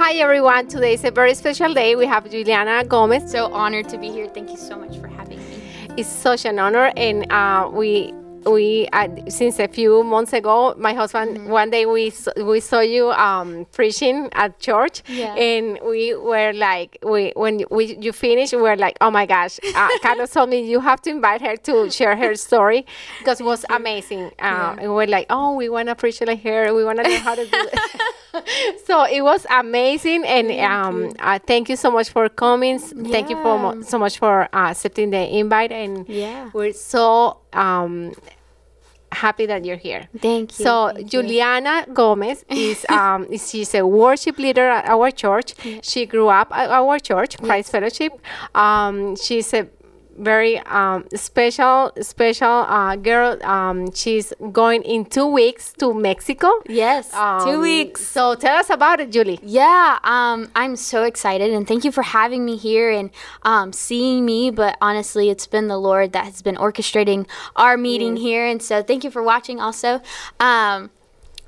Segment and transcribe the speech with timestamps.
[0.00, 0.66] Hi everyone.
[0.66, 1.94] Today is a very special day.
[1.94, 3.30] We have Juliana Gomez.
[3.30, 4.28] So honored to be here.
[4.28, 5.60] Thank you so much for having me.
[5.98, 8.14] It's such an honor, and uh, we
[8.46, 11.48] we uh, since a few months ago, my husband Mm-hmm.
[11.50, 12.12] one day we
[12.44, 15.34] we saw you um, preaching at church, Yeah.
[15.34, 19.58] and we were like we when we you finished, we were like, oh my gosh,
[19.74, 22.86] uh, Carlos told me you have to invite her to share her story
[23.18, 24.30] because it was amazing.
[24.38, 27.20] Uh, And we're like, oh, we want to preach like her, we want to learn
[27.20, 27.78] how to do it.
[28.86, 32.78] so it was amazing, and um, uh, thank you so much for coming.
[32.78, 36.50] Thank you for mo- so much for uh, accepting the invite, and Yeah.
[36.54, 38.12] we're so um,
[39.12, 40.08] happy that you're here.
[40.18, 40.64] Thank you.
[40.64, 41.22] So thank you.
[41.22, 45.54] Juliana Gomez is um, she's a worship leader at our church.
[45.82, 48.12] She grew up at our church, Christ Fellowship.
[48.54, 49.68] Um, she's a
[50.20, 53.38] very um, special special uh, girl.
[53.42, 56.50] Um, she's going in two weeks to Mexico.
[56.68, 58.06] Yes, Um, two weeks.
[58.06, 59.40] So tell us about it, Julie.
[59.42, 63.10] Yeah, um, I'm so excited and thank you for having me here and
[63.42, 64.50] um, seeing me.
[64.50, 68.46] But honestly, it's been the Lord that has been orchestrating our meeting here.
[68.46, 70.00] And so thank you for watching also.
[70.38, 70.90] Um,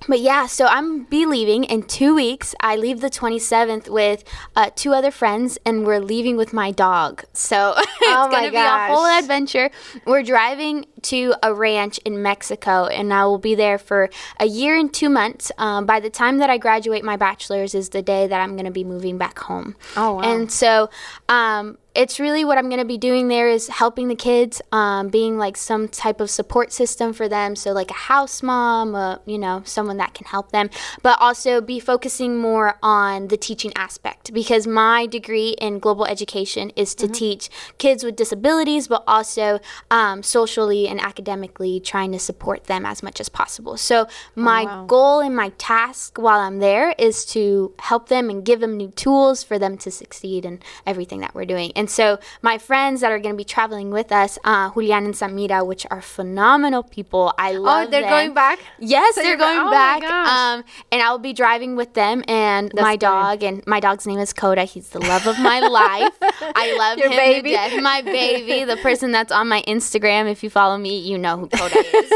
[0.09, 2.55] but yeah, so I'm be leaving in two weeks.
[2.61, 4.25] I leave the 27th with
[4.57, 7.25] uh, two other friends, and we're leaving with my dog.
[7.33, 9.71] So it's Oh gonna be a whole adventure.
[10.07, 14.77] We're driving to a ranch in Mexico, and I will be there for a year
[14.77, 15.53] and two months.
[15.59, 18.71] Um, by the time that I graduate my bachelor's, is the day that I'm gonna
[18.71, 19.77] be moving back home.
[19.97, 20.21] Oh, wow.
[20.21, 20.91] And so
[21.29, 25.09] um, it's really what I'm going to be doing there is helping the kids, um,
[25.09, 27.55] being like some type of support system for them.
[27.55, 30.71] So, like a house mom, uh, you know, someone that can help them,
[31.03, 36.71] but also be focusing more on the teaching aspect because my degree in global education
[36.77, 42.65] is to teach kids with disabilities, but also um, socially and academically trying to support
[42.65, 43.77] them as much as possible.
[43.77, 44.87] So, my wow.
[44.87, 48.91] goal and my task while I'm there is to help them and give them new
[48.93, 51.73] tools for them to succeed in everything that we're doing.
[51.77, 55.15] And so, my friends that are going to be traveling with us, uh, Julian and
[55.15, 58.11] Samira, which are phenomenal people, I love Oh, they're them.
[58.11, 58.59] going back.
[58.79, 60.03] Yes, So they're going oh back.
[60.05, 63.43] Um, and I'll be driving with them and That's my dog.
[63.43, 64.65] And my dog's name is Coda.
[64.65, 66.17] He's the love of my life.
[66.55, 67.51] I love Your him baby.
[67.51, 67.83] to death.
[67.83, 70.31] My baby, the person that's on my Instagram.
[70.31, 72.13] If you follow me, you know who Coda is.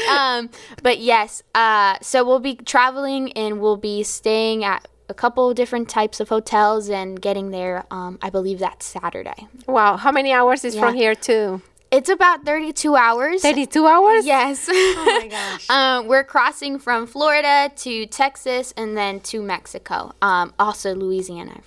[0.10, 0.50] um,
[0.82, 5.88] but yes, uh, so we'll be traveling and we'll be staying at a couple different
[5.88, 7.84] types of hotels and getting there.
[7.90, 9.48] Um, I believe that's Saturday.
[9.66, 11.60] Wow, how many hours is from here to
[11.90, 13.42] It's about 32 hours.
[13.42, 14.24] 32 hours?
[14.24, 14.68] Yes.
[14.70, 15.68] Oh my gosh.
[15.68, 20.12] um, we're crossing from Florida to Texas and then to Mexico.
[20.22, 21.60] Um, also Louisiana.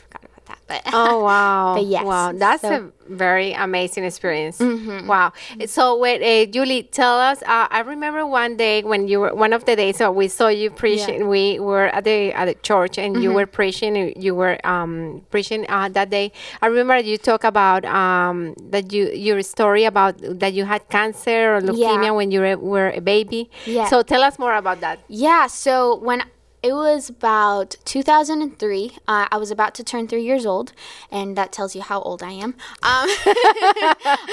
[0.74, 1.74] I forgot about that, but Oh wow!
[1.76, 3.14] But yes, wow, that's so- Mm-hmm.
[3.14, 4.60] a very amazing experience.
[4.60, 5.34] Wow.
[5.66, 7.42] So wait, uh, Julie, tell us.
[7.44, 10.48] Uh, I remember one day when you were one of the days that we saw
[10.48, 11.28] you preaching.
[11.28, 13.24] We were at the at the church and Mm-hmm.
[13.24, 14.14] you were preaching.
[14.20, 16.32] You were um, preaching uh, that day.
[16.62, 21.56] I remember you talk about um, that you your story about that you had cancer
[21.56, 22.12] or leukemia Yeah.
[22.12, 23.50] when you were, were a baby.
[23.66, 23.88] Yeah.
[23.90, 25.00] So tell us more about that.
[25.10, 26.24] Yeah, so when
[26.64, 30.72] it was about 2003, uh, I was about to turn three years old,
[31.12, 32.56] and that tells you how old I am.
[32.82, 33.08] Um,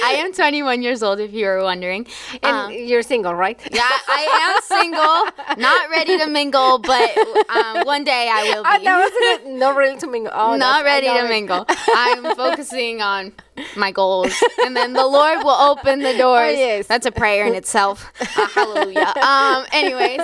[0.09, 2.07] I am 21 years old, if you were wondering.
[2.41, 3.59] And Um, you're single, right?
[3.71, 7.09] yeah, I am single, not ready to mingle, but
[7.49, 8.69] um, one day I will be.
[8.69, 9.51] Ah, that was good.
[9.59, 10.31] not ready to mingle.
[10.41, 11.65] Oh, not ready to mingle.
[11.93, 13.33] I'm focusing on
[13.75, 14.33] my goals,
[14.65, 16.57] and then the Lord will open the doors.
[16.57, 16.87] yes.
[16.87, 18.11] That's a prayer in itself.
[18.19, 19.13] Uh, hallelujah.
[19.21, 20.21] Um, anyways,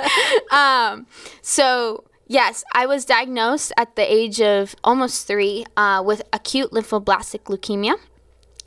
[0.50, 1.06] um,
[1.42, 7.44] so yes, I was diagnosed at the age of almost three uh, with acute lymphoblastic
[7.44, 7.96] leukemia.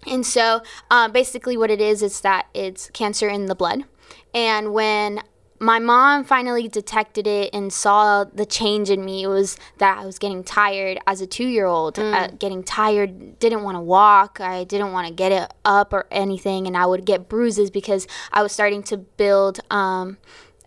[0.05, 3.85] And so, uh, basically, what it is is that it's cancer in the blood.
[4.33, 5.21] And when
[5.63, 10.05] my mom finally detected it and saw the change in me, it was that I
[10.05, 14.41] was getting tired as a two year old, uh, getting tired, didn't want to walk,
[14.41, 16.67] I didn't want to get it up or anything.
[16.67, 19.61] And I would get bruises because I was starting to build.
[19.71, 20.17] Um,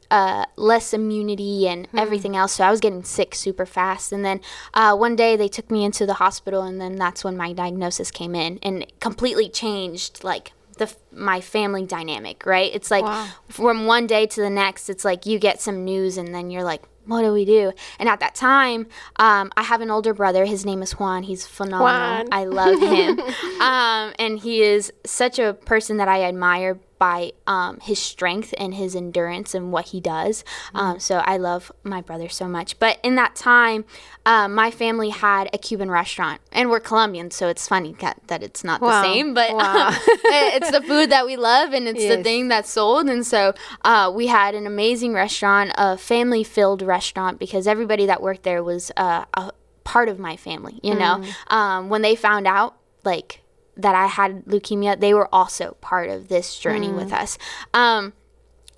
[0.09, 2.53] uh, less immunity and everything else.
[2.53, 4.13] So I was getting sick super fast.
[4.13, 4.41] And then
[4.73, 8.13] uh, one day they took me into the hospital, and then that's when my diagnosis
[8.13, 12.45] came in, and completely changed like the my family dynamic.
[12.47, 12.71] Right?
[12.75, 13.29] It's like Wow.
[13.49, 16.65] from one day to the next, it's like you get some news, and then you're
[16.65, 16.83] like.
[17.09, 17.71] What do we do?
[18.01, 20.45] And at that time, um, I have an older brother.
[20.45, 21.23] His name is Juan.
[21.23, 22.25] He's phenomenal.
[22.25, 22.29] Juan.
[22.33, 23.21] I love him.
[23.61, 28.75] um, and he is such a person that I admire by um, his strength and
[28.75, 30.45] his endurance and what he does.
[30.75, 32.79] Um, so I love my brother so much.
[32.79, 33.85] But in that time,
[34.25, 38.43] um, my family had a Cuban restaurant, and we're Colombian, so it's funny that, that
[38.43, 38.89] it's not Wow.
[38.89, 39.91] the same, but Wow.
[40.25, 43.09] it's the food that we love and it's the thing that's sold.
[43.09, 43.53] And so
[43.85, 48.63] uh, we had an amazing restaurant, a family filled restaurant, because everybody that worked there
[48.65, 49.53] was uh, a
[49.85, 51.23] part of my family, you know?
[51.49, 53.43] Um, when they found out, like,
[53.77, 57.39] that I had leukemia, they were also part of this journey with us.
[57.75, 58.15] Um,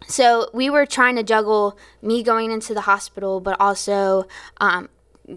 [0.06, 4.26] so we were trying to juggle me going into the hospital, but also
[4.60, 4.88] um,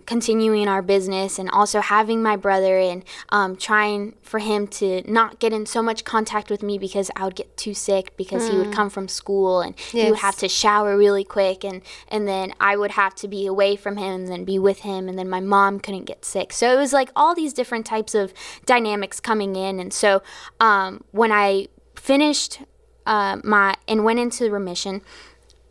[0.06, 5.40] continuing our business and also having my brother and um, trying for him to not
[5.40, 8.58] get in so much contact with me because I would get too sick because he
[8.58, 12.54] would come from school and he would have to shower really quick and and then
[12.60, 15.30] I would have to be away from him and then be with him and then
[15.30, 16.54] my mom couldn't get sick.
[16.54, 18.34] So it was like all these different types of
[18.66, 20.22] dynamics coming in and so
[20.60, 22.62] um, when I finished
[23.06, 25.02] uh, my and went into remission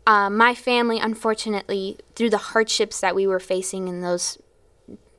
[0.07, 4.37] uh, my family, unfortunately, through the hardships that we were facing in those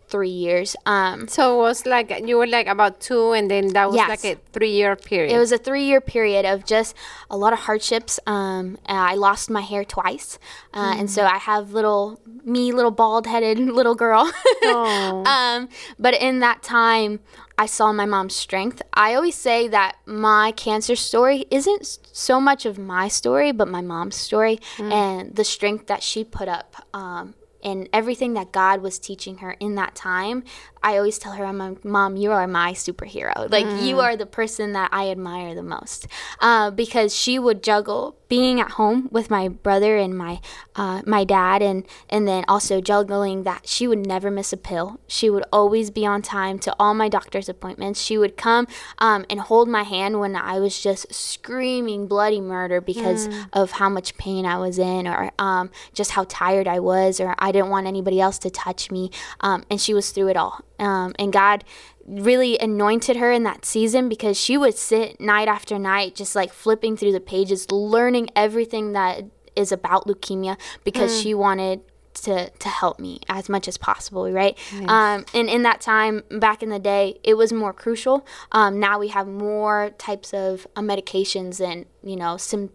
[0.09, 3.87] three years, um, So it was like you were like about two, and then that
[3.89, 4.09] was Yes.
[4.11, 5.35] like a three-year period.
[5.35, 6.95] it was a three year period of just
[7.31, 8.21] a lot of hardships.
[8.27, 10.39] Um, uh, I lost my hair twice,
[10.75, 14.31] uh, and so I have little me, little bald headed little girl.
[14.65, 15.25] Oh.
[15.37, 17.21] um, but in that time,
[17.57, 18.83] I saw my mom's strength.
[18.93, 23.81] I always say that my cancer story isn't so much of my story, but my
[23.81, 24.59] mom's story
[24.93, 26.87] and the strength that she put up.
[26.95, 30.43] Um, and everything that God was teaching her in that time,
[30.83, 32.17] I always tell her, "I'm a mom.
[32.17, 33.51] You are my superhero.
[33.51, 36.07] Like you are the person that I admire the most."
[36.41, 40.41] Uh, because she would juggle being at home with my brother and my
[40.75, 44.99] uh, my dad, and and then also juggling that she would never miss a pill.
[45.07, 48.01] She would always be on time to all my doctor's appointments.
[48.01, 48.67] She would come
[48.99, 53.89] um, and hold my hand when I was just screaming bloody murder because of how
[53.89, 57.69] much pain I was in, or um, just how tired I was, or I didn't
[57.69, 59.11] want anybody else to touch me.
[59.41, 60.61] Um, and she was through it all.
[60.83, 61.65] Um, and God
[62.07, 66.53] really anointed her in that season because she would sit night after night just like
[66.53, 69.25] flipping through the pages learning everything that
[69.55, 71.81] is about leukemia because she wanted
[72.15, 74.59] to to help me as much as possible right?
[74.87, 78.27] Um, and in that time back in the day it was more crucial.
[78.51, 82.71] Um, now we have more types of uh, medications and you know some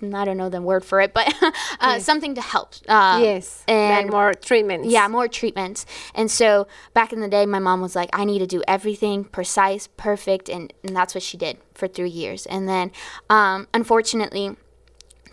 [0.00, 1.34] I don't know the word for it, but
[1.80, 2.74] uh, something to help.
[2.88, 4.88] Uh, yes, and like more treatments.
[4.88, 5.86] yeah, more treatments.
[6.14, 9.24] And so back in the day, my mom was like, I need to do everything
[9.24, 10.48] precise, perfect.
[10.48, 12.46] And, and that's what she did for three years.
[12.46, 12.92] And then,
[13.28, 14.56] um, unfortunately,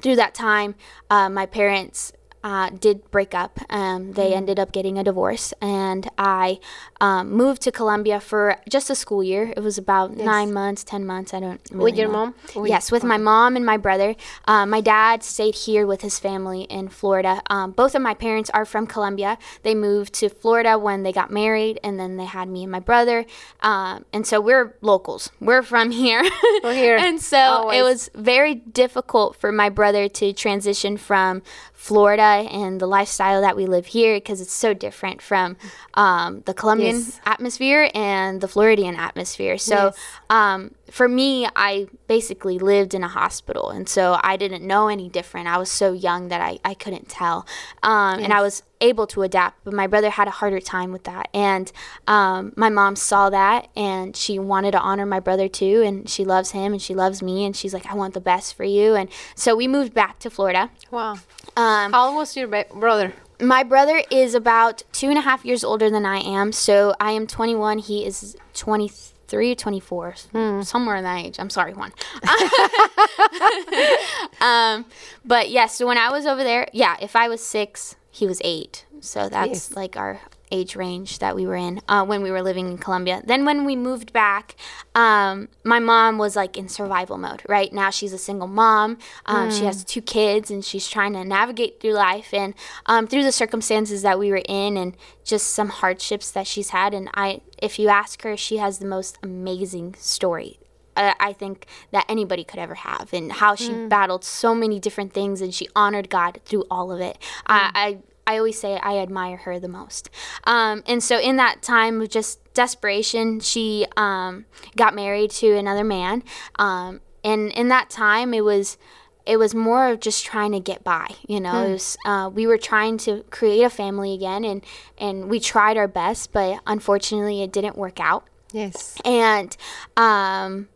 [0.02, 0.76] through that time,
[1.10, 2.12] uh, my parents
[2.46, 3.60] uh, did break up.
[3.72, 6.60] Um, they ended up getting a divorce, and I
[7.02, 9.52] um, moved to Colombia for just a school year.
[9.58, 11.34] It was about nine months, ten months.
[11.34, 12.28] I don't really With your know.
[12.28, 12.36] mom?
[12.56, 14.16] With- yes, with my mom and my brother.
[14.48, 17.42] Uh, my dad stayed here with his family in Florida.
[17.50, 19.40] Um, both of my parents are from Colombia.
[19.64, 22.80] They moved to Florida when they got married, and then they had me and my
[22.80, 23.26] brother.
[23.62, 25.32] Um, and so we're locals.
[25.40, 26.24] We're from here.
[26.64, 26.98] We're here.
[27.00, 27.80] and so Always.
[27.80, 31.42] it was very difficult for my brother to transition from
[31.86, 35.56] Florida and the lifestyle that we live here because it's so different from
[35.94, 37.20] um, the Colombian Yes.
[37.26, 39.58] atmosphere and the Floridian atmosphere.
[39.60, 39.98] So Yes.
[40.32, 45.10] um, for me, I basically lived in a hospital, and so I didn't know any
[45.10, 45.46] different.
[45.46, 47.46] I was so young that I, I couldn't tell,
[47.84, 49.66] um, and I was able to adapt.
[49.66, 51.70] But my brother had a harder time with that, and
[52.08, 56.24] um, my mom saw that, and she wanted to honor my brother too, and she
[56.24, 58.96] loves him, and she loves me, and she's like, I want the best for you,
[58.96, 60.72] and so we moved back to Florida.
[60.92, 61.16] Wow.
[61.58, 63.12] Um, How old was your ba- brother?
[63.42, 66.54] my brother is about two and a half years older than I am.
[66.54, 67.80] So I am 21.
[67.80, 70.16] He is 23 or 24,
[70.64, 71.38] somewhere in that age.
[71.40, 71.92] I'm sorry, Juan.
[74.42, 74.86] um,
[75.24, 78.42] but yeah, so when I was over there, yeah, if I was six, he was
[78.44, 78.86] eight.
[79.02, 79.76] So that's Yes.
[79.76, 80.22] like our
[80.52, 83.22] age range that we were in uh, when we were living in Colombia.
[83.26, 84.56] Then when we moved back,
[84.94, 87.42] um, my mom was like in survival mode.
[87.50, 88.98] Right now, she's a single mom.
[89.26, 92.54] Um, She has two kids, and she's trying to navigate through life and
[92.86, 96.94] um, through the circumstances that we were in, and just some hardships that she's had.
[96.94, 100.60] And I, if you ask her, she has the most amazing story.
[100.98, 105.12] uh, I think that anybody could ever have, and how she battled so many different
[105.14, 107.18] things, and she honored God through all of it.
[107.48, 110.10] I, I I always say I admire her the most.
[110.46, 115.84] Um, and so in that time of just desperation, she um, got married to another
[115.84, 116.24] man.
[116.58, 118.78] Um, and in that time, it was
[119.26, 121.08] it was more of just trying to get by.
[121.28, 124.64] You know, it was, uh, we were trying to create a family again, and
[124.98, 128.96] and we tried our best, but unfortunately, it didn't work out Yes.
[129.04, 129.58] and
[129.98, 130.70] um,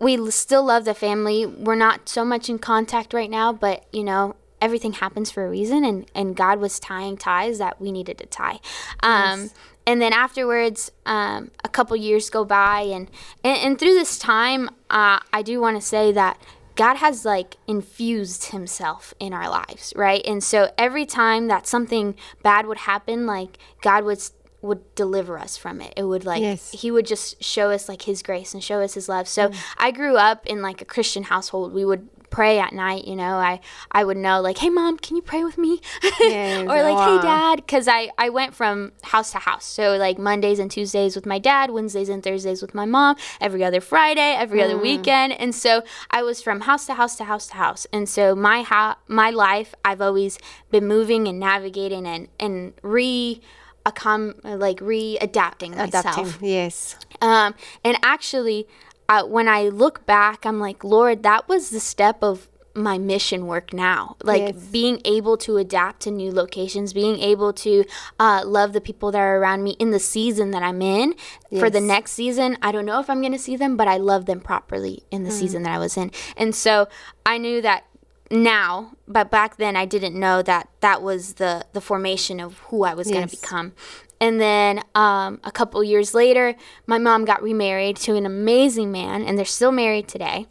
[0.00, 1.44] we still love the family.
[1.46, 5.50] We're not so much in contact right now, but you know, everything happens for a
[5.50, 8.60] reason, and and God was tying ties that we needed to tie.
[9.02, 9.50] Um,
[9.88, 13.08] And then afterwards, um, a couple years go by, and
[13.44, 16.40] and, and through this time, uh, I do want to say that
[16.74, 20.22] God has like infused himself in our lives, right?
[20.26, 24.20] And so every time that something bad would happen, like God would
[24.62, 25.92] would deliver us from it.
[25.96, 26.72] It would like Yes.
[26.72, 29.28] he would just show us like his grace and show us his love.
[29.28, 31.72] So I grew up in like a Christian household.
[31.72, 33.36] We would pray at night, you know.
[33.36, 35.80] I I would know like, "Hey mom, can you pray with me?"
[36.20, 37.16] Yes, or like, wow.
[37.16, 39.64] "Hey dad," cuz I I went from house to house.
[39.64, 43.64] So like Mondays and Tuesdays with my dad, Wednesdays and Thursdays with my mom, every
[43.64, 45.32] other Friday, every other weekend.
[45.32, 47.86] And so I was from house to house to house to house.
[47.92, 50.38] And so my ho- my life, I've always
[50.70, 53.40] been moving and navigating and and re
[53.86, 56.04] accom- like readapting myself.
[56.18, 56.48] Adapting.
[56.48, 56.96] Yes.
[57.20, 57.54] Um,
[57.84, 58.66] and actually,
[59.08, 63.46] uh, when I look back, I'm like, Lord, that was the step of my mission
[63.46, 64.16] work now.
[64.22, 64.54] Like Yes.
[64.70, 67.84] being able to adapt to new locations, being able to
[68.20, 71.14] uh, love the people that are around me in the season that I'm in.
[71.58, 73.96] For the next season, I don't know if I'm going to see them, but I
[73.96, 76.10] love them properly in the season that I was in.
[76.36, 76.86] And so
[77.24, 77.84] I knew that
[78.30, 82.82] now, but back then I didn't know that that was the the formation of who
[82.84, 83.72] I was going to become.
[84.20, 86.54] And then um, a couple years later,
[86.86, 90.46] my mom got remarried to an amazing man, and they're still married today.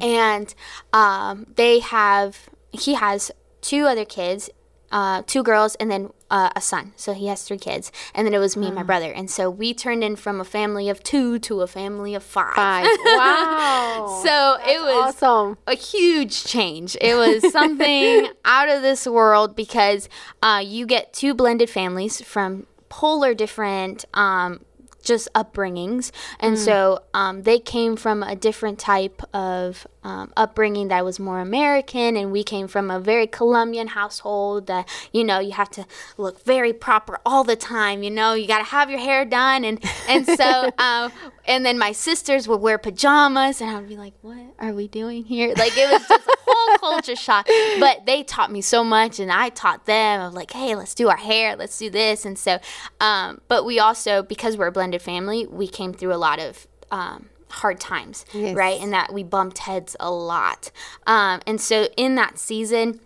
[0.00, 0.54] And
[0.92, 4.48] um, they have, he has two other kids,
[4.92, 6.92] uh, two girls, and then uh, a son.
[6.96, 7.90] So he has three kids.
[8.14, 9.10] And then it was me and my brother.
[9.10, 12.54] And so we turned in from a family of two to a family of five.
[12.54, 12.86] Five.
[13.04, 14.20] Wow.
[14.24, 15.58] So it was awesome.
[15.66, 16.96] a huge change.
[17.00, 20.08] It was something out of this world because
[20.42, 24.64] uh, you get two blended families from polar different um,
[25.02, 26.10] just upbringings.
[26.40, 31.40] And so um, they came from a different type of um, upbringing that was more
[31.40, 35.84] American, and we came from a very Colombian household that, you know, you have to
[36.16, 39.64] look very proper all the time, you know, you got to have your hair done.
[39.64, 41.10] And, and so, um,
[41.44, 44.86] and then my sisters would wear pajamas, and I would be like, what are we
[44.86, 45.52] doing here?
[45.56, 47.48] Like, it was just a whole culture shock.
[47.80, 50.20] But they taught me so much, and I taught them.
[50.20, 52.24] Was like, hey, let's do our hair, let's do this.
[52.24, 52.60] And so,
[53.00, 56.68] um, but we also, because we're a blended family, we came through a lot of
[56.92, 58.54] um, hard times, Yes.
[58.56, 58.80] right?
[58.80, 60.70] And that we bumped heads a lot.
[61.06, 63.00] Um, and so, in that season,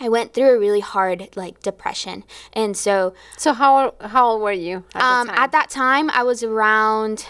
[0.00, 4.50] I went through a really hard like depression, and so So how how old were
[4.52, 7.26] you at um, at that time, I was around.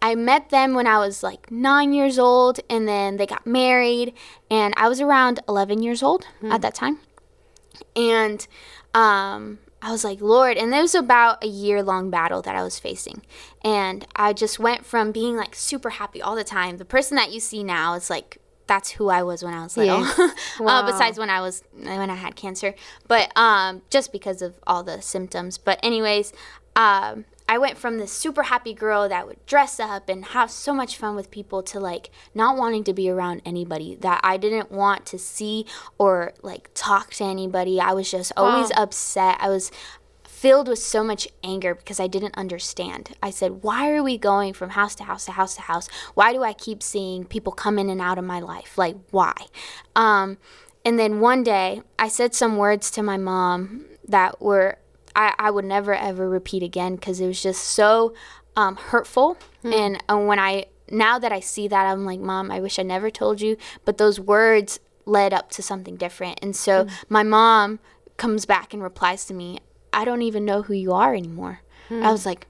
[0.00, 4.14] I met them when I was like nine years old, and then they got married,
[4.50, 7.00] and I was around 11 years old at that time.
[7.96, 8.46] And
[8.94, 12.62] um, I was like, Lord, and it was about a year long battle that I
[12.62, 13.22] was facing.
[13.62, 16.78] And I just went from being like super happy all the time.
[16.78, 19.76] The person that you see now is like, that's who I was when I was
[19.76, 20.00] little.
[20.00, 20.34] Yes.
[20.60, 20.80] Wow.
[20.80, 22.74] uh, besides when I was when I had cancer,
[23.06, 25.56] but um, just because of all the symptoms.
[25.56, 26.32] But anyways,
[26.76, 30.74] um, I went from this super happy girl that would dress up and have so
[30.74, 34.70] much fun with people to like not wanting to be around anybody that I didn't
[34.70, 35.64] want to see
[35.96, 37.80] or like talk to anybody.
[37.80, 38.82] I was just always Wow.
[38.82, 39.38] upset.
[39.40, 39.70] I was
[40.24, 43.16] filled with so much anger because I didn't understand.
[43.22, 45.88] I said, Why are we going from house to house to house to house?
[46.14, 48.76] Why do I keep seeing people come in and out of my life?
[48.78, 49.34] Like, why?
[49.96, 50.38] Um,
[50.84, 54.78] and then one day I said some words to my mom that were,
[55.16, 58.14] I, I would never ever repeat again because it was just so
[58.56, 59.36] um, hurtful.
[59.64, 62.82] And uh, when I, now that I see that, I'm like, Mom, I wish I
[62.82, 63.56] never told you.
[63.84, 66.38] But those words led up to something different.
[66.42, 67.78] And so my mom
[68.16, 69.58] comes back and replies to me,
[69.92, 71.60] I don't even know who you are anymore.
[71.90, 72.46] I was like,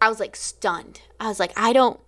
[0.00, 1.00] I was like stunned.
[1.18, 1.98] I was like, I don't,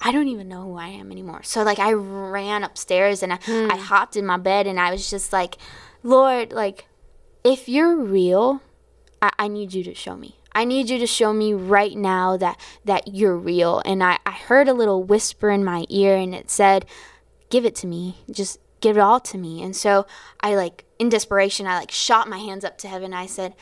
[0.00, 1.42] I don't even know who I am anymore.
[1.44, 5.08] So like, I ran upstairs and I, I hopped in my bed and I was
[5.08, 5.56] just like,
[6.02, 6.86] Lord, like,
[7.44, 8.62] if you're real,
[9.22, 10.36] I, I need you to show me.
[10.54, 13.80] I need you to show me right now that that you're real.
[13.86, 16.84] And I, I heard a little whisper in my ear and it said,
[17.48, 18.18] Give it to me.
[18.30, 19.62] Just give it all to me.
[19.62, 20.06] And so
[20.40, 23.14] I like in desperation, I like shot my hands up to heaven.
[23.14, 23.54] I said,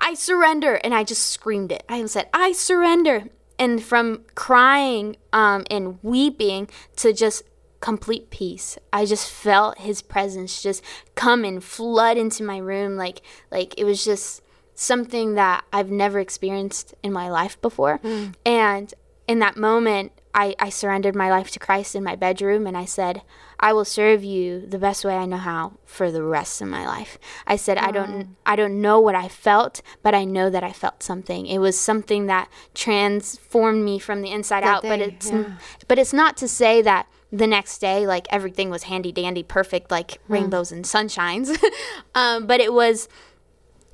[0.00, 0.76] I surrender.
[0.76, 1.82] And I just screamed it.
[1.88, 3.24] I said, I surrender.
[3.58, 7.42] And from crying um, and weeping to just
[7.80, 8.78] complete peace.
[8.92, 10.82] I just felt his presence just
[11.14, 13.22] come and flood into my room like
[13.52, 14.42] like it was just
[14.80, 18.00] something that I've never experienced in my life before.
[18.46, 18.94] And
[19.26, 22.84] in that moment, I, I surrendered my life to Christ in my bedroom and I
[22.84, 23.22] said,
[23.58, 26.86] I will serve you the best way I know how for the rest of my
[26.86, 27.18] life.
[27.44, 30.72] I said, I don't I don't know what I felt, but I know that I
[30.72, 31.46] felt something.
[31.46, 34.82] It was something that transformed me from the inside That out.
[34.84, 35.56] but it's yeah.
[35.88, 39.90] but it's not to say that the next day like everything was handy dandy perfect
[39.90, 41.58] like rainbows and sunshines.
[42.14, 43.08] um, but it was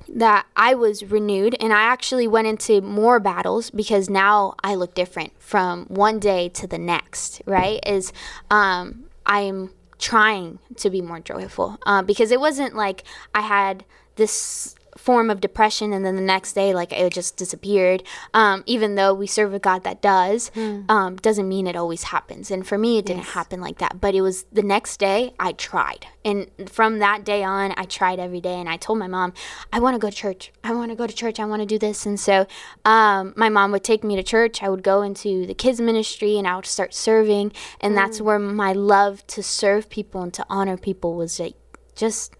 [0.09, 4.93] that I was renewed and I actually went into more battles because now I look
[4.93, 7.79] different from one day to the next, right?
[7.85, 8.13] Is
[8.51, 13.85] um, I'm trying to be more joyful uh, because it wasn't like I had
[14.15, 18.03] this form of depression and then the next day like it just disappeared.
[18.33, 20.51] Um, even though we serve a god that does
[20.89, 22.49] um, doesn't mean it always happens.
[22.49, 23.99] And for me it didn't happen like that.
[23.99, 26.07] But it was the next day i tried.
[26.23, 29.33] And from that day on i tried every day and i told my mom
[29.73, 30.51] i want to go to church.
[30.63, 31.39] I want to go to church.
[31.39, 32.05] I want to do this.
[32.05, 32.47] And so
[32.85, 34.63] um, my mom would take me to church.
[34.63, 37.51] I would go into the kids ministry and i would start serving.
[37.81, 41.55] And that's where my love to serve people and to honor people was like
[41.95, 42.33] just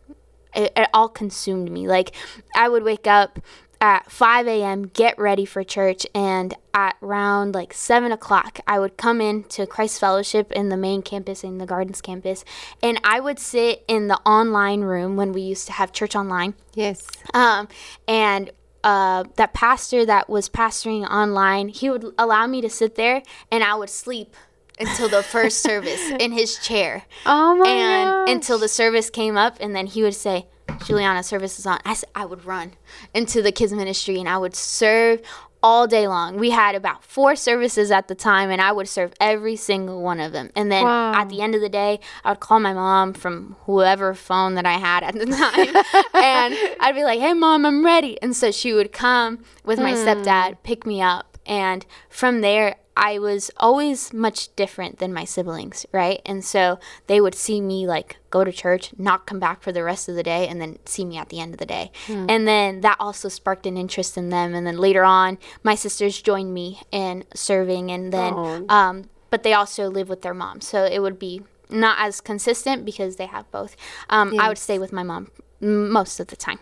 [0.56, 1.88] it, it all consumed me.
[1.88, 2.16] Like
[2.56, 3.40] I would wake up
[3.82, 8.98] at 5 a.m., get ready for church, and at around like 7 o'clock, I would
[8.98, 12.44] come in to Christ Fellowship in the main campus, in the Gardens campus,
[12.82, 16.56] and I would sit in the online room when we used to have church online.
[16.74, 17.08] Yes.
[17.34, 17.68] Um,
[18.08, 18.52] and
[18.84, 23.64] uh, that pastor that was pastoring online, he would allow me to sit there, and
[23.64, 24.36] I would sleep
[24.80, 27.70] until the first service in his chair Oh my god.
[27.72, 28.36] and gosh.
[28.36, 30.48] until the service came up and then he would say
[30.86, 32.74] juliana service is on I, said, I would run
[33.14, 35.22] into the kids ministry and i would serve
[35.64, 39.14] all day long we had about four services at the time and i would serve
[39.20, 41.14] every single one of them and then Wow.
[41.14, 44.66] at the end of the day i would call my mom from whoever phone that
[44.66, 45.76] i had at the time
[46.14, 49.92] and i'd be like hey mom i'm ready and so she would come with my
[49.94, 49.98] hmm.
[49.98, 55.86] stepdad pick me up and from there I was always much different than my siblings,
[55.92, 56.22] right?
[56.26, 59.84] And so they would see me like go to church, not come back for the
[59.84, 61.92] rest of the day, and then see me at the end of the day.
[62.08, 64.56] And then that also sparked an interest in them.
[64.56, 68.66] And then later on, my sisters joined me in serving, and then, Oh.
[68.70, 70.62] um, but they also live with their mom.
[70.62, 73.76] So it would be not as consistent because they have both.
[74.10, 76.60] Um, I would stay with my mom m- most of the time.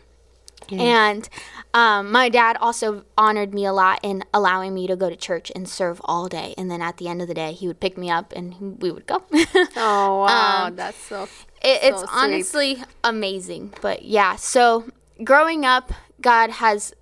[0.72, 1.27] And
[1.74, 5.51] um, my dad also honored me a lot in allowing me to go to church
[5.55, 6.53] and serve all day.
[6.58, 8.91] And then at the end of the day, he would pick me up and we
[8.91, 9.24] would go.
[9.75, 11.27] Oh wow, Um, that's so.
[11.62, 12.10] it's So sweet.
[12.12, 13.74] honestly amazing.
[13.82, 14.86] But yeah, so
[15.24, 15.91] growing up,
[16.22, 16.93] God has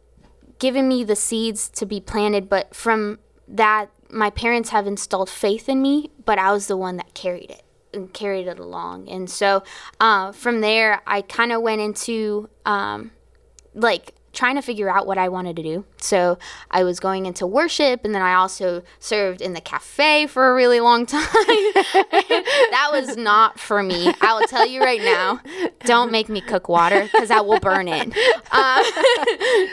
[0.59, 5.67] given me the seeds to be planted, but from that, my parents have installed faith
[5.69, 9.09] in me, but I was the one that carried it and carried it along.
[9.09, 9.63] And so
[9.99, 13.11] uh, from there, I kind of went into um,
[13.73, 15.85] like trying to figure out what I wanted to do.
[15.97, 16.37] So
[16.69, 20.53] I was going into worship and then I also served in the cafe for a
[20.53, 21.21] really long time.
[21.23, 24.13] that was not for me.
[24.21, 25.41] I will tell you right now,
[25.85, 28.13] don't make me cook water because I will burn it.
[28.51, 28.83] Um,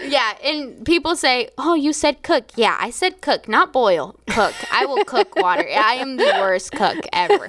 [0.04, 4.14] yeah, and people say, "Oh, you said cook." Yeah, I said cook, not boil.
[4.28, 4.54] Cook.
[4.72, 5.66] I will cook water.
[5.68, 7.48] I am the worst cook ever.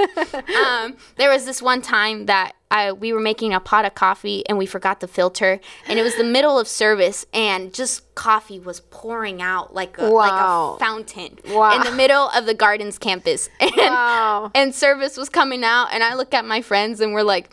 [0.58, 4.44] Um, there was this one time that I, we were making a pot of coffee
[4.48, 8.60] and we forgot the filter, and it was the middle of service, and just coffee
[8.60, 11.76] was pouring out like a, like a fountain Wow.
[11.76, 14.52] in the middle of the gardens campus, and Wow.
[14.54, 17.50] and service was coming out, and I look at my friends and we're like,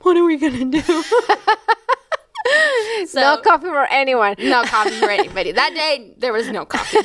[0.00, 0.80] "What are we gonna do?"
[3.06, 4.34] so, no coffee for anyone.
[4.38, 5.52] no coffee for anybody.
[5.52, 6.98] That day there was no coffee.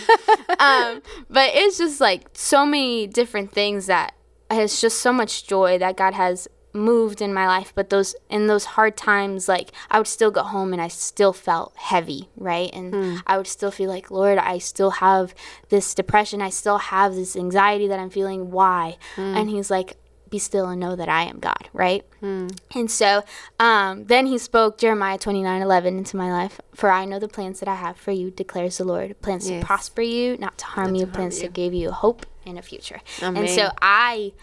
[0.60, 4.14] um, but it's just like so many different things that
[4.50, 7.72] has just so much joy that God has moved in my life.
[7.76, 11.34] But those in those hard times, like I would still go home and I still
[11.34, 12.70] felt heavy, right?
[12.74, 13.16] And hmm.
[13.26, 15.34] I would still feel like, Lord, I still have
[15.70, 16.42] this depression.
[16.42, 18.52] I still have this anxiety that I'm feeling.
[18.52, 18.98] Why?
[19.16, 19.36] Hmm.
[19.36, 19.98] And He's like.
[20.30, 22.06] Be still and know that I am God, right?
[22.20, 22.50] Hmm.
[22.76, 23.24] And so
[23.60, 26.62] um, then he spoke Jeremiah 29 11 into my life.
[26.76, 29.20] For I know the plans that I have for you, declares the Lord.
[29.24, 29.60] Plans Yes.
[29.60, 31.50] to prosper you, not to harm you, to harm plans to you.
[31.50, 33.02] give you hope and a future.
[33.24, 34.34] And so I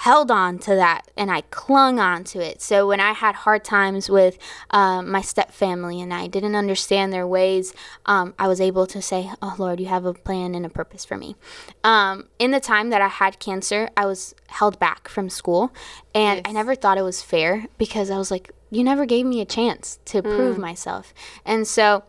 [0.00, 2.62] held on to that and I clung on to it.
[2.62, 4.38] So when I had hard times with
[4.70, 7.74] um, my step family and I didn't understand their ways,
[8.06, 11.04] um, I was able to say, Oh Lord, you have a plan and a purpose
[11.04, 11.36] for me.
[11.84, 15.70] Um, in the time that I had cancer, I was held back from school
[16.14, 19.42] and I never thought it was fair because I was like, You never gave me
[19.42, 20.60] a chance to prove Mm.
[20.60, 21.12] myself.
[21.44, 22.04] And so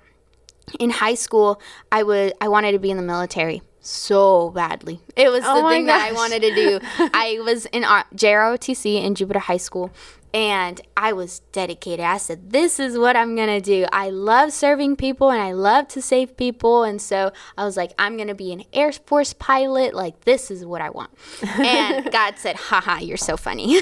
[0.79, 5.01] in high school, I would I wanted to be in the military so badly.
[5.15, 6.79] It was Oh the thing that I wanted to do.
[7.13, 9.91] I was in JROTC in Jupiter High School,
[10.33, 12.05] and I was dedicated.
[12.05, 13.85] I said, This is what I'm going to do.
[13.91, 16.83] I love serving people and I love to save people.
[16.83, 19.93] And so I was like, I'm going to be an Air Force pilot.
[19.93, 21.11] Like, this is what I want.
[21.59, 23.75] And God said, Haha, you're so funny.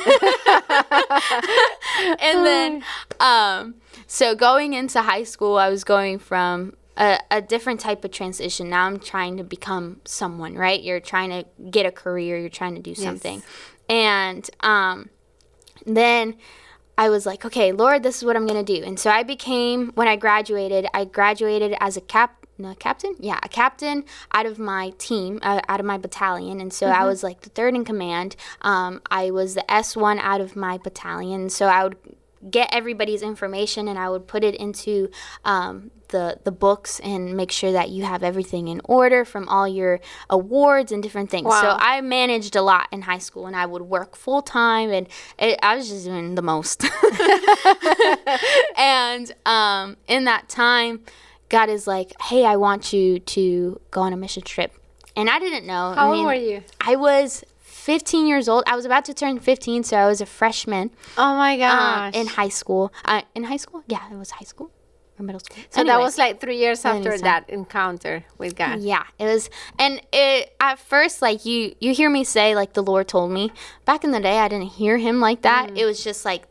[2.19, 2.83] and then,
[3.19, 3.75] um,
[4.07, 8.69] so going into high school, I was going from a, a, different type of transition.
[8.69, 10.81] Now I'm trying to become someone, right?
[10.81, 13.35] You're trying to get a career, you're trying to do something.
[13.35, 13.45] Yes.
[13.89, 15.09] And um,
[15.85, 16.35] then
[16.97, 18.83] I was like, okay, Lord, this is what I'm going to do.
[18.83, 22.45] And so I became, when I graduated, I graduated as a cap.
[22.57, 23.15] No, captain?
[23.19, 26.59] Yeah, a captain out of my team, uh, out of my battalion.
[26.59, 27.01] And so mm-hmm.
[27.01, 28.35] I was like the third in command.
[28.61, 31.49] Um, I was the S1 out of my battalion.
[31.49, 31.95] So I would
[32.49, 35.09] get everybody's information and I would put it into
[35.43, 39.67] um, the the books and make sure that you have everything in order from all
[39.67, 39.99] your
[40.29, 41.45] awards and different things.
[41.45, 41.61] Wow.
[41.61, 45.07] So I managed a lot in high school and I would work full time and
[45.37, 46.83] it, I was just doing the most.
[48.77, 51.01] and um, in that time,
[51.49, 54.73] God is like, "Hey, I want you to go on a mission trip."
[55.15, 55.93] And I didn't know.
[55.93, 56.63] How I mean, old were you?
[56.79, 57.43] I was
[57.79, 58.63] 15 years old.
[58.67, 60.91] I was about to turn 15, so I was a freshman.
[61.17, 62.15] Oh my um, gosh!
[62.15, 62.93] in high school.
[63.05, 63.83] Uh, in high school?
[63.87, 64.71] Yeah, it was high school
[65.17, 65.57] or middle school.
[65.69, 68.81] So Anyways, that was like three years after that encounter with God.
[68.81, 72.83] Yeah, it was, and it at first like you you hear me say like the
[72.83, 73.51] Lord told me.
[73.85, 75.69] Back in the day, I didn't hear Him like that.
[75.69, 75.77] Mm.
[75.77, 76.43] It was just like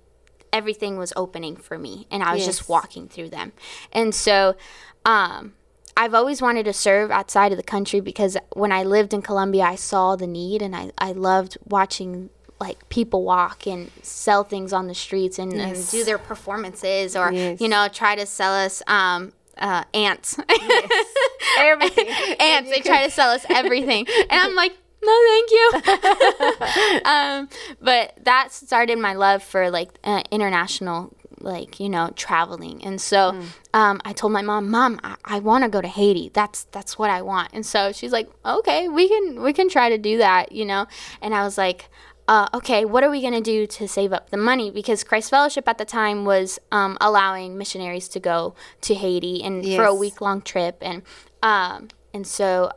[0.53, 2.57] everything was opening for me, and I was yes.
[2.57, 3.53] just walking through them,
[3.93, 4.57] and so.
[5.05, 5.55] Um,
[5.99, 9.65] I've always wanted to serve outside of the country because when I lived in Colombia,
[9.65, 12.31] I saw the need and I, I loved watching
[12.61, 15.77] like people walk and sell things on the streets and, yes.
[15.77, 17.61] and do their performances or, yes.
[17.61, 20.39] you know, try to sell us um, uh, ants.
[20.49, 21.07] Yes.
[21.59, 22.09] Everything.
[22.41, 22.71] ants.
[22.71, 24.07] They try to sell us everything.
[24.09, 27.49] and I'm like, no thank you um,
[27.81, 33.33] but that started my love for like uh, international like you know traveling and so
[33.33, 33.47] mm.
[33.75, 36.99] um, i told my mom mom i, I want to go to haiti that's that's
[36.99, 40.19] what i want and so she's like okay we can we can try to do
[40.19, 40.87] that you know
[41.21, 41.89] and i was like
[42.29, 44.71] uh, okay, what are we going to do to save up the money?
[44.71, 49.65] Because Christ Fellowship at the time was um, allowing missionaries to go to Haiti and
[49.65, 49.77] yes.
[49.77, 51.03] for a week long trip, and
[51.43, 52.71] um, and so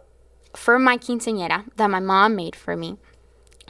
[0.56, 2.97] for my quinceañera that my mom made for me,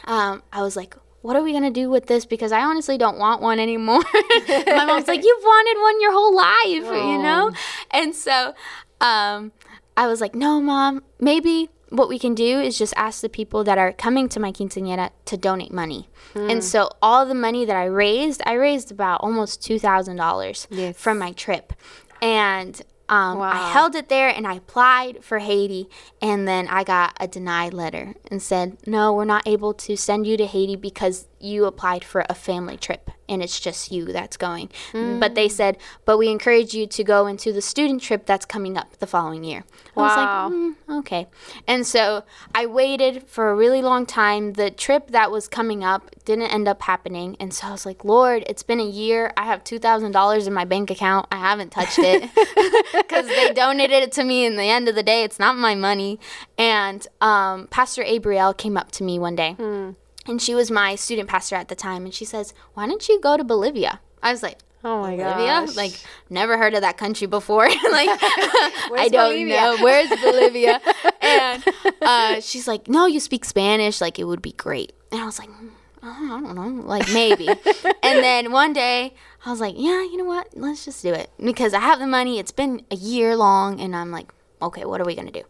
[0.06, 2.26] um, I was like, what are we gonna do with this?
[2.26, 4.02] Because I honestly don't want one anymore.
[4.48, 7.12] my mom's like, you've wanted one your whole life, oh.
[7.12, 7.52] you know?
[7.92, 8.54] And so
[9.00, 9.52] um,
[9.96, 13.64] I was like, no, mom, maybe what we can do is just ask the people
[13.66, 16.10] that are coming to my quinceañera to donate money.
[16.34, 16.52] Mm.
[16.52, 20.98] And so all the money that I raised, I raised about almost $2,000 yes.
[20.98, 21.74] from my trip.
[22.22, 23.52] And um, wow.
[23.52, 25.90] I held it there and I applied for Haiti,
[26.22, 30.26] and then I got a denied letter and said, No, we're not able to send
[30.26, 34.36] you to Haiti because you applied for a family trip and it's just you that's
[34.36, 34.70] going.
[34.92, 35.20] Mm.
[35.20, 38.78] But they said, But we encourage you to go into the student trip that's coming
[38.78, 39.64] up the following year.
[39.96, 40.04] Wow.
[40.04, 41.28] I was like, mm, Okay.
[41.66, 42.24] And so
[42.54, 44.54] I waited for a really long time.
[44.54, 47.38] The trip that was coming up didn't end up happening.
[47.40, 49.32] And so I was like, Lord, it's been a year.
[49.38, 51.28] I have $2,000 in my bank account.
[51.32, 52.30] I haven't touched it
[52.94, 54.46] because they donated it to me.
[54.46, 56.20] In the end of the day, it's not my money.
[56.58, 59.56] And um, Pastor Abriel came up to me one day.
[59.58, 59.96] Mm.
[60.28, 62.06] And she was my student pastor at the time.
[62.06, 64.00] And she says, Why don't you go to Bolivia?
[64.22, 65.66] I was like, Oh my Bolivia?
[65.66, 65.76] Gosh.
[65.76, 65.94] Like,
[66.30, 67.68] never heard of that country before.
[67.92, 69.62] like, I don't Bolivia?
[69.62, 69.78] know.
[69.82, 70.80] Where's Bolivia?
[71.22, 71.64] and
[72.02, 74.00] uh, she's like, No, you speak Spanish.
[74.02, 74.94] Like, it would be great.
[75.12, 75.70] And I was like, mm,
[76.04, 77.48] I don't know, like maybe.
[77.48, 79.14] and then one day
[79.46, 80.48] I was like, yeah, you know what?
[80.56, 82.40] Let's just do it because I have the money.
[82.40, 84.32] It's been a year long, and I'm like,
[84.62, 85.44] okay, what are we gonna do?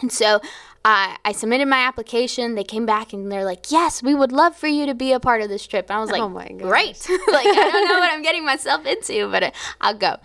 [0.00, 0.36] And so
[0.84, 2.54] uh, I submitted my application.
[2.54, 5.20] They came back and they're like, "Yes, we would love for you to be a
[5.20, 7.88] part of this trip." And I was like, "Oh my god, great!" like I don't
[7.88, 10.16] know what I'm getting myself into, but I'll go.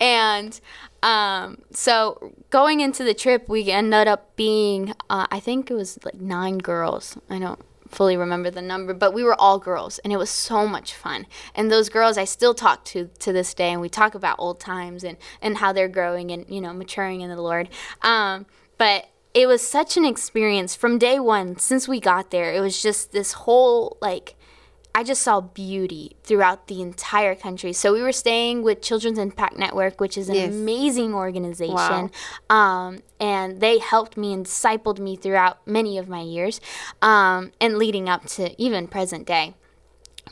[0.00, 0.58] And
[1.02, 5.98] um, so going into the trip, we ended up being, uh, I think it was
[6.04, 7.16] like nine girls.
[7.28, 10.66] I don't fully remember the number, but we were all girls and it was so
[10.66, 11.26] much fun.
[11.54, 14.60] And those girls I still talk to to this day and we talk about old
[14.60, 17.68] times and, and how they're growing and, you know, maturing in the Lord.
[18.02, 18.46] Um,
[18.80, 22.50] but it was such an experience from day one since we got there.
[22.54, 24.36] It was just this whole like
[24.94, 27.74] I just saw beauty throughout the entire country.
[27.74, 30.52] So we were staying with Children's Impact Network, which is an yes.
[30.52, 32.10] amazing organization.
[32.48, 32.56] Wow.
[32.56, 36.58] Um, and they helped me and discipled me throughout many of my years
[37.02, 39.54] um, and leading up to even present day.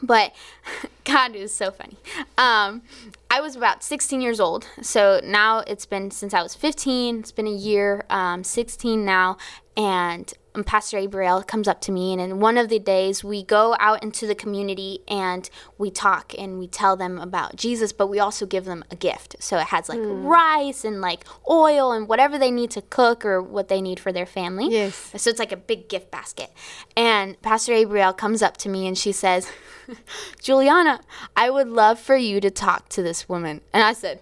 [0.02, 0.34] But
[1.04, 1.96] God is so funny.
[2.36, 2.82] Um,
[3.30, 4.66] I was about 16 years old.
[4.82, 7.20] So now it's been since I was 15.
[7.20, 9.36] It's been a year, um, 16 now.
[9.76, 13.42] And um, Pastor Abriel comes up to me, and in one of the days, we
[13.42, 18.08] go out into the community and we talk and we tell them about Jesus, but
[18.08, 19.36] we also give them a gift.
[19.40, 23.42] So it has like rice and like oil and whatever they need to cook or
[23.42, 24.68] what they need for their family.
[24.70, 25.12] Yes.
[25.16, 26.50] So it's like a big gift basket.
[26.96, 29.50] And Pastor Abriel comes up to me and she says,
[30.42, 31.00] Juliana,
[31.36, 33.60] I would love for you to talk to this woman.
[33.72, 34.20] And I said,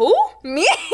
[0.00, 0.14] who?
[0.42, 0.66] Me?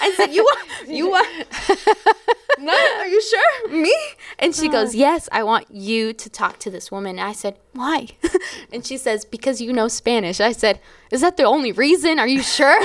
[0.00, 1.28] I said, you want, you want,
[2.58, 3.68] no, are you sure?
[3.68, 3.94] Me?
[4.38, 7.18] And she goes, yes, I want you to talk to this woman.
[7.18, 8.08] And I said, why?
[8.72, 10.40] and she says, because you know Spanish.
[10.40, 12.18] I said, is that the only reason?
[12.18, 12.80] Are you sure?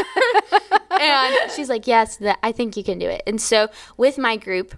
[1.00, 3.24] and she's like, yes, that I think you can do it.
[3.26, 4.76] And so with my group,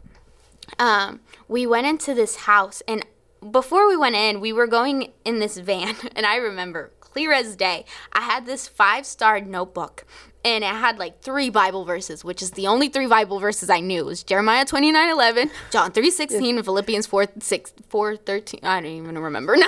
[0.78, 3.04] um, we went into this house and
[3.50, 7.58] before we went in, we were going in this van, and I remember clear as
[7.58, 7.84] day.
[8.14, 10.06] I had this five star notebook
[10.46, 13.80] and it had like three Bible verses, which is the only three Bible verses I
[13.80, 14.02] knew.
[14.02, 18.60] It was Jeremiah 29 11, John 3 16, and Philippians 4 6, 4 13.
[18.64, 19.68] I don't even remember now,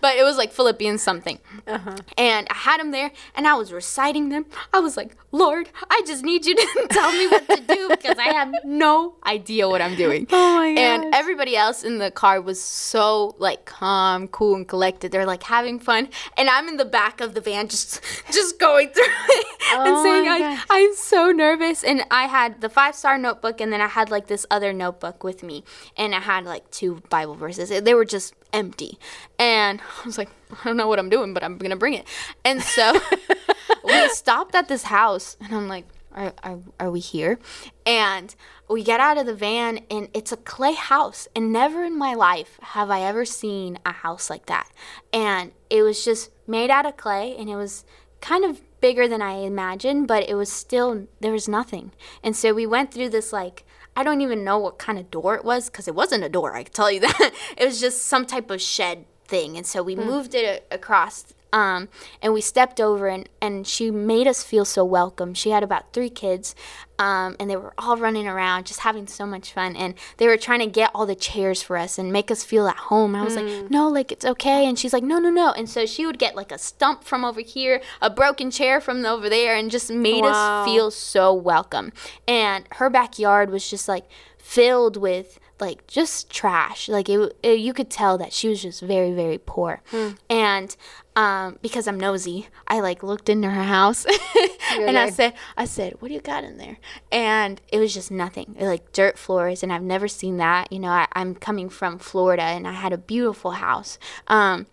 [0.00, 1.38] but it was like Philippians something.
[1.66, 1.96] Uh-huh.
[2.16, 4.46] And I had them there and I was reciting them.
[4.72, 8.18] I was like, Lord, I just need you to tell me what to do because
[8.18, 10.26] I have no idea what I'm doing.
[10.30, 15.12] Oh my And everybody else in the car was so like calm, cool, and collected.
[15.12, 18.00] They're like having fun, and I'm in the back of the van just
[18.32, 20.66] just going through it Oh saying, I, gosh.
[20.70, 24.26] "I'm so nervous." And I had the five star notebook, and then I had like
[24.26, 25.64] this other notebook with me,
[25.96, 27.68] and I had like two Bible verses.
[27.68, 28.98] They were just empty,
[29.38, 32.06] and I was like, "I don't know what I'm doing, but I'm gonna bring it."
[32.44, 32.98] And so
[33.84, 37.38] we stopped at this house, and I'm like, are, are, are we here?
[37.84, 38.34] And
[38.68, 41.28] we get out of the van, and it's a clay house.
[41.36, 44.68] And never in my life have I ever seen a house like that.
[45.12, 47.84] And it was just made out of clay, and it was
[48.20, 51.92] kind of bigger than I imagined, but it was still, there was nothing.
[52.22, 55.34] And so we went through this, like, I don't even know what kind of door
[55.34, 57.32] it was, because it wasn't a door, I can tell you that.
[57.56, 59.56] it was just some type of shed thing.
[59.56, 60.04] And so we hmm.
[60.04, 61.88] moved it across um,
[62.22, 65.32] and we stepped over and, and she made us feel so welcome.
[65.34, 66.54] She had about three kids
[66.98, 69.74] um, and they were all running around just having so much fun.
[69.76, 72.66] And they were trying to get all the chairs for us and make us feel
[72.68, 73.14] at home.
[73.14, 74.66] I was like no like it's okay.
[74.68, 75.52] And she's like no no no.
[75.52, 79.04] And so she would get like a stump from over here a broken chair from
[79.06, 80.62] over there and just made Wow.
[80.62, 81.92] us feel so welcome.
[82.28, 84.04] And her backyard was just like
[84.46, 86.88] filled with like just trash.
[86.88, 89.82] Like it, it you could tell that she was just very very poor.
[90.30, 90.76] And
[91.16, 94.04] um, because i'm nosy i like looked into her house
[94.72, 96.76] and i said i said what do you got in there?
[97.10, 100.72] And it was just nothing like dirt floors and i've never seen that.
[100.72, 103.98] You know I, i'm coming from florida and i had a beautiful house.
[104.28, 104.66] Um,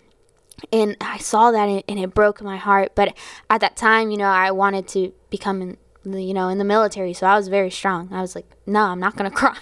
[0.71, 2.93] and I saw that and, it broke my heart.
[2.95, 3.17] But
[3.49, 7.13] at that time, you know, I wanted to become the, you know, in the military,
[7.13, 8.09] so I was very strong.
[8.11, 9.57] I was like, no, I'm not gonna cry,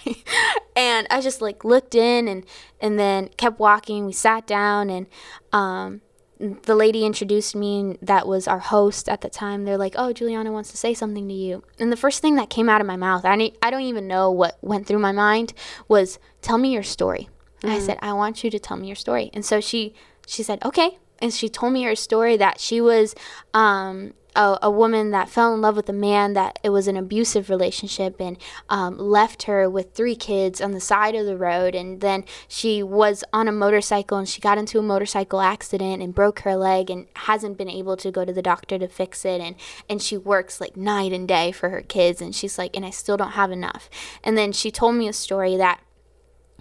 [0.76, 2.44] and I just like looked in and
[2.80, 4.06] and then kept walking.
[4.06, 5.06] We sat down and
[5.52, 6.00] um,
[6.38, 9.64] the lady introduced me and that was our host at the time.
[9.64, 11.62] They're like oh juliana wants to say something to you.
[11.78, 14.08] And the first thing that came out of my mouth i, ne- I don't even
[14.08, 15.54] know what went through my mind
[15.86, 17.28] was tell me your story.
[17.62, 19.30] And i said i want you to tell me your story.
[19.32, 19.94] And so she
[20.26, 20.98] she said okay.
[21.20, 23.14] And she told me her story that she was
[23.54, 26.96] um, a, a woman that fell in love with a man that it was an
[26.96, 31.74] abusive relationship and um, left her with three kids on the side of the road.
[31.74, 36.14] And then she was on a motorcycle and she got into a motorcycle accident and
[36.14, 39.40] broke her leg and hasn't been able to go to the doctor to fix it.
[39.40, 39.56] And
[39.88, 42.20] and she works like night and day for her kids.
[42.20, 43.90] And she's like and I still don't have enough.
[44.24, 45.80] And then she told me a story that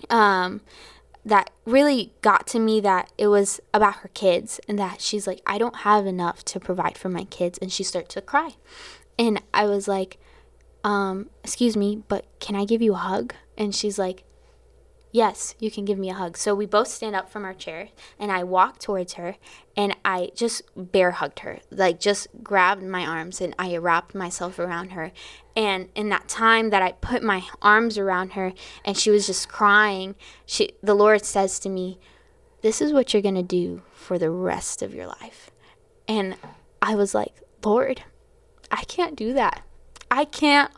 [0.09, 0.61] um
[1.25, 5.41] that really got to me that it was about her kids and that she's like
[5.45, 8.55] I don't have enough to provide for my kids and she started to cry.
[9.19, 10.17] And I was like
[10.83, 13.35] um excuse me, but can I give you a hug?
[13.57, 14.23] And she's like
[15.13, 16.37] Yes, you can give me a hug.
[16.37, 19.35] So we both stand up from our chair and I walk towards her
[19.75, 21.59] and I just bear hugged her.
[21.69, 25.11] Like just grabbed my arms and I wrapped myself around her.
[25.55, 28.53] And in that time that I put my arms around her
[28.85, 31.99] and she was just crying, she the Lord says to me,
[32.61, 35.51] "This is what you're going to do for the rest of your life."
[36.07, 36.37] And
[36.81, 37.33] I was like,
[37.65, 38.03] "Lord,
[38.71, 39.63] I can't do that.
[40.09, 40.71] I can't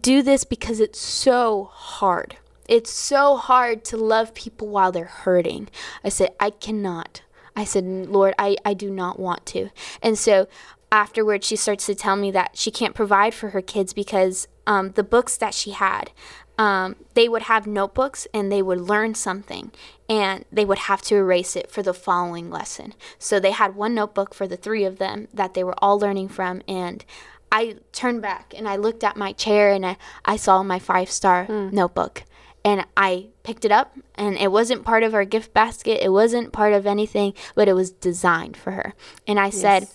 [0.00, 2.38] do this because it's so hard.
[2.68, 5.68] It's so hard to love people while they're hurting.
[6.02, 7.22] I said, I cannot.
[7.56, 9.70] I said, Lord, I, I do not want to.
[10.02, 10.48] And so
[10.90, 14.92] afterwards, she starts to tell me that she can't provide for her kids because um,
[14.92, 16.10] the books that she had,
[16.56, 19.72] um, they would have notebooks and they would learn something
[20.08, 22.94] and they would have to erase it for the following lesson.
[23.18, 26.28] So they had one notebook for the three of them that they were all learning
[26.28, 26.62] from.
[26.68, 27.04] And
[27.50, 31.10] I turned back and I looked at my chair and I, I saw my five
[31.10, 32.24] star notebook.
[32.64, 36.02] And I picked it up and it wasn't part of our gift basket.
[36.02, 38.94] It wasn't part of anything, but it was designed for her.
[39.26, 39.88] And I said,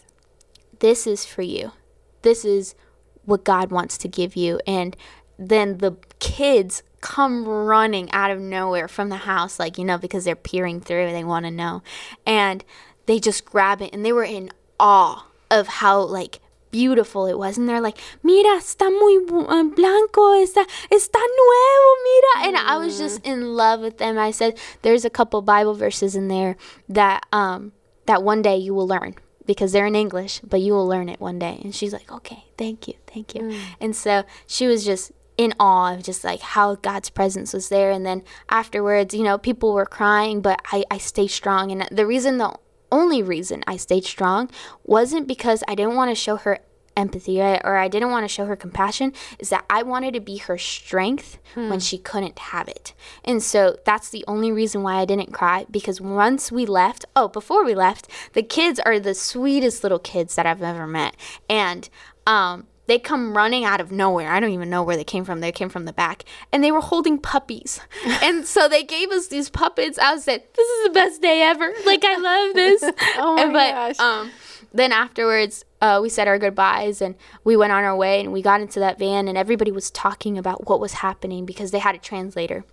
[0.80, 1.72] this is for you.
[2.22, 2.76] This is
[3.26, 4.60] what God wants to give you.
[4.68, 4.96] And
[5.38, 10.26] then the kids come running out of nowhere from the house, like, you know, because
[10.26, 11.82] they're peering through, they want to know.
[12.26, 12.64] And
[13.06, 16.40] they just grab it and they were in awe of how, like,
[16.72, 17.58] beautiful it was.
[17.58, 22.48] And they're like, mira, está muy uh, blanco, está, está nuevo, mira.
[22.48, 24.18] And I was just in love with them.
[24.18, 26.56] I said, there's a couple Bible verses in there
[26.88, 27.72] that, um,
[28.06, 31.20] that one day you will learn because they're in English, but you will learn it
[31.20, 31.60] one day.
[31.64, 33.56] And she's like, okay, thank you, thank you.
[33.80, 37.92] And so she was just in awe of just like how God's presence was there.
[37.92, 41.72] And then afterwards, you know, people were crying, but I, I stay strong.
[41.72, 42.54] And the reason, the
[42.92, 44.50] only reason I stayed strong
[44.84, 46.60] wasn't because I didn't want to show her
[46.98, 50.38] empathy or, I didn't want to show her compassion is that I wanted to be
[50.38, 52.94] her strength when she couldn't have it.
[53.24, 57.30] And so that's the only reason why I didn't cry because once we left, oh,
[57.30, 61.16] before we left, the kids are the sweetest little kids that I've ever met.
[61.50, 61.90] And
[62.28, 64.30] um they come running out of nowhere.
[64.32, 65.40] I don't even know where they came from.
[65.40, 67.80] They came from the back and they were holding puppies.
[68.24, 69.98] and so they gave us these puppets.
[70.00, 71.72] I said, This is the best day ever.
[71.86, 72.84] Like, I love this.
[73.18, 74.00] Oh my And- but, gosh.
[74.00, 74.32] Um,
[74.74, 78.42] then afterwards, uh, we said our goodbyes and we went on our way and we
[78.42, 81.96] got into that van and everybody was talking about what was happening because they had
[81.96, 82.66] a translator.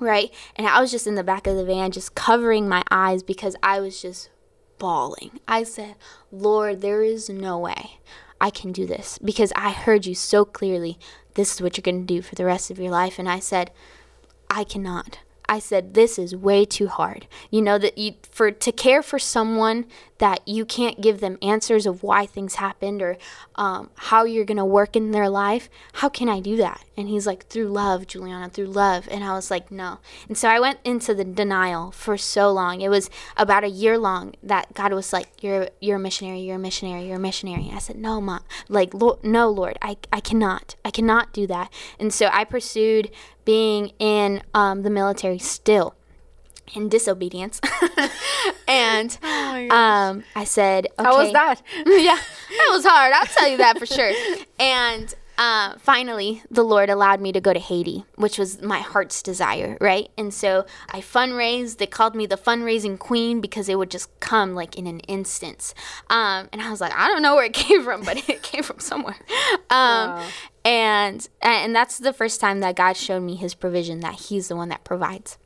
[0.00, 0.32] Right.
[0.56, 3.56] And I was just in the back of the van, just covering my eyes because
[3.62, 4.30] I was just
[4.78, 5.40] bawling.
[5.48, 5.96] I said,
[6.30, 7.98] Lord, there is no way
[8.40, 10.98] I can do this because I heard you so clearly.
[11.34, 13.18] This is what you're going to do for the rest of your life.
[13.18, 13.70] And I said,
[14.50, 15.18] I cannot.
[15.48, 17.26] I said this is way too hard.
[17.50, 19.86] You know that you for to care for someone
[20.18, 23.18] that you can't give them answers of why things happened or
[23.56, 25.68] um, how you're gonna work in their life.
[25.94, 26.84] How can I do that?
[26.96, 29.06] And he's like through love, Juliana, through love.
[29.10, 29.98] And I was like no.
[30.28, 32.80] And so I went into the denial for so long.
[32.80, 36.56] It was about a year long that God was like you're you're a missionary, you're
[36.56, 37.70] a missionary, you're a missionary.
[37.72, 41.72] I said no, mom, like no, Lord, I I cannot, I cannot do that.
[41.98, 43.10] And so I pursued
[43.46, 45.94] being in um, the military still
[46.74, 47.60] in disobedience.
[48.68, 51.04] and um, I said, okay.
[51.04, 51.62] How was that?
[51.86, 53.14] yeah, that was hard.
[53.14, 54.12] I'll tell you that for sure.
[54.58, 59.22] And uh, finally, the Lord allowed me to go to Haiti, which was my heart's
[59.22, 60.10] desire, right?
[60.16, 61.76] And so I fundraised.
[61.76, 65.74] They called me the fundraising queen because it would just come like in an instance.
[66.08, 68.62] Um, and I was like, I don't know where it came from, but it came
[68.62, 69.16] from somewhere.
[69.70, 70.26] Um, Wow.
[70.66, 74.56] And and that's the first time that God showed me His provision, that He's the
[74.56, 75.38] one that provides.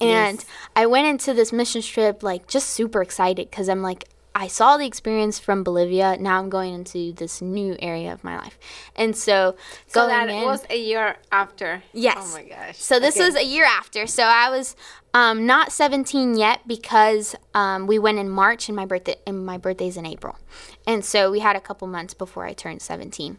[0.00, 0.46] And Yes.
[0.76, 4.76] I went into this mission trip like just super excited because I'm like, I saw
[4.76, 6.16] the experience from Bolivia.
[6.18, 8.58] Now I'm going into this new area of my life,
[8.96, 9.56] and so,
[9.86, 11.82] So that in, was a year after.
[11.92, 12.16] Yes.
[12.20, 12.76] Oh my gosh.
[12.78, 13.24] so this Okay.
[13.26, 14.06] was a year after.
[14.06, 14.76] So I was
[15.12, 19.58] um, not 17 yet because um, we went in March and my birthday and my
[19.58, 20.38] birthday's in April,
[20.86, 23.38] and so we had a couple months before I turned 17.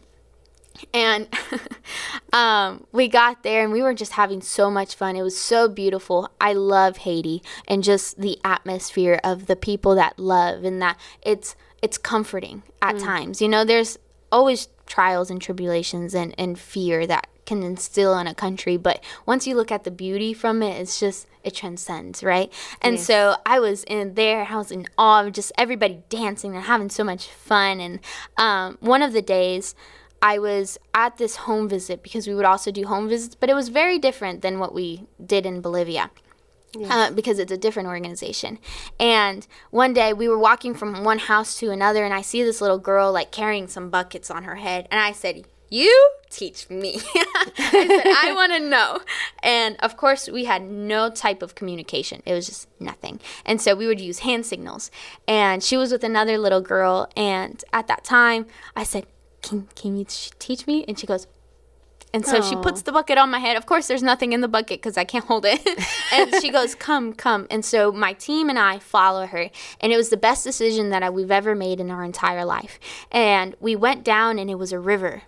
[0.92, 1.28] And
[2.32, 5.16] um, we got there and we were just having so much fun.
[5.16, 6.30] It was so beautiful.
[6.40, 11.56] I love Haiti and just the atmosphere of the people that love and that it's
[11.82, 13.40] it's comforting at times.
[13.40, 13.98] You know, there's
[14.30, 19.46] always trials and tribulations and, and fear that can instill in a country, but once
[19.46, 22.52] you look at the beauty from it, it's just it transcends, right?
[22.82, 23.06] And Yes.
[23.06, 26.90] so I was in there, I was in awe of just everybody dancing and having
[26.90, 27.80] so much fun.
[27.80, 27.98] And
[28.36, 29.74] um, one of the days,
[30.22, 33.54] I was at this home visit because we would also do home visits, but it
[33.54, 36.10] was very different than what we did in Bolivia.
[36.88, 38.56] Uh, because it's a different organization.
[39.00, 42.60] And one day we were walking from one house to another, and I see this
[42.60, 44.86] little girl like carrying some buckets on her head.
[44.88, 47.00] And I said, You teach me.
[47.14, 49.00] I said, I want to know.
[49.42, 53.18] And of course, we had no type of communication, it was just nothing.
[53.44, 54.92] And so we would use hand signals.
[55.26, 57.10] And she was with another little girl.
[57.16, 59.06] And at that time, I said,
[59.42, 60.84] Can, can you teach me?
[60.86, 61.26] And she goes,
[62.12, 63.56] and so she puts the bucket on my head.
[63.56, 65.60] Of course, there's nothing in the bucket because I can't hold it.
[66.12, 69.50] and she goes, "Come, come." And so my team and I follow her,
[69.80, 72.80] and it was the best decision that I, we've ever made in our entire life.
[73.12, 75.22] And we went down, and it was a river,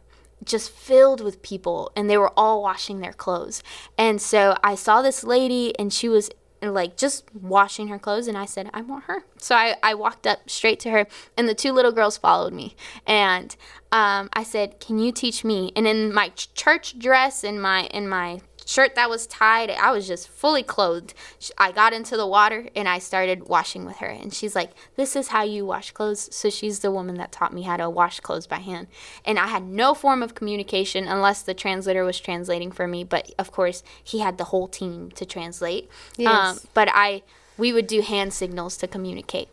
[0.45, 3.63] just filled with people, and they were all washing their clothes.
[3.97, 6.31] And so I saw this lady, and she was
[6.63, 9.25] like just washing her clothes and I said, I want her.
[9.37, 12.77] So I, I walked up straight to her and the two little girls followed me.
[13.05, 13.57] And
[13.93, 15.71] um, I said, Can you teach me?
[15.77, 19.71] And in my ch- church dress and my in my shirt that was tied.
[19.71, 21.15] I was just fully clothed.
[21.59, 24.07] I got into the water and I started washing with her.
[24.07, 26.35] And she's like, This is how you wash clothes.
[26.35, 28.89] So she's the woman that taught me how to wash clothes by hand.
[29.25, 33.05] And I had no form of communication unless the translator was translating for me.
[33.05, 35.91] But of course, he had the whole team to translate.
[36.17, 36.33] Yes.
[36.33, 37.23] Um, but I,
[37.59, 39.49] we would do hand signals to communicate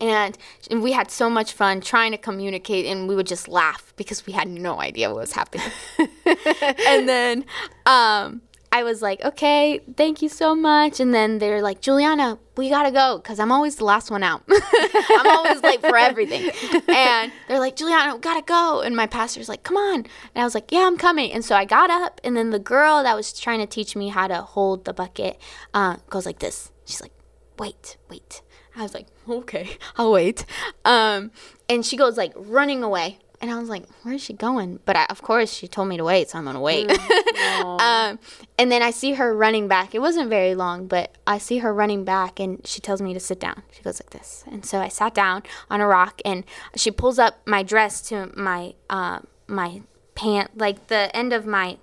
[0.00, 0.36] and,
[0.70, 4.32] we had so much fun trying to communicate and we would just laugh because we
[4.32, 5.66] had no idea what was happening.
[6.86, 7.44] And then
[7.86, 11.00] um, i was like okay thank you so much.
[11.00, 14.42] And then they're like juliana we gotta go because i'm always the last one out.
[14.50, 16.50] I'm always late for everything.
[16.88, 18.80] And they're like juliana we gotta go.
[18.82, 19.96] And my pastor's like come on.
[20.34, 21.32] And i was like yeah i'm coming.
[21.32, 24.08] And so i got up and then the girl that was trying to teach me
[24.08, 25.40] how to hold the bucket
[25.74, 26.70] uh, goes like this.
[26.84, 27.12] She's like
[27.58, 28.42] wait wait
[28.76, 30.44] I was like, okay, I'll wait.
[30.84, 31.30] Um,
[31.68, 33.18] and she goes like running away.
[33.42, 34.80] And I was like, where is she going?
[34.84, 36.88] But I, of course, she told me to wait, so I'm gonna wait.
[36.88, 38.18] Mm, um,
[38.58, 39.94] and then I see her running back.
[39.94, 43.20] It wasn't very long, but I see her running back, and she tells me to
[43.20, 43.62] sit down.
[43.72, 46.44] She goes like this, and so I sat down on a rock, and
[46.76, 49.80] she pulls up my dress to my uh, my
[50.14, 51.78] pant, like the end of my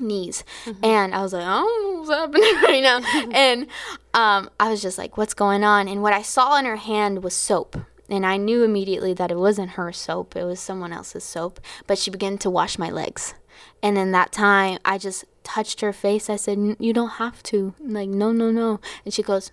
[0.00, 0.44] knees.
[0.64, 0.84] Mm-hmm.
[0.84, 3.00] And I was like, oh, what's happening right now?
[3.32, 3.66] and
[4.14, 5.88] um, I was just like, what's going on?
[5.88, 7.76] And what I saw in her hand was soap.
[8.08, 11.60] And I knew immediately that it wasn't her soap, it was someone else's soap.
[11.86, 13.34] But she began to wash my legs.
[13.82, 16.28] And in that time, I just touched her face.
[16.30, 17.74] I said, You don't have to.
[17.80, 18.80] I'm like, no, no, no.
[19.04, 19.52] And she goes,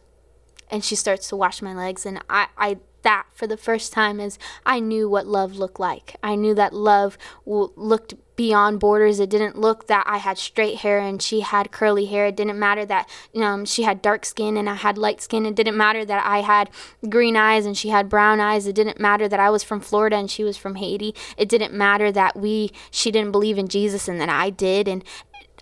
[0.70, 2.06] and she starts to wash my legs.
[2.06, 6.16] And I, I that for the first time is I knew what love looked like.
[6.24, 9.20] I knew that love w- looked beyond borders.
[9.20, 12.28] It didn't look that I had straight hair and she had curly hair.
[12.28, 15.46] It didn't matter that um, she had dark skin and I had light skin.
[15.46, 16.70] It didn't matter that I had
[17.10, 18.68] green eyes and she had brown eyes.
[18.68, 21.14] It didn't matter that I was from Florida and she was from Haiti.
[21.38, 25.04] It didn't matter that we she didn't believe in Jesus and that I did and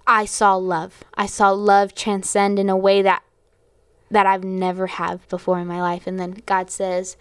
[0.08, 1.04] I saw love.
[1.14, 3.24] I saw love transcend in a way that
[4.10, 6.06] that I've never have before in my life.
[6.06, 7.16] And then God says,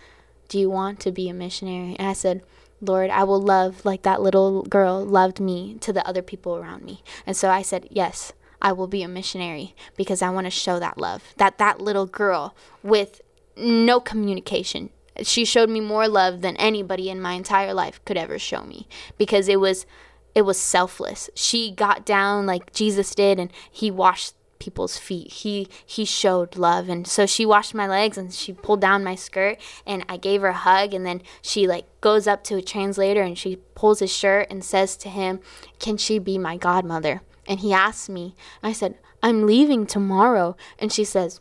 [0.49, 2.43] "Do you want to be a missionary?" And I said,
[2.81, 6.85] "Lord, I will love like that little girl loved me to the other people around
[6.85, 10.51] me." And so I said, "Yes, I will be a missionary because I want to
[10.51, 11.23] show that love.
[11.37, 13.21] That that little girl with
[13.57, 14.91] no communication.
[15.23, 18.89] She showed me more love than anybody in my entire life could ever show me
[19.19, 19.87] because it was
[20.35, 21.29] it was selfless.
[21.35, 25.33] She got down like Jesus did and he washed people's feet.
[25.33, 29.17] He he showed love and so she washed my legs and she pulled down my
[29.17, 32.63] skirt and I gave her a hug and then she like goes up to a
[32.63, 35.41] translator and she pulls his shirt and says to him,
[35.81, 38.37] "Can she be my godmother?" And he asked me.
[38.63, 41.41] I said, "I'm leaving tomorrow." And she says,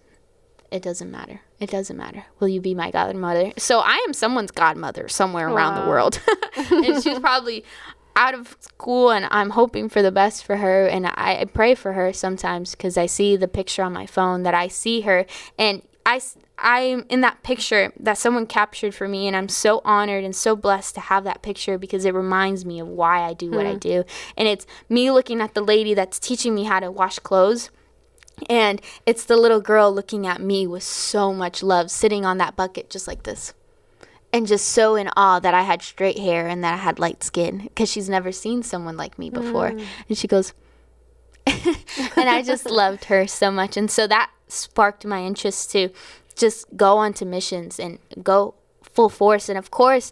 [0.72, 1.42] "It doesn't matter.
[1.60, 2.26] It doesn't matter.
[2.40, 6.22] Will you be my godmother?" So I am someone's godmother somewhere around the world.
[6.56, 7.66] and she's probably
[8.20, 11.74] out of school and I'm hoping for the best for her and I, I pray
[11.74, 15.26] for her sometimes because I see the picture on my phone that I see her
[15.58, 16.22] and I
[16.58, 20.58] I'm in that picture that someone captured for me and I'm so honored and so
[20.58, 23.70] blessed to have that picture because it reminds me of why I do what mm.
[23.70, 23.80] I hmm.
[23.80, 24.04] do
[24.36, 27.70] and it's me looking at the lady that's teaching me how to wash clothes
[28.50, 32.58] and it's the little girl looking at me with so much love sitting on that
[32.58, 33.54] bucket just like this
[34.32, 37.24] and just so in awe that I had straight hair and that I had light
[37.24, 39.72] skin because she's never seen someone like me before.
[39.72, 39.86] Mm.
[40.08, 40.54] And she goes,
[41.48, 43.76] and I just loved her so much.
[43.76, 45.90] And so that sparked my interest to
[46.36, 49.50] just go onto missions and go full force.
[49.50, 50.12] And of course,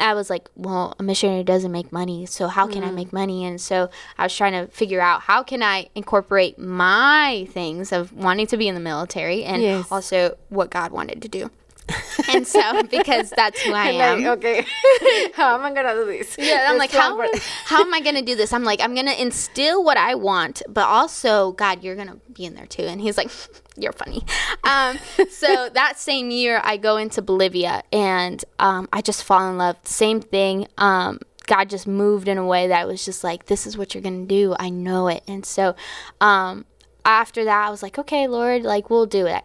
[0.00, 2.88] I was like, well, a missionary doesn't make money, so how can mm.
[2.88, 3.44] I make money?
[3.44, 8.12] And so I was trying to figure out how can I incorporate my things of
[8.12, 9.88] wanting to be in the military and yes.
[9.90, 11.50] also what God wanted to do
[12.28, 14.22] and so because that's who I am.
[14.22, 14.66] Like, okay,
[15.34, 16.36] how am I gonna do this?
[16.38, 17.20] Yeah, I'm like, how,
[17.64, 18.52] how am I gonna do this?
[18.52, 22.54] I'm like, I'm gonna instill what I want, but also, God, you're gonna be in
[22.54, 22.82] there too.
[22.82, 23.30] And he's like,
[23.76, 24.24] you're funny.
[24.64, 24.98] Um,
[25.30, 29.76] so that same year, I go into Bolivia, and um, I just fall in love.
[29.84, 30.68] Same thing.
[30.76, 34.02] Um, God just moved in a way that was just like, this is what you're
[34.02, 34.54] gonna do.
[34.58, 35.22] I know it.
[35.26, 35.74] And so
[36.20, 36.66] um,
[37.04, 39.42] after that, I was like, okay, Lord, like we'll do it.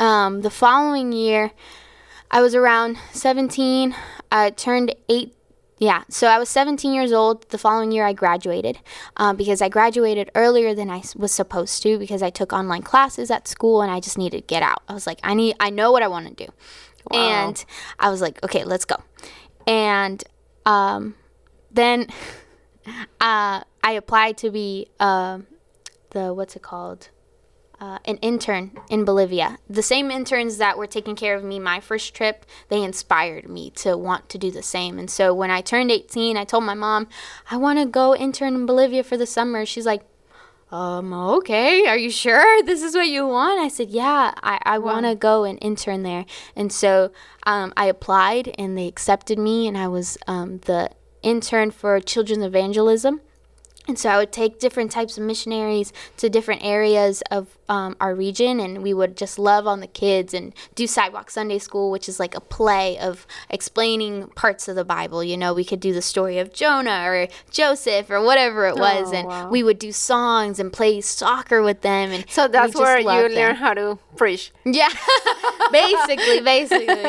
[0.00, 1.52] Um, the following year,
[2.30, 3.94] I was around 17.
[4.32, 5.36] I turned eight.
[5.78, 7.48] Yeah, so I was 17 years old.
[7.50, 8.80] The following year, I graduated
[9.16, 13.30] um, because I graduated earlier than I was supposed to because I took online classes
[13.30, 14.82] at school and I just needed to get out.
[14.88, 16.52] I was like, I need, I know what I want to do,
[17.10, 17.46] wow.
[17.46, 17.64] and
[17.98, 18.96] I was like, okay, let's go.
[19.66, 20.22] And
[20.66, 21.14] um,
[21.70, 22.08] then
[23.20, 25.38] uh, I applied to be uh,
[26.10, 27.08] the what's it called?
[27.80, 29.58] Uh, an intern in Bolivia.
[29.68, 33.70] The same interns that were taking care of me my first trip, they inspired me
[33.76, 34.98] to want to do the same.
[34.98, 37.08] And so when I turned 18, I told my mom,
[37.50, 39.64] I want to go intern in Bolivia for the summer.
[39.64, 40.02] She's like,
[40.70, 43.58] um, okay, are you sure this is what you want?
[43.58, 46.26] I said, yeah, I, I want to go and intern there.
[46.54, 47.10] And so
[47.44, 50.90] um, I applied and they accepted me, and I was um, the
[51.22, 53.20] intern for children's evangelism.
[53.90, 58.14] And so I would take different types of missionaries to different areas of um, our
[58.14, 62.08] region, and we would just love on the kids and do Sidewalk Sunday School, which
[62.08, 65.24] is like a play of explaining parts of the Bible.
[65.24, 69.12] You know, we could do the story of Jonah or Joseph or whatever it was,
[69.12, 69.50] Oh, and wow.
[69.50, 72.10] we would do songs and play soccer with them.
[72.12, 73.56] And So that's where you learn them.
[73.56, 74.52] how to preach.
[74.64, 74.88] Yeah,
[75.72, 77.04] basically, basically.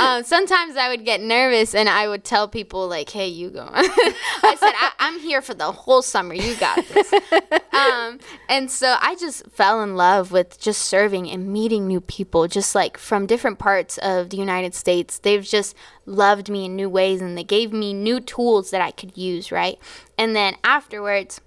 [0.00, 3.68] Um, sometimes I would get nervous and I would tell people like, "Hey, you go."
[3.72, 6.25] I said, I- "I'm here for the whole summer.
[6.34, 7.12] You got this."
[7.76, 12.48] Um, and so I just fell in love with just serving and meeting new people,
[12.48, 15.18] just like from different parts of the United States.
[15.18, 18.92] They've just loved me in new ways and they gave me new tools that I
[18.92, 19.78] could use, right?
[20.16, 21.40] And then afterwards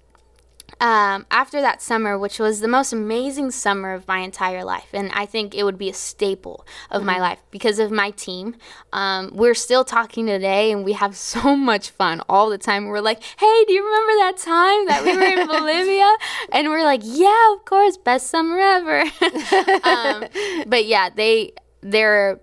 [0.80, 5.12] um, after that summer, which was the most amazing summer of my entire life, and
[5.12, 8.56] I think it would be a staple of my life because of my team.
[8.92, 12.86] Um, we're still talking today, and we have so much fun all the time.
[12.86, 16.16] We're like, "Hey, do you remember that time that we were in Bolivia?"
[16.52, 19.00] And we're like, "Yeah, of course, best summer ever."
[19.84, 20.24] um,
[20.66, 21.52] but yeah, they
[21.82, 22.40] they're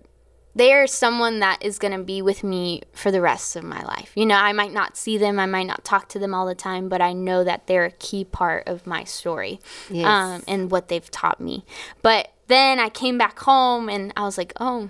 [0.58, 3.84] they are someone that is going to be with me for the rest of my
[3.84, 4.12] life.
[4.16, 6.56] You know, I might not see them, I might not talk to them all the
[6.56, 10.06] time, but I know that they're a key part of my story Yes.
[10.08, 11.64] um, and what they've taught me.
[12.02, 14.90] But then I came back home and I was like, oh,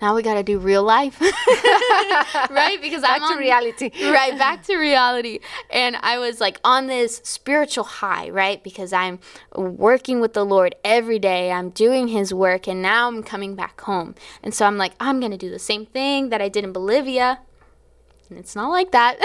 [0.00, 1.20] now we got to do real life.
[2.50, 2.78] right?
[2.80, 3.90] Because Back I'm to on, reality.
[4.10, 5.38] right back to reality
[5.70, 9.18] and i was like on this spiritual high right because i'm
[9.54, 13.80] working with the lord every day i'm doing his work and now i'm coming back
[13.82, 16.72] home and so i'm like i'm gonna do the same thing that i did in
[16.72, 17.40] bolivia
[18.28, 19.18] and it's not like that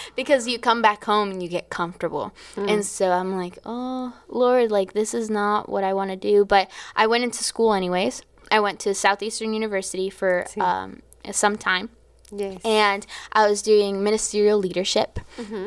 [0.16, 2.32] because you come back home and you get comfortable.
[2.54, 2.66] Hmm.
[2.66, 6.46] And so I'm like, oh, Lord, like this is not what I want to do.
[6.46, 8.22] But I went into school anyways.
[8.50, 11.90] I went to Southeastern University for um, some time
[12.30, 12.60] Yes.
[12.64, 15.18] and I was doing ministerial leadership.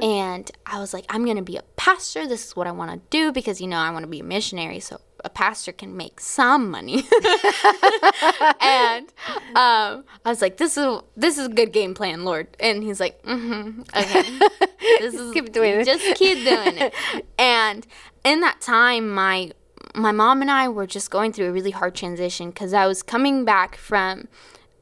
[0.01, 2.27] And I was like, I'm going to be a pastor.
[2.27, 4.23] This is what I want to do because, you know, I want to be a
[4.23, 4.79] missionary.
[4.79, 7.03] So a pastor can make some money.
[8.61, 9.07] and
[9.55, 12.47] um, I was like, this is this is a good game plan, Lord.
[12.59, 14.39] And he's like, mm-hmm, okay.
[14.99, 15.86] This is Keep doing it.
[15.86, 16.93] Just keep doing it.
[17.39, 17.86] And
[18.23, 19.51] in that time, my
[19.95, 23.03] my mom and I were just going through a really hard transition because I was
[23.03, 24.27] coming back from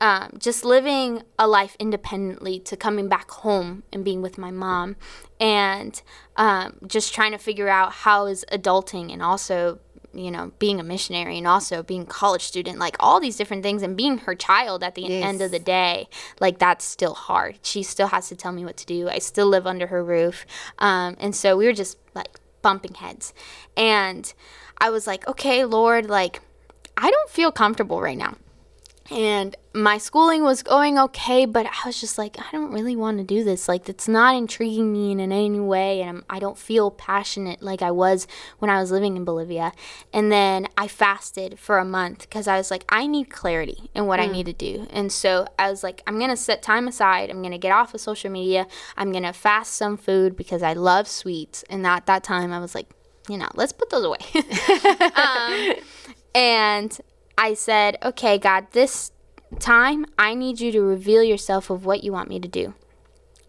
[0.02, 4.96] um, just living a life independently to coming back home and being with my mom
[5.40, 6.02] and
[6.38, 9.80] um, just trying to figure out how is adulting and also
[10.12, 13.62] you know being a missionary and also being a college student like all these different
[13.62, 16.08] things and being her child at the end of the day
[16.40, 17.60] like that's still hard.
[17.62, 19.10] She still has to tell me what to do.
[19.10, 20.46] I still live under her roof.
[20.80, 23.34] Um, and so we were just like bumping heads.
[23.78, 24.34] And
[24.82, 26.42] i was like okay lord like
[27.00, 28.36] i don't feel comfortable right now.
[29.12, 33.18] And my schooling was going okay but i was just like i don't really want
[33.18, 33.68] to do this.
[33.68, 37.82] Like it's not intriguing me in any way and I'm, i don't feel passionate like
[37.82, 38.28] i was
[38.60, 39.72] when i was living in bolivia.
[40.14, 44.06] And then i fasted for a month because i was like i need clarity in
[44.06, 44.34] what i mm.
[44.34, 44.86] need to do.
[44.92, 47.32] And so i was like i'm gonna set time aside.
[47.32, 48.68] I'm gonna get off of social media.
[48.96, 51.64] I'm gonna fast some food because i love sweets.
[51.68, 52.90] And at that time i was like
[53.30, 54.18] you know let's put those away
[55.16, 55.74] um,
[56.36, 57.00] and
[57.40, 59.14] I said, okay, God, this
[59.60, 62.74] time I need you to reveal yourself of what you want me to do.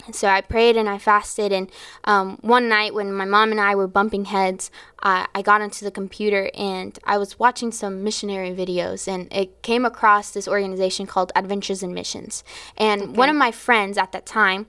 [0.06, 1.52] And so I prayed and I fasted.
[1.52, 1.70] And
[2.04, 4.70] um, one night when my mom and I were bumping heads,
[5.02, 9.08] uh, I got onto the computer and I was watching some missionary videos.
[9.08, 12.44] And it came across this organization called Adventures in Missions.
[12.76, 14.66] And one of my friends at that time,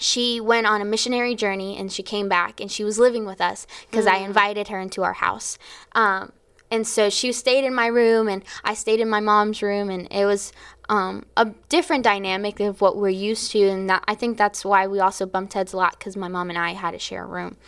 [0.00, 3.40] she went on a missionary journey and she came back and she was living with
[3.40, 5.58] us because I invited her into our house.
[5.92, 6.32] Um,
[6.70, 10.08] and so she stayed in my room and I stayed in my mom's room and
[10.10, 10.52] it was
[10.88, 14.86] um, a different dynamic of what we're used to and that, I think that's why
[14.86, 17.26] we also bumped heads a lot because my mom and I had to share a
[17.26, 17.58] room.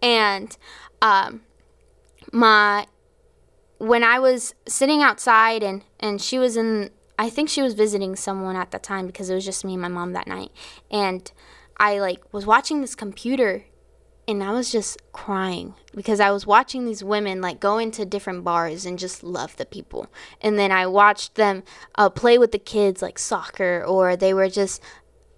[0.00, 0.56] And
[1.02, 1.42] um,
[2.32, 2.86] my
[3.78, 8.14] when I was sitting outside and and she was in I think she was visiting
[8.14, 10.52] someone at the time because it was just me and my mom that night
[10.90, 11.30] and
[11.80, 13.64] I like was watching this computer
[14.28, 18.44] and I was just crying because I was watching these women like go into different
[18.44, 20.06] bars and just love the people.
[20.42, 21.64] And then I watched them
[21.96, 24.82] uh, play with the kids like soccer or they were just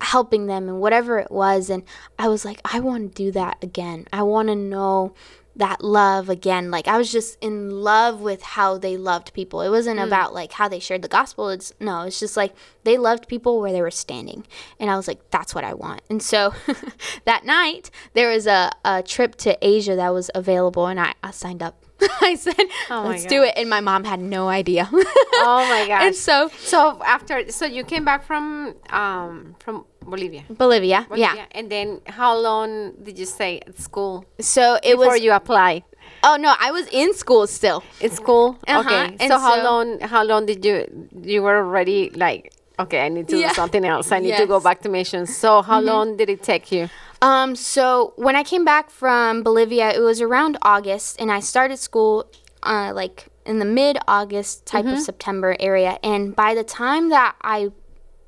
[0.01, 1.71] helping them and whatever it was.
[1.71, 1.85] And
[2.19, 4.07] I was like, I want to do that again.
[4.13, 5.15] I want to know
[5.57, 6.71] that love again.
[6.71, 9.61] Like I was just in love with how they loved people.
[9.63, 10.07] It wasn't mm.
[10.07, 11.51] about like how they shared the gospel.
[11.51, 14.45] It's no, it's just like they loved people where they were standing.
[14.79, 16.03] And I was like, that's what I want.
[16.09, 16.55] And so
[17.25, 21.31] that night there was a, a trip to Asia that was available and I, I
[21.31, 21.82] signed up.
[22.21, 22.55] I said,
[22.91, 23.55] Oh let's do it.
[23.57, 24.89] And my mom had no idea.
[25.45, 26.03] Oh my gosh.
[26.05, 30.45] and so So after, so you came back from um from Bolivia.
[30.51, 31.47] Bolivia, yeah.
[31.53, 35.83] And then how long did you stay at school So it before was, you apply?
[36.25, 37.83] oh no, I was in school still.
[38.01, 38.57] In school.
[38.69, 38.81] Uh-huh.
[38.81, 39.17] Okay.
[39.21, 39.87] And So how so- long?
[40.01, 40.87] How long did you?
[41.33, 43.49] You were already like, okay, I need to Yeah.
[43.49, 44.13] do something else.
[44.13, 44.69] I need to go Mm-hmm.
[44.69, 45.29] back to missions.
[45.37, 46.89] So how long did it take you?
[47.23, 51.79] Um, so when I came back from Bolivia, it was around August, and I started
[51.79, 52.27] school
[52.63, 55.99] uh, like in the mid August type of September area.
[56.03, 57.71] And by the time that I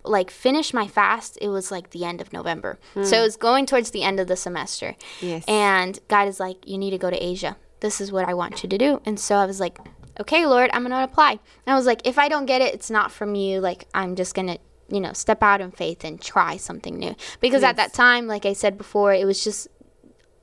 [0.05, 2.79] like finished my fast, it was like the end of November.
[3.03, 4.97] So it was going towards the end of the semester.
[5.21, 5.45] Yes.
[5.49, 7.57] And God is like, you need to go to Asia.
[7.81, 9.01] This is what I want you to do.
[9.05, 9.79] And so I was like,
[10.21, 11.33] okay, Lord, I'm going to apply.
[11.33, 13.61] And I was like, if I don't get it, it's not from you.
[13.61, 14.59] Like, I'm just going to,
[14.89, 17.15] you know, step out in faith and try something new.
[17.41, 19.69] Because at that time, like I said before, it was just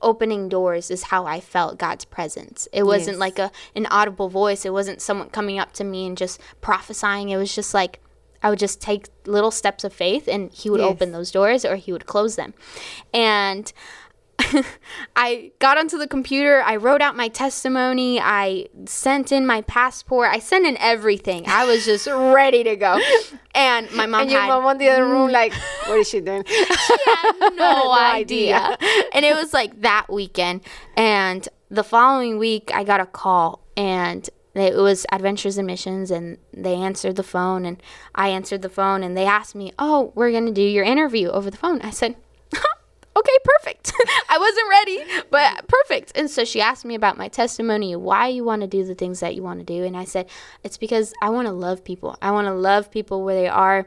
[0.00, 2.66] opening doors is how I felt God's presence.
[2.72, 3.20] It wasn't Yes.
[3.20, 4.64] like a an audible voice.
[4.64, 7.28] It wasn't someone coming up to me and just prophesying.
[7.28, 8.00] It was just like
[8.42, 10.90] I would just take little steps of faith and he would Yes.
[10.90, 12.54] open those doors or he would close them.
[13.14, 13.72] And
[15.16, 20.28] I got onto the computer, I wrote out my testimony, I sent in my passport,
[20.30, 21.44] I sent in everything.
[21.46, 23.00] I was just ready to go.
[23.54, 25.52] And my mom And your had mom on the other room, like,
[25.86, 26.44] what is she doing?
[26.48, 28.56] She had no, No idea.
[28.56, 29.04] idea.
[29.12, 30.62] and it was like that weekend.
[30.96, 36.36] And the following week, I got a call, and it was Adventures in Missions, and
[36.52, 37.82] they answered the phone, and
[38.14, 41.50] I answered the phone, and they asked me, "Oh, we're gonna do your interview over
[41.50, 42.16] the phone." I said.
[43.14, 43.92] Okay, perfect.
[44.28, 46.12] I wasn't ready, but perfect.
[46.14, 49.20] And so she asked me about my testimony, why you want to do the things
[49.20, 49.84] that you want to do.
[49.84, 50.28] And I said,
[50.64, 52.16] it's because I want to love people.
[52.22, 53.86] I want to love people where they are.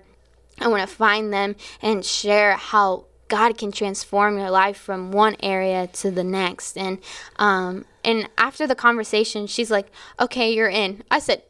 [0.60, 5.36] I want to find them and share how God can transform your life from one
[5.42, 6.78] area to the next.
[6.78, 7.00] And
[7.38, 9.88] um, and after the conversation, she's like,
[10.20, 11.42] "Okay, you're in." I said,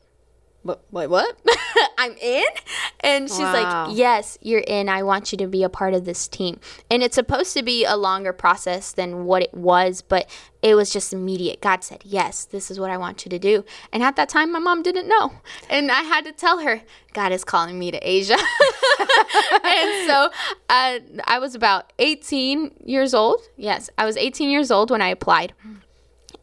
[0.66, 0.84] "What?
[0.91, 1.38] Wait, what?
[1.97, 2.43] I'm in?"
[3.01, 3.86] And she's Wow.
[3.88, 4.89] like, "Yes, you're in.
[4.89, 6.59] I want you to be a part of this team."
[6.89, 10.28] And it's supposed to be a longer process than what it was, but
[10.63, 11.61] it was just immediate.
[11.61, 13.63] God said, "Yes, this is what I want you to do."
[13.93, 15.34] And at that time, my mom didn't know,
[15.70, 16.82] and I had to tell her,
[17.13, 18.38] "God is calling me to Asia."
[19.63, 20.30] and so
[20.70, 23.39] uh, I was about 18 years old.
[23.55, 25.53] Yes, I was 18 years old when I applied.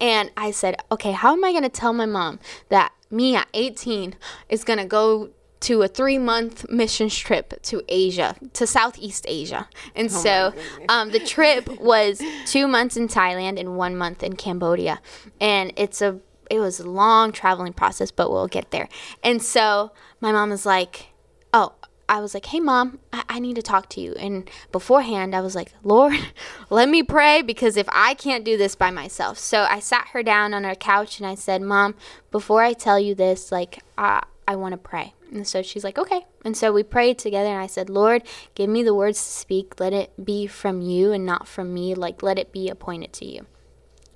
[0.01, 3.49] And I said, okay, how am I going to tell my mom that me at
[3.55, 4.17] 18
[4.49, 9.69] is going to go to a three month missions trip to Asia, to Southeast Asia?
[9.95, 10.53] And so
[10.89, 15.01] um, the trip was two months in Thailand and one month in Cambodia.
[15.41, 18.89] And it's a it was a long traveling process, but we'll get there.
[19.23, 21.07] And so my mom was like,
[21.55, 21.73] oh,
[22.13, 24.13] I was like, hey, mom, I, I need to talk to you.
[24.19, 26.13] And beforehand, I was like, Lord,
[26.71, 29.39] let me pray because if I can't do this by myself.
[29.39, 31.95] So I sat her down on her couch and I said, Mom,
[32.31, 35.15] before I tell you this, like, uh, I, I want to pray.
[35.33, 36.27] And so she's like, okay.
[36.45, 39.81] And so we prayed together and I said, Lord, give me the words to speak.
[39.81, 41.95] Let it be from you and not from me.
[41.95, 43.47] Like, let it be appointed to you.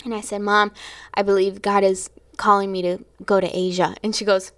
[0.05, 0.73] And I said, Mom,
[1.15, 3.95] I believe God is calling me to go to Asia.
[4.03, 4.53] And she goes,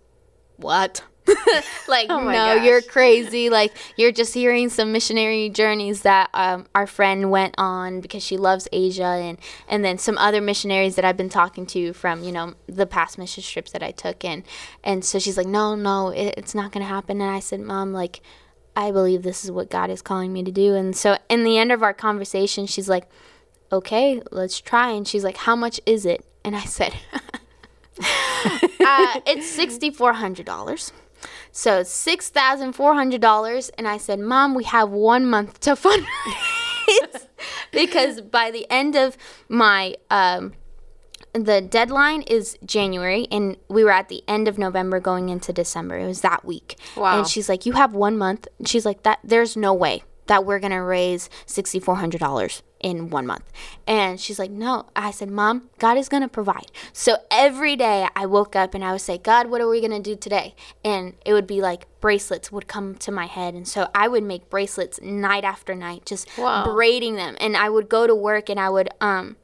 [0.56, 1.04] What?
[1.88, 2.64] like, Oh no, gosh.
[2.64, 3.50] you're crazy.
[3.50, 8.36] Like, you're just hearing some missionary journeys that um, our friend went on because she
[8.36, 12.32] loves Asia, and and then some other missionaries that I've been talking to from you
[12.32, 14.42] know the past mission trips that I took, and
[14.84, 17.20] and so she's like, no, no, it, it's not gonna happen.
[17.20, 18.20] And I said, Mom, like.
[18.76, 20.76] I believe this is what God is calling me to do.
[20.76, 23.08] And so, in the end of our conversation, she's like,
[23.72, 24.90] okay, let's try.
[24.90, 26.24] And she's like, how much is it?
[26.44, 26.94] And I said,
[28.00, 30.92] uh, it's $6,400.
[31.52, 33.70] So $6,400.
[33.76, 37.26] And I said, Mom, we have one month to fundraise.
[37.72, 39.16] because by the end of
[39.48, 40.54] my, um,
[41.32, 45.98] the deadline is January, and we were at the end of November going into December.
[45.98, 46.76] It was that week.
[46.96, 47.18] Wow.
[47.18, 48.48] And she's like, You have one month.
[48.58, 52.62] And she's like, That there's no way that we're gonna raise sixty four hundred dollars
[52.80, 53.44] in one month.
[53.86, 54.86] And she's like, No.
[54.94, 56.70] I said, Mom, God is gonna provide.
[56.92, 60.00] So every day I woke up and I would say, God, what are we gonna
[60.00, 60.54] do today?
[60.84, 63.54] And it would be like bracelets would come to my head.
[63.54, 66.64] And so I would make bracelets night after night, just Wow.
[66.64, 67.36] braiding them.
[67.40, 69.36] And I would go to work and I would um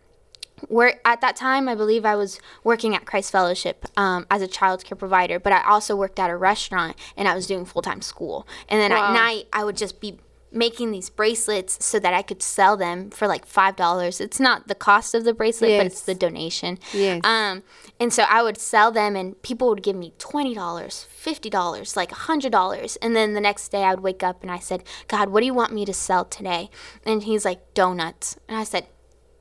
[0.68, 4.46] work at that time i believe i was working at christ fellowship um, as a
[4.46, 8.00] child care provider but i also worked at a restaurant and i was doing full-time
[8.00, 9.08] school and then Wow.
[9.08, 10.18] at night i would just be
[10.54, 14.20] making these bracelets so that I could sell them for like five dollars.
[14.20, 16.78] It's not the cost of the bracelet, but it's the donation.
[16.92, 17.20] Yes.
[17.24, 17.62] Um,
[18.00, 21.96] and so I would sell them, and people would give me twenty dollars, fifty dollars,
[21.96, 22.96] like a hundred dollars.
[22.96, 25.46] And then the next day, I would wake up and I said, "God, what do
[25.46, 26.70] you want me to sell today?"
[27.04, 28.86] And He's like, "Donuts." And I said,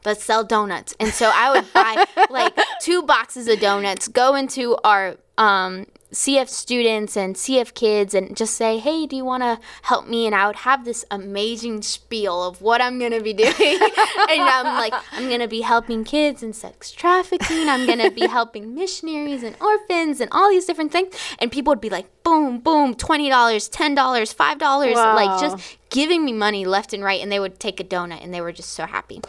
[0.05, 0.93] let's sell donuts.
[0.99, 6.47] And so I would buy like two boxes of donuts, go into our um, CF
[6.47, 10.25] students and CF kids and just say, hey, do you want to help me?
[10.25, 13.51] And I would have this amazing spiel of what I'm going to be doing.
[13.59, 17.67] and I'm like, I'm going to be helping kids in sex trafficking.
[17.67, 21.15] I'm going to be helping missionaries and orphans and all these different things.
[21.39, 25.15] And people would be like, boom, boom, $20, $10, $5, Wow.
[25.15, 27.21] like just giving me money left and right.
[27.21, 29.21] And they would take a donut and they were just so happy.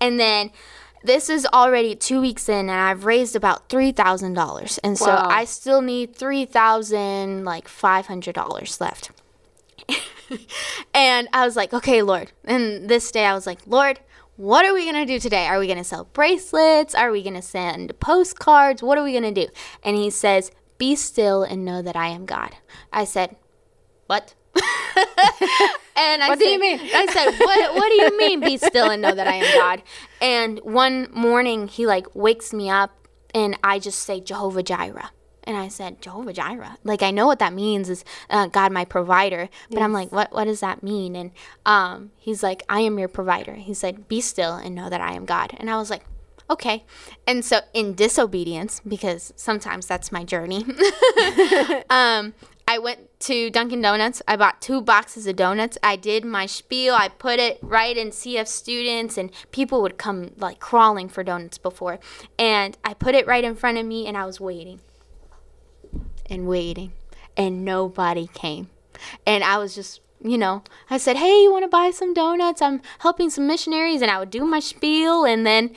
[0.00, 0.50] And then
[1.04, 5.06] this is already two weeks in, and I've raised about three thousand dollars, and so
[5.06, 5.28] Wow.
[5.30, 9.10] I still need three thousand like five hundred dollars left.
[10.94, 12.32] and I was like, okay, Lord.
[12.44, 14.00] And this day I was like, Lord,
[14.36, 15.46] what are we gonna do today?
[15.46, 16.94] Are we gonna sell bracelets?
[16.94, 18.82] Are we gonna send postcards?
[18.82, 19.48] What are we gonna do?
[19.82, 22.56] And He says, Be still and know that I am God.
[22.92, 23.36] I said,
[24.06, 24.34] What?
[25.96, 26.80] and I What said, do you mean?
[26.94, 29.82] I said, what, what do you mean, be still and know that I am God?
[30.20, 35.10] And one morning, he like wakes me up and I just say, Jehovah Jireh.
[35.46, 36.78] And I said, Jehovah Jireh.
[36.84, 39.50] Like, I know what that means is uh, God, my provider.
[39.70, 41.14] But I'm like, what, what does that mean?
[41.14, 41.32] And
[41.66, 43.54] um, he's like, I am your provider.
[43.54, 45.54] He said, be still and know that I am God.
[45.58, 46.06] And I was like,
[46.48, 46.84] okay.
[47.26, 50.64] And so, in disobedience, because sometimes that's my journey,
[51.90, 52.34] um,
[52.74, 54.20] I went to Dunkin' Donuts.
[54.26, 55.78] I bought two boxes of donuts.
[55.80, 56.92] I did my spiel.
[56.92, 61.56] I put it right in CF students, and people would come like crawling for donuts
[61.56, 62.00] before.
[62.36, 64.80] And I put it right in front of me, and I was waiting
[66.28, 66.90] and waiting,
[67.36, 68.70] and nobody came.
[69.24, 72.60] And I was just, you know, I said, Hey, you want to buy some donuts?
[72.60, 74.02] I'm helping some missionaries.
[74.02, 75.70] And I would do my spiel, and then,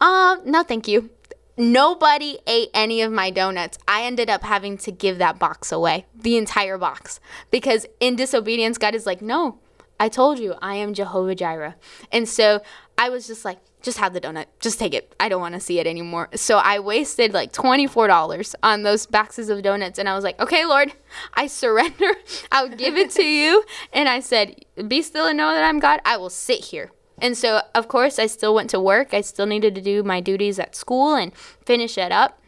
[0.00, 1.10] uh, no, thank you.
[1.58, 3.78] Nobody ate any of my donuts.
[3.88, 7.18] I ended up having to give that box away, the entire box,
[7.50, 9.58] because in disobedience, God is like, No,
[10.00, 11.74] I told you, I am Jehovah Jireh.
[12.12, 12.62] And so
[12.96, 14.46] I was just like, just have the donut.
[14.60, 15.14] Just take it.
[15.20, 16.28] I don't want to see it anymore.
[16.34, 19.98] So I wasted like $24 on those boxes of donuts.
[19.98, 20.92] And I was like, okay, Lord,
[21.34, 22.14] I surrender.
[22.52, 23.64] I'll give it to you.
[23.92, 26.00] And I said, be still and know that I'm God.
[26.04, 26.90] I will sit here.
[27.20, 29.12] And so, of course, I still went to work.
[29.12, 32.40] I still needed to do my duties at school and finish it up.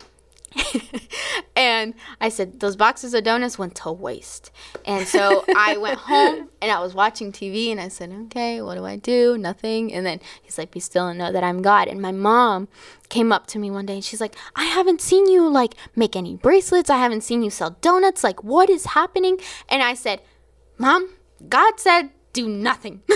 [1.56, 4.50] and I said, those boxes of donuts went to waste.
[4.84, 8.76] And so I went home and I was watching TV and I said, okay, what
[8.76, 9.38] do I do?
[9.38, 9.92] Nothing.
[9.92, 11.88] And then he's like, be still and know that I'm God.
[11.88, 12.68] And my mom
[13.08, 16.16] came up to me one day and she's like, I haven't seen you like make
[16.16, 16.90] any bracelets.
[16.90, 18.24] I haven't seen you sell donuts.
[18.24, 19.38] Like, what is happening?
[19.68, 20.20] And I said,
[20.78, 21.10] Mom,
[21.48, 23.03] God said, do nothing.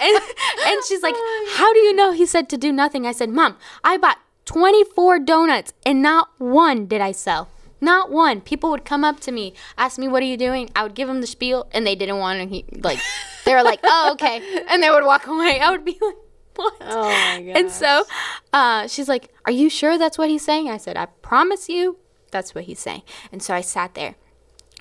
[0.00, 0.22] and,
[0.66, 1.14] and she's like,
[1.56, 3.06] How do you know he said to do nothing?
[3.06, 7.48] I said, Mom, I bought 24 donuts and not one did I sell.
[7.80, 8.40] Not one.
[8.40, 10.70] People would come up to me, ask me, What are you doing?
[10.74, 12.98] I would give them the spiel and they didn't want to, he- like,
[13.44, 14.62] they were like, Oh, okay.
[14.68, 15.60] And they would walk away.
[15.60, 16.16] I would be like,
[16.56, 16.74] What?
[16.80, 17.56] Oh my god.
[17.56, 18.04] And so
[18.52, 20.70] uh, she's like, Are you sure that's what he's saying?
[20.70, 21.98] I said, I promise you
[22.30, 23.02] that's what he's saying.
[23.30, 24.16] And so I sat there.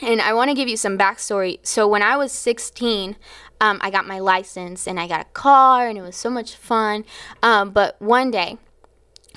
[0.02, 1.60] And I want to give you some backstory.
[1.64, 3.16] So when I was 16,
[3.62, 6.56] um, I got my license and I got a car, and it was so much
[6.56, 7.06] fun.
[7.42, 8.58] Um, but one day,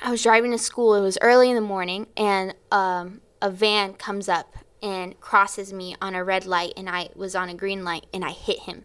[0.03, 0.95] I was driving to school.
[0.95, 5.97] It was early in the morning, and um, a van comes up and crosses me
[6.01, 8.85] on a red light, and I was on a green light, and I hit him.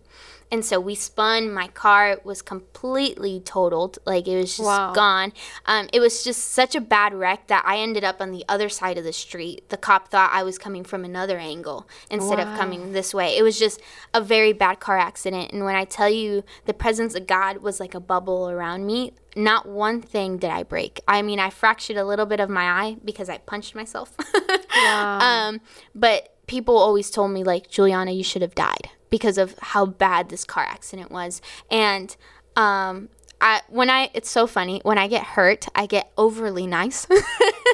[0.51, 1.53] And so we spun.
[1.53, 4.91] My car was completely totaled, like it was just Wow.
[4.93, 5.31] gone.
[5.65, 8.67] Um, it was just such a bad wreck that I ended up on the other
[8.67, 9.69] side of the street.
[9.69, 13.37] The cop thought I was coming from another angle instead of coming this way.
[13.37, 13.79] It was just
[14.13, 15.53] a very bad car accident.
[15.53, 19.13] And when I tell you the presence of God was like a bubble around me,
[19.35, 20.99] not one thing did I break.
[21.07, 24.15] I mean, I fractured a little bit of my eye because I punched myself.
[24.73, 25.19] Wow.
[25.19, 25.61] um,
[25.93, 30.29] but people always told me, like, Juliana, you should have died because of how bad
[30.29, 31.41] this car accident was.
[31.69, 32.15] And
[32.55, 33.09] um,
[33.39, 37.05] I, when I, it's so funny, when I get hurt, I get overly nice.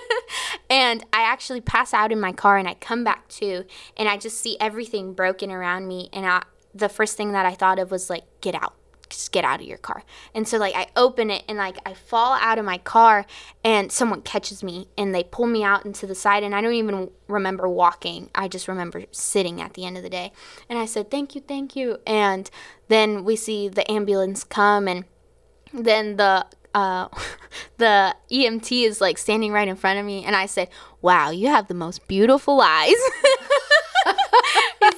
[0.69, 3.63] and I actually pass out in my car and I come back to,
[3.95, 6.09] and I just see everything broken around me.
[6.11, 6.43] And I,
[6.75, 8.73] the first thing that I thought of was like, get out.
[9.09, 10.03] Just get out of your car.
[10.33, 13.25] And so like I open it and like I fall out of my car
[13.63, 16.73] and someone catches me and they pull me out into the side and I don't
[16.73, 18.29] even remember walking.
[18.35, 20.31] I just remember sitting at the end of the day.
[20.69, 22.49] And I said, "Thank you, thank you." And
[22.87, 25.05] then we see the ambulance come and
[25.73, 27.07] then the uh,
[27.77, 30.69] the EMT is like standing right in front of me, and I said,
[31.01, 32.95] "Wow, you have the most beautiful eyes."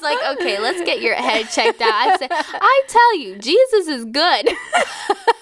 [0.02, 1.94] Was like, okay, let's get your head checked out.
[1.94, 4.50] I said, I tell you, Jesus is good.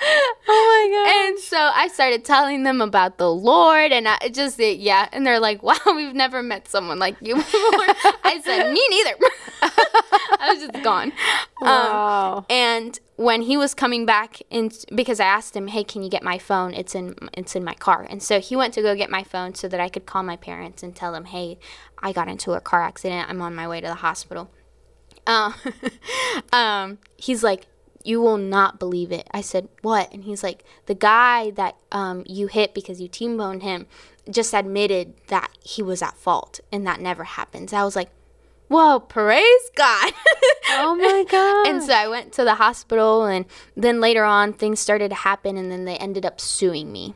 [0.00, 1.28] oh my god.
[1.28, 5.40] And so I started telling them about the Lord, and I just yeah, and they're
[5.40, 7.60] like, "Wow, we've never met someone like you before."
[8.24, 9.16] I said, "Me neither."
[10.40, 11.12] I was just gone.
[11.60, 12.36] Wow.
[12.38, 16.10] Um, and when he was coming back in, because I asked him, "Hey, can you
[16.10, 16.74] get my phone?
[16.74, 19.54] It's in it's in my car." And so he went to go get my phone
[19.54, 21.58] so that I could call my parents and tell them, "Hey,
[22.00, 23.28] I got into a car accident.
[23.28, 24.50] I'm on my way to the hospital."
[25.26, 25.52] Uh,
[26.52, 27.66] um, he's like,
[28.04, 29.28] you will not believe it.
[29.32, 30.12] I said, what?
[30.12, 33.86] And he's like, the guy that um, you hit because you T-boned him
[34.30, 37.72] just admitted that he was at fault and that never happens.
[37.72, 38.10] I was like,
[38.68, 40.12] whoa, praise God.
[40.70, 41.66] oh my God.
[41.68, 43.46] and so I went to the hospital and
[43.76, 47.14] then later on things started to happen and then they ended up suing me.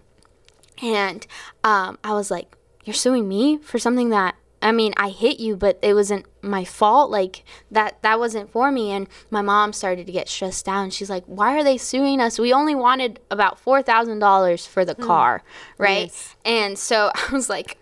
[0.82, 1.26] And
[1.62, 5.56] um, I was like, you're suing me for something that I mean, I hit you,
[5.56, 7.10] but it wasn't my fault.
[7.10, 10.92] Like that that wasn't for me and my mom started to get stressed out.
[10.92, 12.38] She's like, "Why are they suing us?
[12.38, 15.42] We only wanted about $4,000 for the car,
[15.78, 16.36] right?" Yes.
[16.44, 17.78] And so I was like,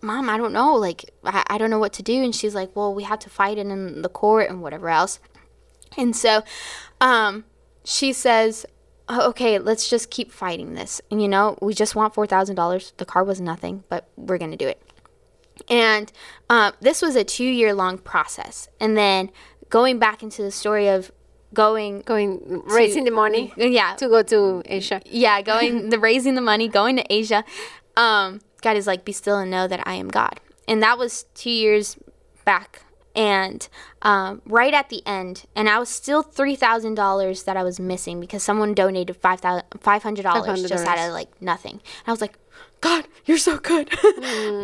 [0.00, 0.74] "Mom, I don't know.
[0.76, 3.30] Like I, I don't know what to do." And she's like, "Well, we have to
[3.30, 5.18] fight it in the court and whatever else."
[5.96, 6.42] And so
[7.00, 7.44] um
[7.84, 8.66] she says,
[9.08, 11.00] "Oh, okay, let's just keep fighting this.
[11.10, 12.92] And you know, we just want $4,000.
[12.98, 14.80] The car was nothing, but we're going to do it.
[15.68, 16.10] And
[16.48, 18.68] um, this was a two year long process.
[18.80, 19.30] And then
[19.68, 21.12] going back into the story of
[21.54, 25.00] going, going raising the money yeah, to go to Asia.
[25.06, 27.44] yeah, going the raising the money, going to Asia.
[27.96, 30.40] Um, God is like, be still and know that I am God.
[30.66, 31.96] And that was two years
[32.44, 32.82] back.
[33.14, 33.66] And
[34.02, 37.80] um, right at the end, and I was still three thousand dollars that I was
[37.80, 41.72] missing because someone donated five thousand five hundred dollars just out of like nothing.
[41.72, 42.38] And I was like,
[42.80, 43.92] God, you're so good.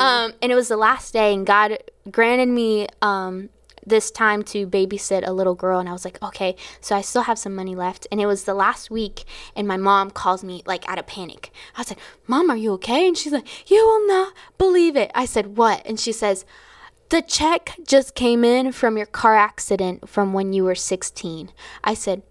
[0.01, 1.79] um, and it was the last day, and God
[2.11, 3.49] granted me um,
[3.87, 7.23] this time to babysit a little girl and I was like, okay, so I still
[7.23, 8.07] have some money left.
[8.11, 11.51] And it was the last week and my mom calls me like out of panic.
[11.77, 13.07] I was like, Mom, are you okay?
[13.07, 15.11] And she's like, You will not believe it.
[15.15, 15.85] I said, What?
[15.87, 16.45] And she says,
[17.11, 21.51] The check just came in from your car accident from when you were 16.
[21.83, 22.23] I said,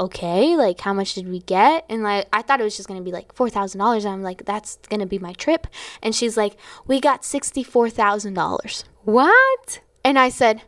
[0.00, 2.98] okay like how much did we get and like i thought it was just going
[2.98, 5.66] to be like $4000 i'm like that's going to be my trip
[6.02, 9.80] and she's like we got $64000 What?
[10.04, 10.62] and I said,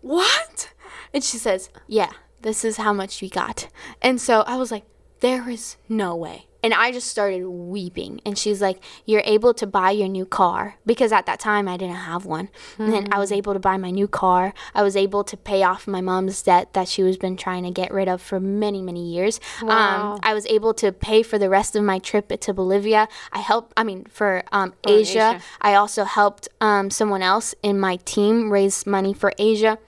[0.00, 0.72] What?
[1.14, 3.68] And she says, Yeah, this is how much we got.
[4.00, 4.84] And so I was like,
[5.20, 6.46] There is no way.
[6.62, 8.20] And I just started weeping.
[8.24, 10.76] And she's like, You're able to buy your new car.
[10.86, 12.48] Because at that time, I didn't have one.
[12.78, 14.54] And then I was able to buy my new car.
[14.74, 17.70] I was able to pay off my mom's debt that she was been trying to
[17.70, 19.40] get rid of for many, many years.
[19.62, 20.14] Wow.
[20.14, 23.08] Um, I was able to pay for the rest of my trip to Bolivia.
[23.32, 25.12] I helped, I mean, for um, Asia.
[25.12, 25.40] Asia.
[25.60, 29.78] I also helped um, someone else in my team raise money for Asia.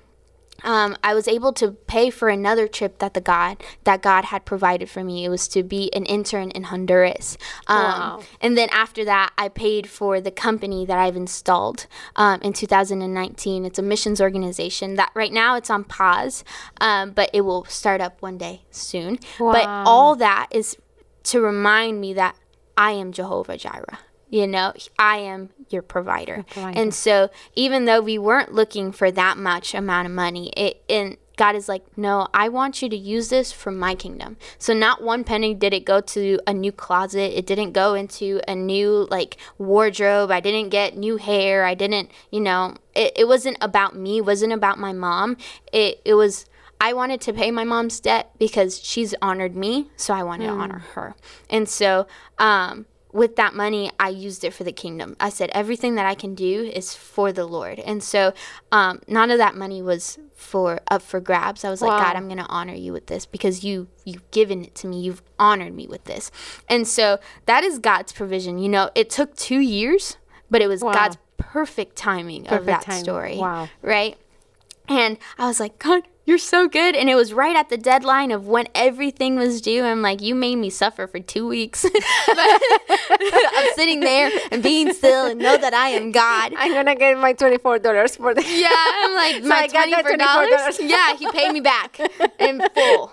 [0.64, 4.44] Um, I was able to pay for another trip that the God that God had
[4.44, 5.24] provided for me.
[5.24, 7.36] It was to be an intern in Honduras.
[7.66, 8.22] Um, Wow.
[8.40, 11.86] And then after that, I paid for the company that I've installed
[12.16, 13.64] um, in 2019.
[13.64, 16.44] It's a missions organization that right now it's on pause,
[16.80, 19.18] um, but it will start up one day soon.
[19.52, 20.76] But all that is
[21.24, 22.36] to remind me that
[22.76, 23.98] I am Jehovah Jireh.
[24.34, 26.44] You know, I am your provider.
[26.50, 26.76] provider.
[26.76, 31.16] And so even though we weren't looking for that much amount of money, it and
[31.36, 34.36] God is like, no, I want you to use this for my kingdom.
[34.58, 37.38] So not one penny did it go to a new closet.
[37.38, 40.32] It didn't go into a new like wardrobe.
[40.32, 41.64] I didn't get new hair.
[41.64, 44.18] I didn't, you know, it, it wasn't about me.
[44.18, 45.36] It wasn't about my mom.
[45.72, 46.46] It it was
[46.80, 50.52] I wanted to pay my mom's debt because she's honored me, so I wanted to
[50.52, 51.14] honor her.
[51.48, 52.08] And so
[52.38, 55.16] um with that money, I used it for the kingdom.
[55.20, 58.34] I said everything that I can do is for the Lord, and so
[58.72, 61.64] um, none of that money was for up for grabs.
[61.64, 64.64] I was like, God, I'm going to honor you with this because you you've given
[64.64, 65.00] it to me.
[65.00, 66.30] You've honored me with this,
[66.68, 68.58] and so that is God's provision.
[68.58, 70.16] You know, it took two years,
[70.50, 70.92] but it was Wow.
[70.92, 73.04] God's perfect timing of that timing.
[73.04, 73.36] story.
[73.38, 73.68] Wow.
[73.80, 74.16] right?
[74.88, 76.96] And I was like, God, you're so good.
[76.96, 79.84] And it was right at the deadline of when everything was due.
[79.84, 81.82] I'm like, you made me suffer for two weeks.
[82.26, 82.38] but
[83.10, 86.54] I'm sitting there and being still and know that I am God.
[86.56, 88.50] I'm gonna get my twenty-four dollars for this.
[88.50, 90.88] Yeah, I'm like So my I got twenty that $24.
[90.88, 91.98] Yeah, he paid me back
[92.38, 93.12] in full.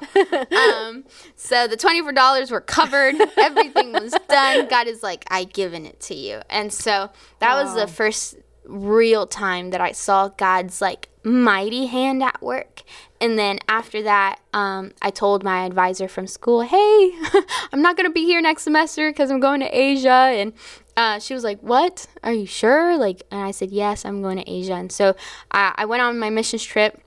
[0.58, 1.04] Um,
[1.36, 3.16] so the twenty four dollars were covered.
[3.38, 4.68] Everything was done.
[4.68, 7.10] God is like, I given it to you, and so
[7.40, 12.84] that was the first real time that I saw God's like mighty hand at work.
[13.20, 17.12] And then after that, um, I told my advisor from school, "Hey,
[17.72, 20.54] I'm not gonna be here next semester because I'm going to Asia." And
[20.98, 22.08] uh, she was like, "What?
[22.24, 25.16] Are you sure?" Like, and I said, "Yes, I'm going to Asia." And so
[25.52, 27.02] I, I went on my missions trip,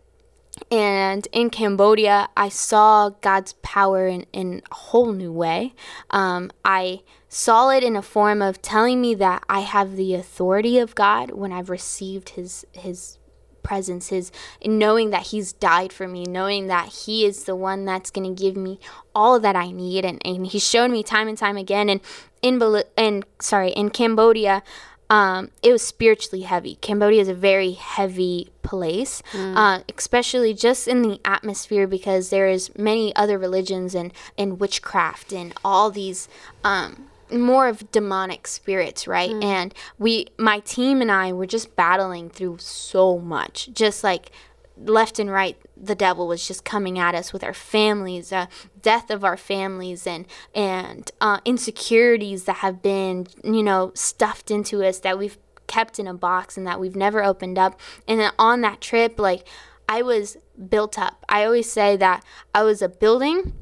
[0.71, 5.75] and in Cambodia, I saw God's power in, in a whole new way.
[6.11, 10.79] Um, I saw it in a form of telling me that I have the authority
[10.79, 13.19] of God when I've received His His
[13.65, 14.31] presence, His
[14.65, 18.43] knowing that He's died for me, knowing that He is the one that's going to
[18.43, 18.79] give me
[19.15, 21.89] all that I need, and, and He's shown me time and time again.
[21.89, 22.01] And
[22.43, 22.63] in
[22.97, 24.63] in sorry in Cambodia,
[25.11, 26.77] um, it was spiritually heavy.
[26.77, 29.57] Cambodia is a very heavy place, mm.
[29.57, 35.33] uh, especially just in the atmosphere because there is many other religions and, and witchcraft
[35.33, 36.29] and all these
[36.65, 39.31] um, more of demonic spirits, right?
[39.31, 39.45] Mm.
[39.45, 44.31] And we, my team and I, were just battling through so much, just like
[44.77, 48.47] left and right the devil was just coming at us with our families uh,
[48.83, 54.85] death of our families and and uh, insecurities that have been you know stuffed into
[54.85, 58.33] us that we've kept in a box and that we've never opened up and then
[58.39, 59.47] on that trip like
[59.89, 60.37] i was
[60.69, 63.55] built up i always say that i was a building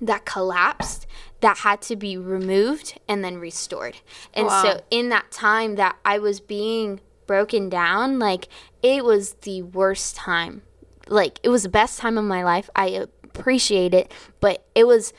[0.00, 1.06] that collapsed
[1.40, 3.96] that had to be removed and then restored
[4.34, 4.62] and wow.
[4.62, 8.48] so in that time that i was being broken down like
[8.86, 10.62] it was the worst time.
[11.08, 12.70] Like it was the best time of my life.
[12.74, 15.12] I appreciate it, but it was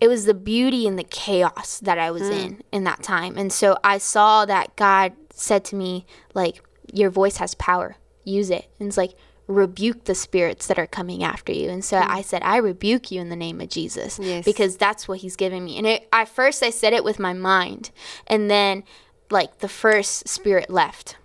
[0.00, 2.32] it was the beauty and the chaos that I was mm.
[2.32, 3.36] in in that time.
[3.36, 6.62] And so I saw that God said to me like
[6.92, 7.96] your voice has power.
[8.24, 8.70] Use it.
[8.78, 9.12] And it's like
[9.50, 11.68] rebuke the spirits that are coming after you.
[11.68, 12.06] And so mm.
[12.08, 14.44] I said, I rebuke you in the name of Jesus yes.
[14.44, 15.76] because that's what he's given me.
[15.76, 17.90] And it, at first I said it with my mind.
[18.26, 18.84] And then
[19.30, 21.16] like the first spirit left.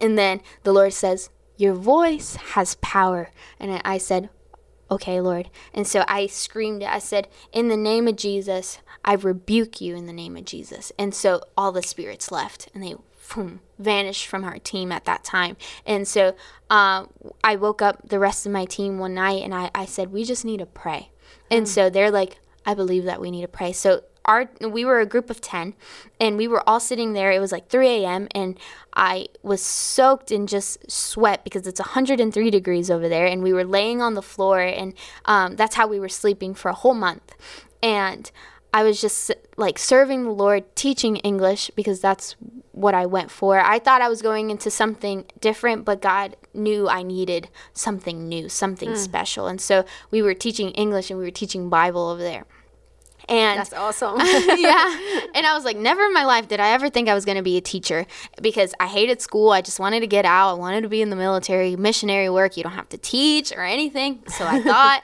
[0.00, 3.30] And then the Lord says, Your voice has power.
[3.60, 4.30] And I said,
[4.90, 5.50] Okay, Lord.
[5.72, 6.82] And so I screamed.
[6.82, 10.92] I said, In the name of Jesus, I rebuke you in the name of Jesus.
[10.98, 12.94] And so all the spirits left and they
[13.34, 15.56] boom, vanished from our team at that time.
[15.86, 16.34] And so
[16.70, 17.06] uh,
[17.42, 20.24] I woke up the rest of my team one night and I, I said, We
[20.24, 21.10] just need to pray.
[21.50, 21.68] And mm.
[21.68, 23.72] so they're like, I believe that we need to pray.
[23.72, 25.74] So our we were a group of 10
[26.18, 28.58] and we were all sitting there it was like 3 a.m and
[28.94, 33.64] i was soaked in just sweat because it's 103 degrees over there and we were
[33.64, 34.94] laying on the floor and
[35.26, 37.34] um, that's how we were sleeping for a whole month
[37.82, 38.30] and
[38.72, 42.36] i was just like serving the lord teaching english because that's
[42.74, 46.88] what i went for i thought i was going into something different but god knew
[46.88, 48.96] i needed something new something mm.
[48.96, 52.44] special and so we were teaching english and we were teaching bible over there
[53.28, 54.18] and that's awesome.
[54.20, 55.00] yeah.
[55.34, 57.36] And I was like, never in my life did I ever think I was going
[57.36, 58.06] to be a teacher
[58.40, 59.50] because I hated school.
[59.50, 60.50] I just wanted to get out.
[60.50, 62.56] I wanted to be in the military, missionary work.
[62.56, 64.22] You don't have to teach or anything.
[64.28, 65.02] So I thought.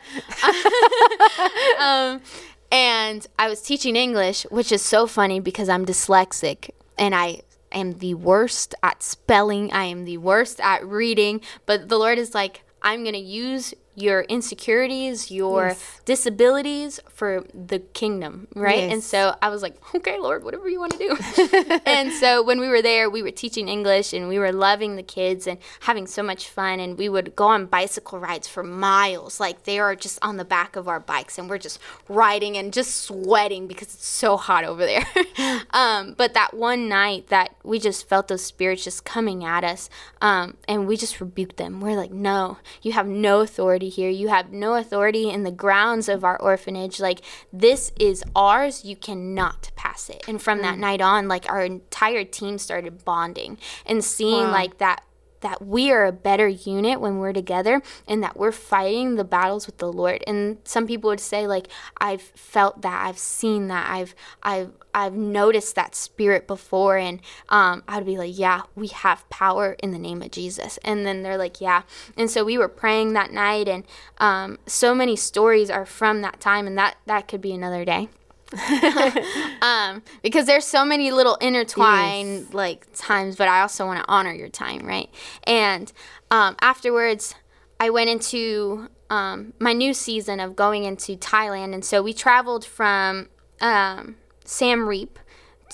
[1.81, 2.23] um,
[2.71, 7.41] and I was teaching English, which is so funny because I'm dyslexic and I
[7.73, 9.73] am the worst at spelling.
[9.73, 11.41] I am the worst at reading.
[11.67, 16.01] But the Lord is like, I'm going to use your insecurities, your yes.
[16.05, 18.79] disabilities for the kingdom, right?
[18.79, 18.93] Yes.
[18.93, 21.81] And so I was like, okay, Lord, whatever you want to do.
[21.87, 25.03] and so when we were there, we were teaching English and we were loving the
[25.03, 26.81] kids and having so much fun.
[26.81, 29.41] And we would go on bicycle rides for miles.
[29.41, 31.79] Like they are just on the back of our bikes and we're just
[32.09, 35.07] riding and just sweating because it's so hot over there.
[35.71, 39.89] um, but that one night that we just felt those spirits just coming at us
[40.21, 41.81] um, and we just rebuked them.
[41.81, 44.09] We're like, no, you have no authority authority here.
[44.09, 47.01] You have no authority in the grounds of our orphanage.
[47.01, 47.21] Like,
[47.53, 48.85] this is ours.
[48.85, 50.25] You cannot pass it.
[50.27, 50.63] And from mm.
[50.63, 54.53] that night on, like, our entire team started bonding and seeing, wow.
[54.53, 55.05] like, that
[55.41, 59.67] that we are a better unit when we're together and that we're fighting the battles
[59.67, 60.23] with the Lord.
[60.27, 61.69] And some people would say like
[61.99, 67.83] I've felt that, I've seen that, I've I've I've noticed that spirit before and um,
[67.87, 70.79] I'd be like, yeah, we have power in the name of Jesus.
[70.85, 71.83] And then they're like, yeah.
[72.17, 73.85] And so we were praying that night and
[74.19, 78.09] um, so many stories are from that time and that that could be another day.
[79.63, 82.55] um, because there's so many little intertwined yes.
[82.55, 85.09] like times, but I also want to honor your time, right?
[85.45, 85.93] And
[86.31, 87.35] um, afterwards,
[87.79, 92.65] I went into um, my new season of going into Thailand, and so we traveled
[92.65, 93.29] from
[93.61, 95.19] um, Siem Reap.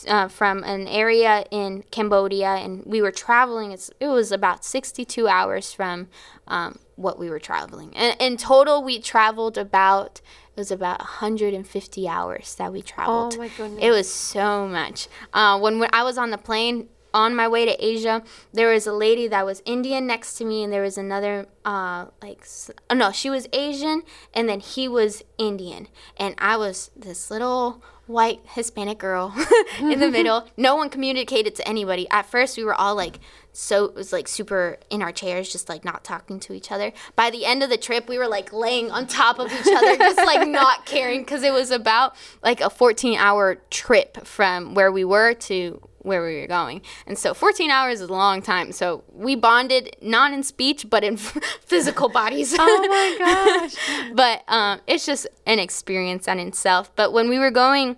[0.06, 3.72] Uh, from an area in Cambodia, and we were traveling.
[3.72, 6.08] it was about 62 hours from
[6.46, 7.96] um, what we were traveling.
[7.96, 10.20] And in total, we traveled about
[10.56, 13.34] it was about 150 hours that we traveled.
[13.34, 13.78] Oh my goodness!
[13.82, 15.06] It was so much.
[15.34, 18.22] Uh, when, when I was on the plane on my way to Asia,
[18.54, 22.06] there was a lady that was Indian next to me, and there was another uh,
[22.22, 22.46] like
[22.88, 24.02] oh, no, she was Asian,
[24.32, 29.34] and then he was Indian, and I was this little white Hispanic girl
[29.80, 30.48] in the middle.
[30.56, 32.08] No one communicated to anybody.
[32.10, 33.18] At first, we were all like,
[33.56, 36.92] so it was like super in our chairs, just like not talking to each other.
[37.14, 39.96] By the end of the trip, we were like laying on top of each other,
[39.96, 44.92] just like not caring because it was about like a 14 hour trip from where
[44.92, 46.82] we were to where we were going.
[47.06, 48.72] And so 14 hours is a long time.
[48.72, 51.16] So we bonded not in speech, but in
[51.62, 52.54] physical bodies.
[52.58, 53.16] Oh my
[53.70, 54.12] gosh.
[54.14, 56.94] but um, it's just an experience in itself.
[56.94, 57.96] But when we were going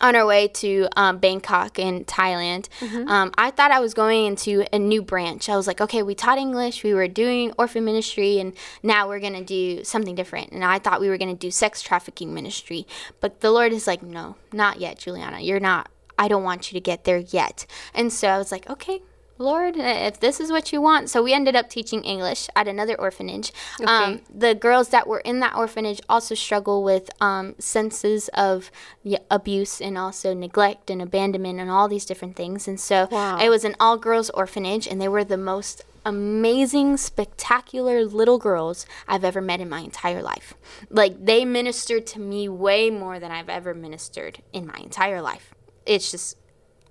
[0.00, 2.68] on our way to um, Bangkok in Thailand,
[3.08, 5.48] um, I thought I was going into a new branch.
[5.48, 9.20] I was like, okay, we taught English, we were doing orphan ministry, and now we're
[9.20, 10.52] going to do something different.
[10.52, 12.86] And I thought we were going to do sex trafficking ministry.
[13.20, 15.40] But the Lord is like, no, not yet, Juliana.
[15.40, 15.88] You're not.
[16.18, 17.66] I don't want you to get there yet.
[17.94, 19.02] And so I was like, okay,
[19.38, 21.10] Lord, if this is what you want.
[21.10, 23.52] So we ended up teaching English at another orphanage.
[23.84, 28.70] Um, the girls that were in that orphanage also struggle with um, senses of
[29.30, 32.66] abuse and also neglect and abandonment and all these different things.
[32.66, 33.38] And so Wow.
[33.38, 38.86] it was an all girls orphanage, and they were the most amazing, spectacular little girls
[39.08, 40.54] I've ever met in my entire life.
[40.88, 45.52] Like they ministered to me way more than I've ever ministered in my entire life.
[45.84, 46.36] It's just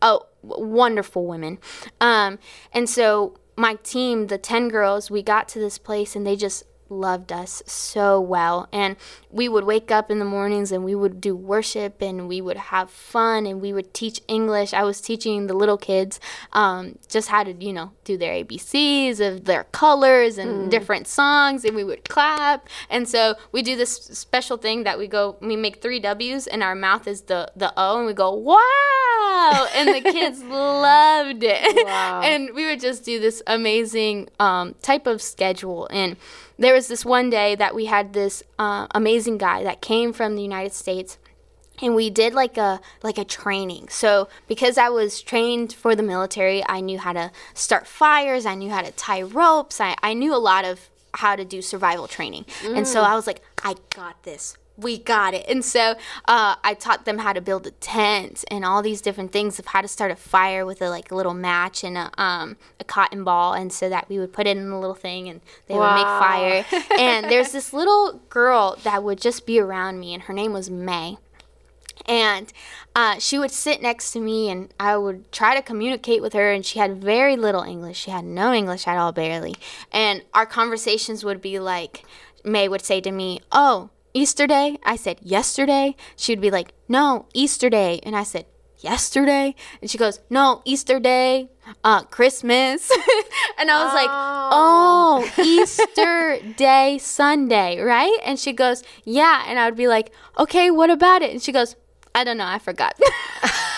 [0.01, 1.59] oh wonderful women.
[1.99, 2.39] Um,
[2.73, 6.63] and so my team the 10 girls we got to this place and they just
[6.89, 8.67] loved us so well.
[8.71, 8.95] And
[9.29, 12.57] we would wake up in the mornings and we would do worship and we would
[12.57, 14.73] have fun and we would teach english.
[14.73, 16.19] I was teaching the little kids
[16.53, 21.65] um, just how to you know do their abcs of their colors and different songs
[21.65, 22.67] and we would clap.
[22.89, 26.63] And so we do this special thing that we go we make three w's and
[26.63, 29.67] our mouth is the the o and we go wow!
[29.75, 31.85] And the kids loved it.
[31.85, 32.21] Wow.
[32.23, 35.87] and we would just do this amazing um, type of schedule.
[35.91, 36.17] And
[36.57, 40.35] there was this one day that we had this uh, amazing guy that came from
[40.35, 41.17] the united states
[41.81, 43.89] and we did like a like a training.
[43.89, 48.55] So because i was trained for the military i knew how to start fires i
[48.55, 52.07] knew how to tie ropes i, I knew a lot of how to do survival
[52.07, 52.45] training.
[52.63, 55.45] And so i was like i got this we got it.
[55.47, 55.95] And so
[56.25, 59.67] uh, i taught them how to build a tent and all these different things of
[59.67, 62.83] how to start a fire with a like a little match and a, um, a
[62.83, 65.75] cotton ball and so that we would put it in a little thing and they
[65.75, 66.65] would make fire.
[66.97, 70.69] And there's this little girl that would just be around me and her name was
[70.69, 71.17] may.
[72.07, 72.51] And
[72.95, 76.51] uh, she would sit next to me and i would try to communicate with her
[76.51, 77.97] and she had very little english.
[77.97, 79.55] She had no english at all barely.
[79.91, 82.03] And our conversations would be like
[82.43, 84.79] may would say to me oh easter day?
[84.83, 85.95] I said yesterday?
[86.15, 87.99] She would be like no easter day.
[88.03, 88.45] And i said
[88.79, 89.53] yesterday?
[89.81, 91.49] And she goes no easter day
[91.83, 92.89] uh christmas.
[93.59, 95.31] And i was like oh.
[95.43, 98.17] Easter day sunday right?
[98.25, 99.43] And she goes yeah.
[99.47, 101.31] And i would be like okay what about it?
[101.31, 101.75] And she goes
[102.15, 102.97] i don't know i forgot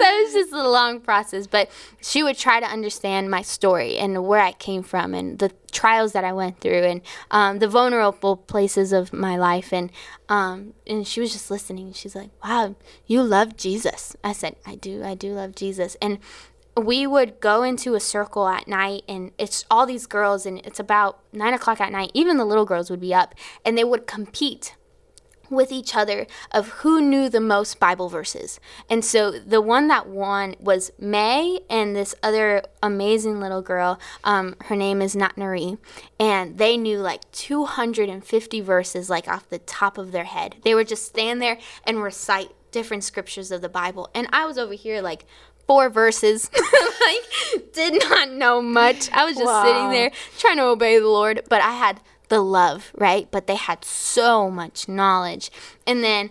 [0.00, 1.70] so it was just a long process but
[2.00, 6.12] she would try to understand my story and where i came from and the trials
[6.12, 9.90] that i went through and um, the vulnerable places of my life and
[10.28, 11.92] um, and she was just listening.
[11.92, 12.76] She's like wow
[13.06, 14.16] you love jesus.
[14.22, 15.96] I said i do i do love jesus.
[16.00, 16.18] And
[16.76, 20.78] we would go into a circle at night and it's all these girls and it's
[20.78, 22.10] about nine o'clock at night.
[22.14, 23.34] Even the little girls would be up
[23.64, 24.76] and they would compete
[25.50, 28.60] with each other of who knew the most Bible verses.
[28.88, 33.98] And so the one that won was May and this other amazing little girl.
[34.24, 35.78] Um, her name is Natnari.
[36.18, 40.56] And they knew like 250 verses like off the top of their head.
[40.62, 44.08] They would just stand there and recite different scriptures of the Bible.
[44.14, 45.26] And I was over here like
[45.66, 50.98] four verses like did not know much i was just sitting there trying to obey
[50.98, 52.00] the lord but i had
[52.30, 55.50] the love right but they had so much knowledge
[55.86, 56.30] and then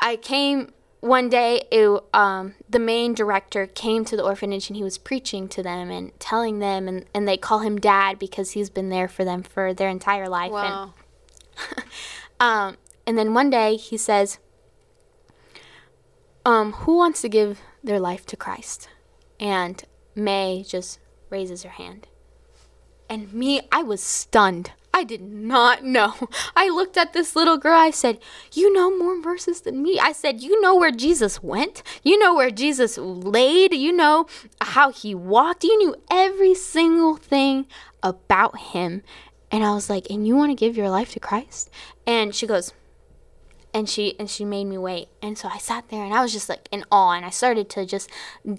[0.00, 0.70] i came
[1.00, 5.46] one day it, um, the main director came to the orphanage and he was preaching
[5.46, 9.06] to them and telling them and, and they call him dad because he's been there
[9.06, 10.94] for them for their entire life and Wow.
[12.40, 12.76] um,
[13.06, 14.38] and then one day he says,
[16.44, 18.88] um, Who wants to give their life to Christ?
[19.38, 19.82] And
[20.14, 20.98] May just
[21.30, 22.08] raises her hand.
[23.08, 24.72] And me, I was stunned.
[24.96, 26.14] I did not know.
[26.56, 27.78] I looked at this little girl.
[27.78, 28.18] I said,
[28.54, 29.98] You know more verses than me.
[30.00, 31.82] I said, You know where Jesus went.
[32.02, 33.74] You know where Jesus laid.
[33.74, 34.26] You know
[34.62, 35.64] how he walked.
[35.64, 37.66] You knew every single thing
[38.02, 39.02] about him.
[39.52, 41.68] And I was like, And you want to give your life to Christ?
[42.06, 42.72] And she goes,
[43.74, 46.32] and she and she made me wait and so i sat there and i was
[46.32, 48.08] just like in awe and i started to just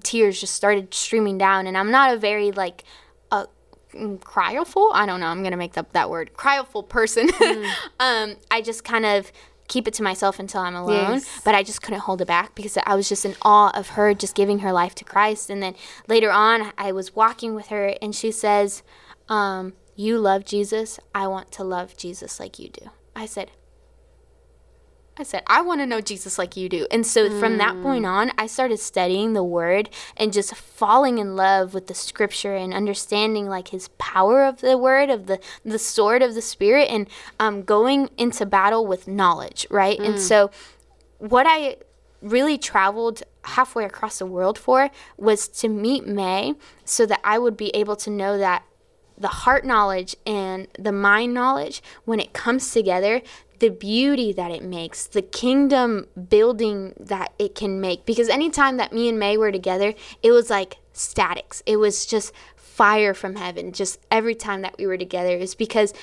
[0.03, 2.83] tears just started streaming down and i'm not a very like
[3.93, 7.29] mm, i don't know i'm gonna make up that word cryful person
[7.99, 9.31] um i just kind of
[9.67, 11.15] keep it to myself until I'm alone.
[11.15, 11.41] Yes.
[11.43, 14.13] But I just couldn't hold it back because I was just in awe of her
[14.13, 15.49] just giving her life to Christ.
[15.49, 15.75] And then
[16.07, 18.83] later on, I was walking with her and she says,
[19.29, 20.99] um, You love Jesus.
[21.13, 22.89] I want to love Jesus like you do.
[23.15, 23.51] I said,
[25.19, 26.87] I said, I want to know Jesus like you do.
[26.91, 31.35] And so from that point on, I started studying the word and just falling in
[31.35, 35.79] love with the scripture and understanding like his power of the word, of the, the
[35.79, 39.99] sword of the spirit, and um, going into battle with knowledge, right?
[39.99, 40.51] And so
[41.17, 41.77] what I
[42.21, 47.57] really traveled halfway across the world for was to meet May so that I would
[47.57, 48.63] be able to know that
[49.17, 53.21] the heart knowledge and the mind knowledge, when it comes together,
[53.59, 58.05] the beauty that it makes, the kingdom building that it can make.
[58.05, 61.63] Because anytime that me and May were together, it was like statics.
[61.65, 63.71] It was just fire from heaven.
[63.71, 65.93] Just every time that we were together, is because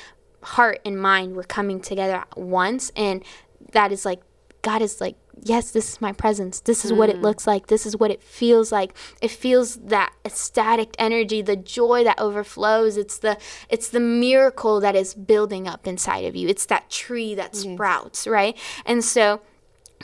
[0.43, 2.91] heart and mind were coming together at once.
[2.97, 3.25] And
[3.73, 4.21] that is like,
[4.63, 6.61] God is like, yes, this is my presence.
[6.61, 7.23] This is what it hmm.
[7.23, 7.67] looks like.
[7.67, 8.97] This is what it feels like.
[9.21, 12.97] It feels that ecstatic energy, the joy that overflows.
[12.97, 13.39] It's the
[13.69, 16.49] it's the miracle that is building up inside of you.
[16.49, 18.57] It's that tree that sprouts, right?
[18.87, 19.41] And so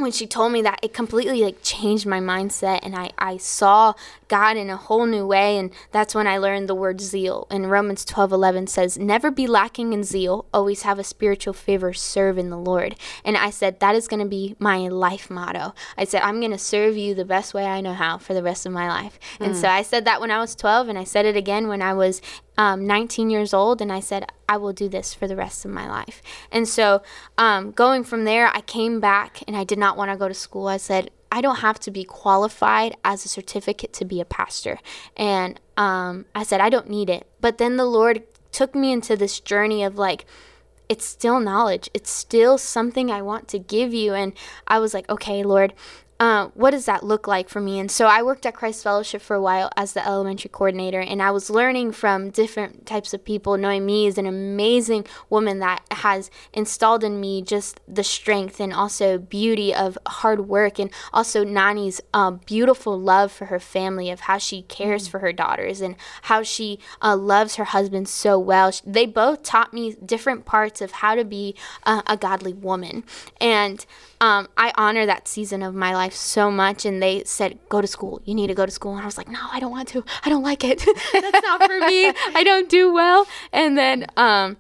[0.01, 3.95] when she told me that it completely like changed my mindset and I, I saw
[4.29, 7.47] God in a whole new way and that's when I learned the word zeal.
[7.51, 11.93] And Romans 12 11 says, Never be lacking in zeal, always have a spiritual favor,
[11.93, 12.97] serve in the Lord.
[13.25, 15.75] And I said, That is gonna be my life motto.
[15.97, 18.67] I said, I'm gonna serve you the best way I know how for the rest
[18.67, 19.19] of my life.
[19.39, 19.59] And hmm.
[19.59, 21.95] so I said that when I was 12 and I said it again when I
[21.95, 22.23] was
[22.57, 25.71] um, 19 years old, and I said, I will do this for the rest of
[25.71, 26.23] my life.
[26.51, 27.03] And so,
[27.39, 30.35] um, going from there, I came back and I did not want to go to
[30.35, 30.67] school.
[30.67, 34.79] I said, I don't have to be qualified as a certificate to be a pastor.
[35.17, 37.27] And um, I said, I don't need it.
[37.41, 40.27] But then the Lord took me into this journey of like,
[40.89, 41.89] it's still knowledge.
[41.95, 44.13] It's still something I want to give you.
[44.13, 44.33] And
[44.67, 45.73] I was like, okay, Lord,
[46.21, 47.81] uh, what does that look like for me?
[47.81, 51.23] And so I worked at Christ Fellowship for a while as the elementary coordinator, and
[51.23, 55.83] I was learning from different types of people, knowing me as an amazing woman that
[55.91, 61.43] has installed in me just the strength and also beauty of hard work, and also
[61.43, 65.97] Nani's uh, beautiful love for her family, of how she cares for her daughters and
[66.23, 68.71] how she uh, loves her husband so well.
[68.85, 73.05] They both taught me different parts of how to be uh, a godly woman.
[73.41, 73.87] And
[74.21, 76.85] um, I honor that season of my life so much.
[76.85, 78.21] And they said, go to school.
[78.25, 78.93] You need to go to school.
[78.93, 80.05] And I was like, no, I don't want to.
[80.25, 80.79] I don't like it.
[81.13, 82.13] That's not for me.
[82.35, 83.27] I don't do well.
[83.53, 84.57] And then, um,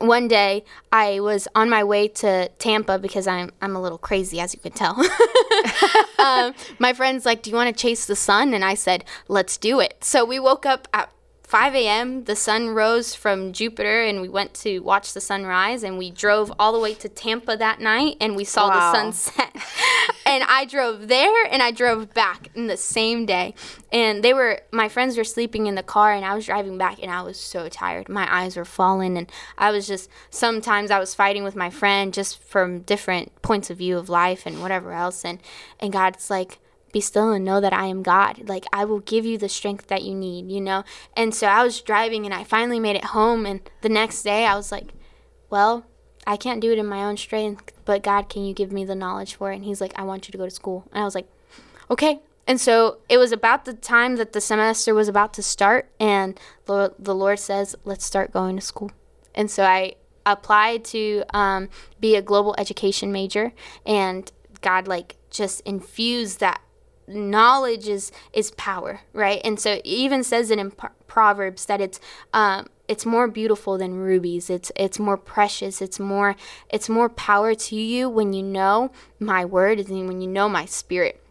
[0.00, 4.38] one day I was on my way to Tampa because I'm I'm a little crazy
[4.38, 4.94] as you can tell.
[6.18, 9.56] um, my friend's like, "Do you want to chase the sun?" And I said, "Let's
[9.56, 11.10] do it." So we woke up at
[11.48, 12.24] 5 a.m.
[12.24, 15.82] The sun rose from Jupiter, and we went to watch the sunrise.
[15.82, 18.74] And we drove all the way to Tampa that night, and we saw Wow.
[18.74, 19.56] the sunset.
[20.26, 23.54] and I drove there, and I drove back in the same day.
[23.90, 26.98] And they were my friends were sleeping in the car, and I was driving back,
[27.02, 28.10] and I was so tired.
[28.10, 32.12] My eyes were falling, and I was just sometimes I was fighting with my friend
[32.12, 35.24] just from different points of view of life and whatever else.
[35.24, 35.38] And
[35.80, 36.58] and God's like
[36.92, 38.48] be still and know that I am God.
[38.48, 40.84] Like I will give you the strength that you need, you know?
[41.16, 44.46] And so I was driving and I finally made it home and the next day
[44.46, 44.92] I was like,
[45.50, 45.86] well,
[46.26, 48.94] I can't do it in my own strength, but God, can you give me the
[48.94, 49.56] knowledge for it?
[49.56, 50.86] And he's like, I want you to go to school.
[50.92, 51.28] And I was like,
[51.90, 52.20] okay.
[52.46, 56.38] And so it was about the time that the semester was about to start and
[56.66, 58.90] the, Lord says, let's start going to school.
[59.34, 59.94] And so I
[60.24, 61.68] applied to um,
[62.00, 63.52] be a global education major
[63.86, 66.60] and God like just infused that
[67.08, 69.40] knowledge is is power, right?
[69.44, 72.00] And so it even says it in Pro- Proverbs that it's
[72.32, 74.50] um, it's more beautiful than rubies.
[74.50, 75.82] It's it's more precious.
[75.82, 76.36] It's more
[76.70, 80.64] it's more power to you when you know my word and when you know my
[80.64, 81.22] spirit.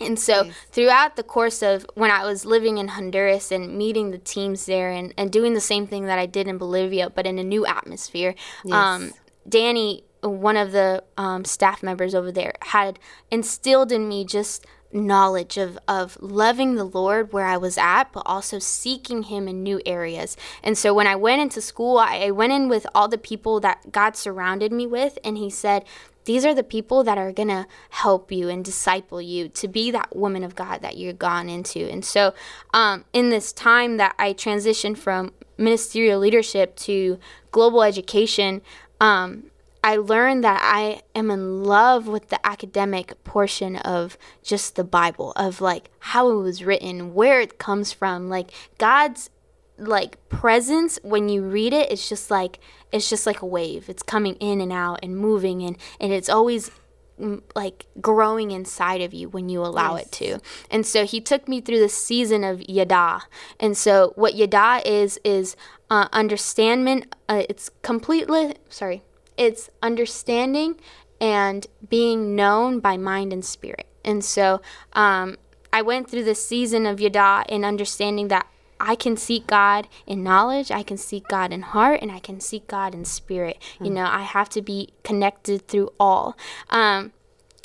[0.00, 4.18] And so throughout the course of when I was living in Honduras and meeting the
[4.18, 7.38] teams there and, and doing the same thing that I did in Bolivia, but in
[7.38, 8.34] a new atmosphere,
[8.70, 9.12] um,
[9.48, 12.98] Danny, one of the um, staff members over there, had
[13.30, 18.22] instilled in me just knowledge of, of loving the Lord where I was at, but
[18.26, 20.36] also seeking Him in new areas.
[20.62, 23.60] And so when I went into school, I, I went in with all the people
[23.60, 25.84] that God surrounded me with, and He said,
[26.26, 29.92] these are the people that are going to help you and disciple you to be
[29.92, 31.88] that woman of God that you're gone into.
[31.88, 32.34] And so,
[32.74, 37.18] um, in this time that I transitioned from ministerial leadership to
[37.52, 38.60] global education,
[39.00, 39.44] um,
[39.86, 45.32] I learned that I am in love with the academic portion of just the Bible,
[45.36, 48.28] of like how it was written, where it comes from.
[48.28, 49.30] Like God's
[49.78, 52.58] like presence when you read it it's just like
[52.90, 53.88] it's just like a wave.
[53.88, 56.72] It's coming in and out and moving and and it's always
[57.20, 60.40] mm, like growing inside of you when you allow it to.
[60.68, 63.22] And so he took me through the season of yada.
[63.60, 65.54] And so what yada is is
[65.90, 69.04] uh, understanding uh, it's completely sorry
[69.36, 70.76] it's understanding
[71.20, 74.60] and being known by mind and spirit and so
[74.92, 75.36] um,
[75.72, 78.46] i went through this season of yada in understanding that
[78.78, 82.40] I can seek God in knowledge, I can seek God in heart, and I can
[82.40, 83.56] seek God in spirit.
[83.82, 86.36] You know, I have to be connected through all.
[86.68, 87.12] Um,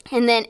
[0.10, 0.46] and then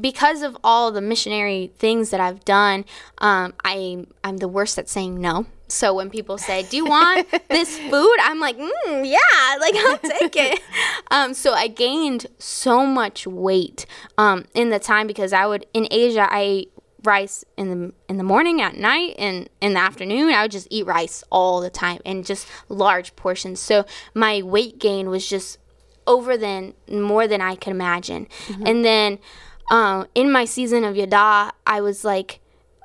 [0.00, 2.84] because of all the missionary things that I've done,
[3.18, 5.46] um, I I'm the worst at saying no.
[5.68, 9.98] So when people say, "Do you want this food?" I'm like, mm, "Yeah, like I'll
[10.20, 10.60] take it."
[11.10, 13.86] um, so I gained so much weight
[14.16, 16.72] um, in the time because I would in Asia I ate
[17.04, 20.32] rice in the in the morning, at night, and in the afternoon.
[20.32, 23.60] I would just eat rice all the time and just large portions.
[23.60, 23.84] So
[24.14, 25.58] my weight gain was just
[26.06, 28.28] over than more than I could imagine.
[28.64, 29.18] And then
[29.70, 32.40] um, in my season of Yada, I was like,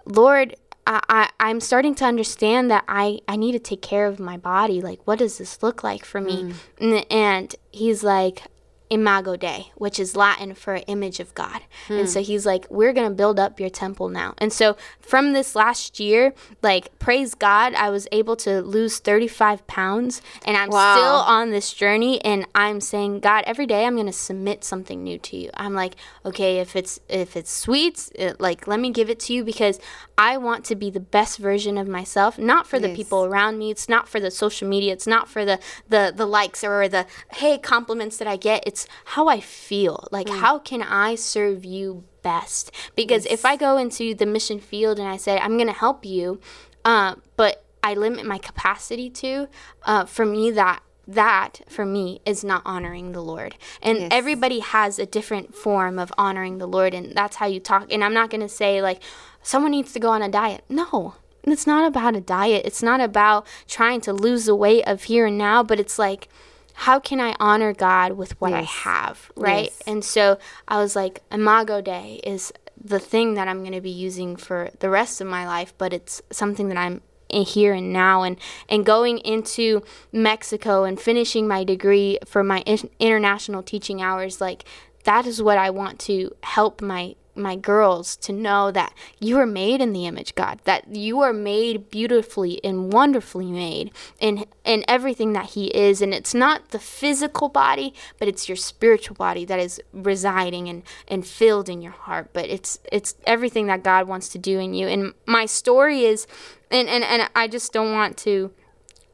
[0.06, 0.56] Lord,
[0.92, 4.38] I, I, I'm starting to understand that I, I need to take care of my
[4.38, 4.82] body.
[4.82, 6.44] Like, what does this look like for me?
[6.44, 6.54] Mm.
[6.80, 8.44] And, and he's like,
[8.92, 11.62] Imago Dei, which is Latin for image of God.
[11.88, 12.06] And hmm.
[12.06, 14.34] so he's like, we're going to build up your temple now.
[14.38, 19.66] And so from this last year, like, praise God, I was able to lose 35
[19.66, 20.96] pounds and I'm Wow.
[20.96, 22.22] still on this journey.
[22.24, 25.50] And I'm saying, God, every day I'm going to submit something new to you.
[25.56, 25.96] I'm like,
[26.26, 29.80] okay, if it's, if it's sweets, it, like, let me give it to you because
[30.18, 32.98] I want to be the best version of myself, not for the Yes.
[32.98, 33.72] people around me.
[33.72, 34.92] It's not for the social media.
[34.94, 35.60] It's not for the
[35.90, 38.64] the the likes or the hey compliments that I get.
[38.68, 40.08] It's how I feel.
[40.12, 42.72] Like how can I serve you best?
[42.96, 46.06] Because if I go into the mission field and I say I'm going to help
[46.06, 46.40] you,
[46.86, 49.48] uh, but I limit my capacity to,
[49.84, 53.56] uh, for me that that for me is not honoring the Lord.
[53.82, 54.10] And Yes.
[54.12, 57.92] everybody has a different form of honoring the Lord and that's how you talk.
[57.92, 59.02] And I'm not going to say like
[59.42, 60.64] someone needs to go on a diet.
[60.70, 61.16] No.
[61.44, 62.66] It's not about a diet.
[62.66, 66.30] It's not about trying to lose the weight of here and now, but it's like
[66.74, 69.66] how can I honor God with what I have, right?
[69.66, 69.82] Yes.
[69.86, 70.38] And so
[70.68, 72.52] I was like Imago Dei is
[72.84, 75.94] the thing that I'm going to be using for the rest of my life, but
[75.94, 78.38] it's something that I'm in here and now and
[78.68, 79.82] and going into
[80.12, 84.66] Mexico and finishing my degree for my in- international teaching hours like
[85.06, 89.46] that is what I want to help my my girls to know that you are
[89.46, 94.84] made in the image God that you are made beautifully and wonderfully made in in
[94.88, 96.02] everything that he is.
[96.02, 100.84] And it's not the physical body but it's your spiritual body that is residing and
[101.08, 102.30] and filled in your heart.
[102.34, 104.88] But it's it's everything that God wants to do in you.
[104.88, 106.28] And my story is
[106.70, 108.52] and and, and I just don't want to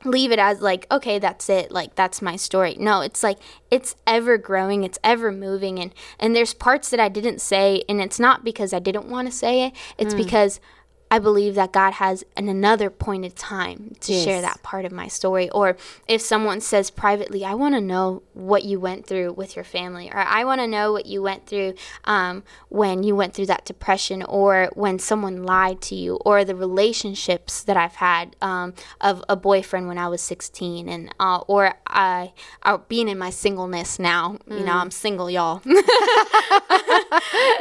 [0.04, 2.76] leave it as like okay that's it like that's my story.
[2.80, 3.38] No it's like
[3.72, 8.00] it's ever growing it's ever moving and and there's parts that i didn't say and
[8.02, 10.22] it's not because i didn't want to say it it's hmm.
[10.22, 10.60] because
[11.10, 15.08] i believe that god has an another pointed time to share that part of my
[15.08, 15.50] story.
[15.52, 15.78] Or
[16.08, 20.10] if someone says privately i want to know what you went through with your family
[20.10, 21.74] or i want to know what you went through
[22.06, 26.56] um, when you went through that depression or when someone lied to you or the
[26.56, 31.74] relationships that i've had um, of a boyfriend when i was 16 and uh, or
[31.88, 32.32] i
[32.64, 35.62] uh, being in my singleness now you know i'm single y'all.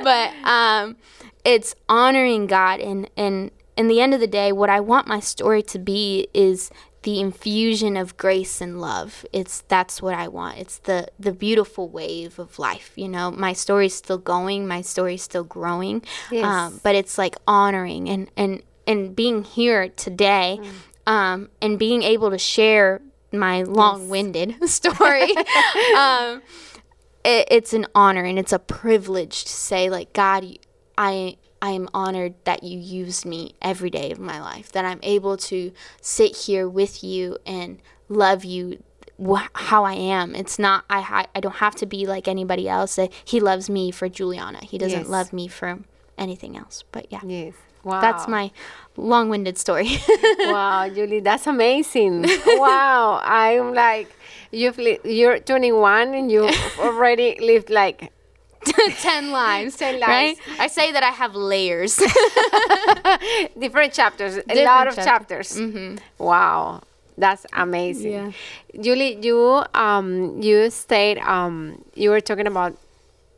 [0.02, 0.96] But um,
[1.46, 5.20] it's honoring God and and in the end of the day, what I want my
[5.20, 6.70] story to be is
[7.02, 9.24] the infusion of grace and love.
[9.32, 10.58] It's that's what I want.
[10.58, 12.92] It's the the beautiful wave of life.
[12.96, 14.66] You know, my story's still going.
[14.66, 16.02] My story's still growing.
[16.32, 16.44] Yes.
[16.44, 20.58] Um, but it's like honoring and and and being here today,
[21.06, 23.02] um, and being able to share
[23.32, 25.36] my long-winded story.
[25.96, 26.40] um,
[27.24, 30.58] it, it's an honor and it's a privilege to say like god you-
[30.98, 35.00] i i am honored that you used me every day of my life that i'm
[35.02, 37.78] able to sit here with you and
[38.08, 38.82] love you
[39.24, 42.68] wh- how i am it's not i ha- i don't have to be like anybody
[42.68, 45.08] else Uh, he loves me for juliana he doesn't Yes.
[45.08, 45.78] love me for
[46.18, 47.54] anything else but yeah Yes.
[47.84, 48.00] Wow.
[48.00, 48.50] that's my
[48.96, 49.98] long-winded story
[50.40, 52.26] wow, Julie, that's amazing.
[52.46, 54.08] wow, I'm like,
[54.50, 56.48] you've li- you're 21 and you
[56.80, 58.10] already lived like
[59.00, 61.96] 10 lives 10 right i say that i have layers
[63.58, 65.56] different chapters, a Different lot of chapters.
[65.56, 66.00] chapters.
[66.18, 66.82] Wow,
[67.18, 68.12] that's amazing.
[68.12, 68.32] Yeah.
[68.80, 72.76] Julie, you um you stayed um you were talking about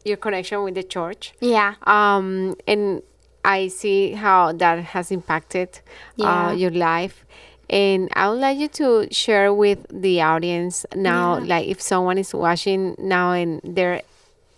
[0.05, 1.35] your connection with the church.
[1.41, 3.03] yeah Um, and
[3.45, 5.81] I see how that has impacted
[6.17, 6.49] Yeah.
[6.49, 7.25] uh, your life.
[7.71, 11.45] And I would like you to share with the audience now, Yeah.
[11.47, 14.03] like if someone is watching now and they're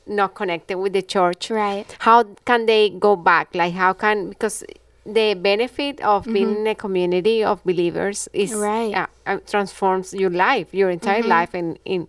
[0.06, 1.86] not connected with the church, Right.
[2.00, 3.54] how can they go back?
[3.54, 4.64] Like how can because
[5.06, 8.60] the benefit of being in a community of believers is Mm-hmm.
[8.60, 8.92] Right.
[8.94, 9.32] Mm-hmm.
[9.32, 12.06] uh, uh, transforms your life, your entire life, and in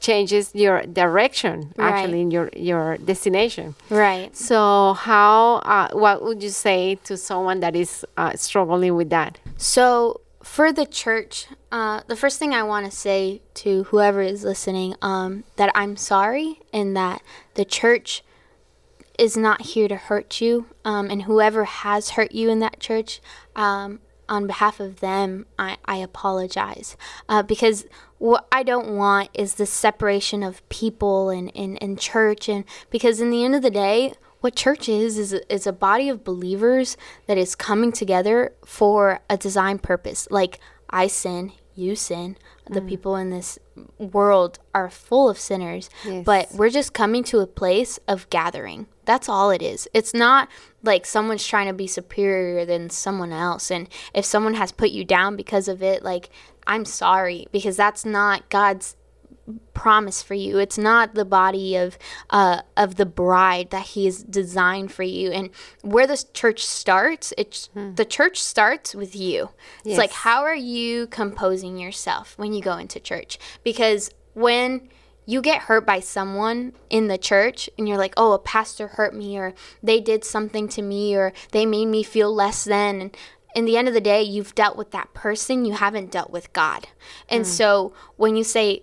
[0.00, 1.92] changes your direction Right.
[1.92, 3.74] actually in your your destination.
[3.90, 4.34] Right.
[4.34, 9.38] So how uh, what would you say to someone that is uh, struggling with that?
[9.58, 10.20] So
[10.50, 14.96] for the church, uh, the first thing I want to say to whoever is listening,
[15.00, 17.22] um, that I'm sorry and that
[17.54, 18.24] the church
[19.16, 20.66] is not here to hurt you.
[20.84, 23.20] Um, and whoever has hurt you in that church,
[23.54, 26.96] um, on behalf of them, I, I apologize.
[27.28, 27.86] Uh, because
[28.18, 32.48] what I don't want is the separation of people and, and, and church.
[32.48, 35.72] And because in the end of the day, what church is is a, is a
[35.72, 36.96] body of believers
[37.26, 40.26] that is coming together for a design purpose.
[40.30, 40.58] Like
[40.88, 42.36] I sin, you sin.
[42.68, 42.88] The mm.
[42.88, 43.58] people in this
[43.98, 46.24] world are full of sinners, Yes.
[46.24, 48.86] but we're just coming to a place of gathering.
[49.04, 49.88] That's all it is.
[49.92, 50.48] It's not
[50.82, 53.70] like someone's trying to be superior than someone else.
[53.70, 56.30] And if someone has put you down because of it, like,
[56.66, 58.96] I'm sorry, because that's not God's
[59.74, 60.58] promise for you.
[60.58, 61.98] It's not the body of
[62.30, 65.30] uh, of the bride that He has designed for you.
[65.30, 65.50] And
[65.82, 69.50] where the church starts, it's the church starts with you.
[69.84, 73.38] It's like how are you composing yourself when you go into church?
[73.64, 74.88] Because when
[75.26, 79.14] you get hurt by someone in the church and you're like, oh, a pastor hurt
[79.14, 83.00] me, or they did something to me, or they made me feel less than.
[83.00, 83.16] And
[83.54, 86.52] in the end of the day, you've dealt with that person, you haven't dealt with
[86.52, 86.88] God.
[87.28, 88.82] And so when you say,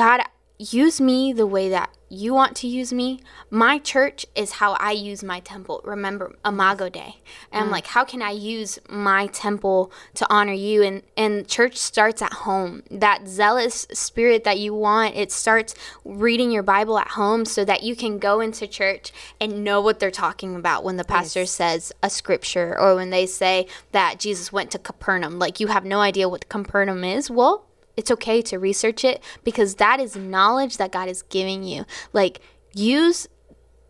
[0.00, 0.22] God,
[0.58, 3.20] use me the way that you want to use me.
[3.50, 5.82] My church is how I use my temple.
[5.84, 7.16] Remember Imago Dei.
[7.52, 7.72] And I'm mm.
[7.72, 10.82] like, how can I use my temple to honor you?
[10.82, 12.82] And and church starts at home.
[12.90, 17.82] That zealous spirit that you want, it starts reading your Bible at home so that
[17.82, 21.92] you can go into church and know what they're talking about when the pastor says
[22.02, 25.38] a scripture or when they say that Jesus went to Capernaum.
[25.38, 27.30] Like you have no idea what Capernaum is.
[27.30, 27.66] Well,
[28.00, 31.84] it's okay to research it because that is knowledge that God is giving you.
[32.12, 32.40] Like
[32.74, 33.28] use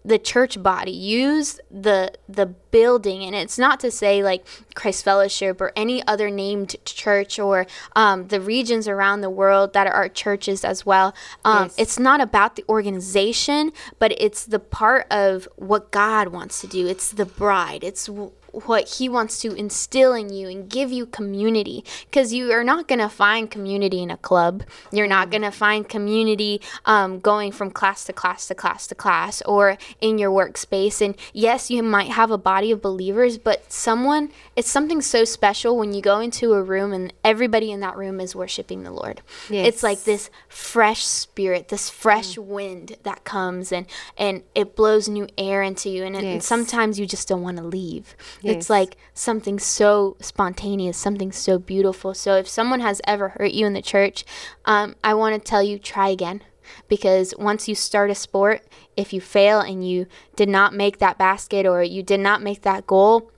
[0.02, 5.60] the church body, use the the building, and it's not to say like Christ Fellowship
[5.60, 10.64] or any other named church or um, the regions around the world that are churches
[10.64, 11.14] as well.
[11.44, 11.74] Um, Yes.
[11.78, 16.86] It's not about the organization, but it's the part of what God wants to do.
[16.86, 17.84] It's the bride.
[17.84, 18.08] It's
[18.52, 21.84] what he wants to instill in you and give you community.
[22.06, 24.62] Because you are not going to find community in a club.
[24.92, 28.94] You're not going to find community um, going from class to class to class to
[28.94, 31.00] class or in your workspace.
[31.00, 35.76] And yes you might have a body of believers but someone it's something so special
[35.76, 39.22] when you go into a room and everybody in that room is worshiping the lord.
[39.66, 43.86] It's like this fresh spirit this fresh wind that comes and
[44.16, 46.04] and it blows new air into you.
[46.04, 48.56] And, and sometimes you just don't want to leave Yes.
[48.56, 52.14] it's like something so spontaneous, something so beautiful.
[52.14, 54.24] So if someone has ever hurt you in the church,
[54.64, 56.42] um, I want to tell you try again.
[56.88, 58.62] Because once you start a sport,
[58.96, 60.06] if you fail and you
[60.36, 63.32] did not make that basket or you did not make that goal,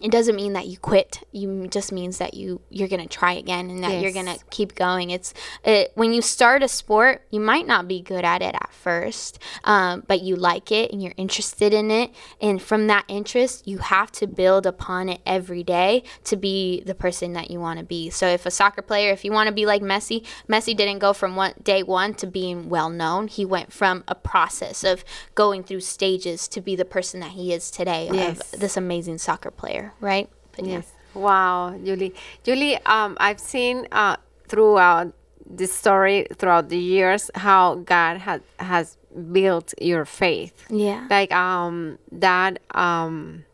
[0.00, 1.22] it doesn't mean that you quit.
[1.32, 5.10] You just means that you you're gonna try again and that you're gonna keep going.
[5.10, 8.72] It's it, when you start a sport, you might not be good at it at
[8.72, 12.10] first, um, but you like it and you're interested in it.
[12.40, 16.94] And from that interest, you have to build upon it every day to be the
[16.94, 18.10] person that you want to be.
[18.10, 21.12] So if a soccer player, if you want to be like Messi, Messi didn't go
[21.12, 23.28] from one day one to being well known.
[23.28, 25.04] He went from a process of
[25.34, 28.54] going through stages to be the person that he is today Yes.
[28.54, 30.28] of this amazing soccer player, right?
[30.56, 30.72] But yeah.
[30.76, 30.92] Yes.
[31.14, 32.14] Wow, Julie.
[32.44, 34.16] Julie, um, I've seen uh,
[34.48, 35.12] throughout
[35.44, 38.96] the story, throughout the years, how God has has
[39.32, 40.64] built your faith.
[40.70, 41.06] Yeah.
[41.10, 43.44] Like um that um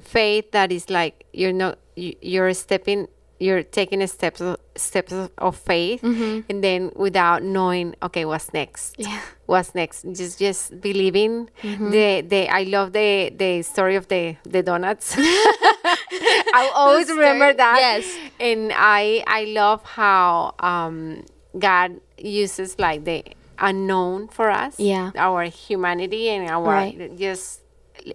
[0.00, 3.08] faith that is like you're not you, you're stepping
[3.40, 8.94] you're taking a steps of, steps of, faith and then without knowing okay what's next
[8.98, 9.20] Yeah.
[9.46, 14.62] what's next just just believing the the i love the the story of the the
[14.62, 15.16] donuts
[16.54, 18.18] i'll always remember that yes.
[18.40, 21.24] and i i love how um
[21.58, 23.22] god uses like the
[23.58, 25.10] unknown for us Yeah.
[25.16, 27.16] our humanity and our Right.
[27.16, 27.62] just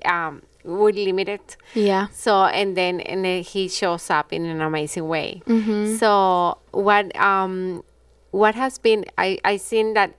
[0.05, 1.41] um we're limited
[1.73, 2.07] Yeah.
[2.13, 5.41] so and then and then he shows up in an amazing way.
[5.47, 5.95] Mm-hmm.
[5.97, 7.83] So what um
[8.31, 10.15] what has been I I seen that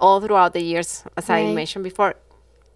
[0.00, 2.14] all throughout the years as I mentioned before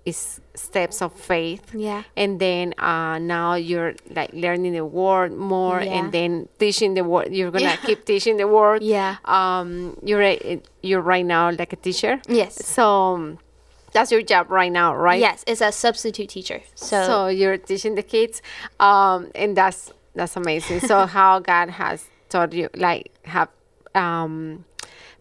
[0.04, 1.62] is steps of faith.
[1.72, 2.02] Yeah.
[2.16, 5.92] And then uh, now you're like learning the word more, Yeah.
[5.94, 7.28] and then teaching the word.
[7.30, 7.76] You're gonna Yeah.
[7.76, 8.82] keep teaching the word.
[8.96, 9.16] Yeah.
[9.24, 12.20] Um, you're a, you're right now like a teacher.
[12.26, 12.66] Yes.
[12.66, 12.84] So
[13.14, 13.38] um,
[13.92, 15.20] that's your job right now, right?
[15.20, 16.60] Yes, it's a substitute teacher.
[16.74, 18.42] So, So you're teaching the kids,
[18.80, 20.80] um, and that's that's amazing.
[20.80, 23.48] so how God has taught you, like, have
[23.94, 24.64] um,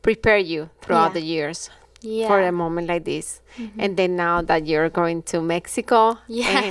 [0.02, 1.14] prepared you throughout Yeah.
[1.14, 1.70] the years
[2.02, 2.28] yeah.
[2.28, 3.42] for a moment like this,
[3.78, 6.64] and then now that you're going to Mexico, Yes.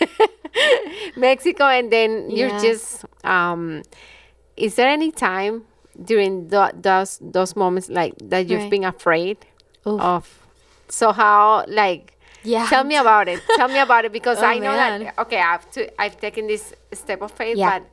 [0.00, 0.08] and
[1.16, 2.60] Mexico, and then you're Yeah.
[2.62, 3.04] just.
[3.24, 3.82] Um,
[4.56, 5.62] is there any time
[6.04, 8.70] during tho- those those moments like that you've Right.
[8.70, 9.38] been afraid
[9.86, 10.00] Oof.
[10.00, 10.47] of?
[10.88, 12.66] So how like Yeah.
[12.68, 13.40] Tell me about it.
[13.56, 15.04] Tell me about it because Oh, I know man.
[15.04, 17.78] that okay, I've to, I've taken this step of faith, Yeah.
[17.80, 17.88] but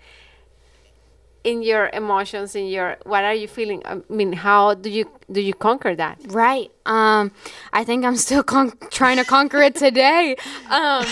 [1.43, 3.81] in your emotions, in your what are you feeling?
[3.85, 6.17] I mean, how do you do you conquer that?
[6.29, 6.71] Right.
[6.85, 7.31] Um,
[7.73, 10.35] I think I'm still con- trying to conquer it today.
[10.71, 11.03] Um,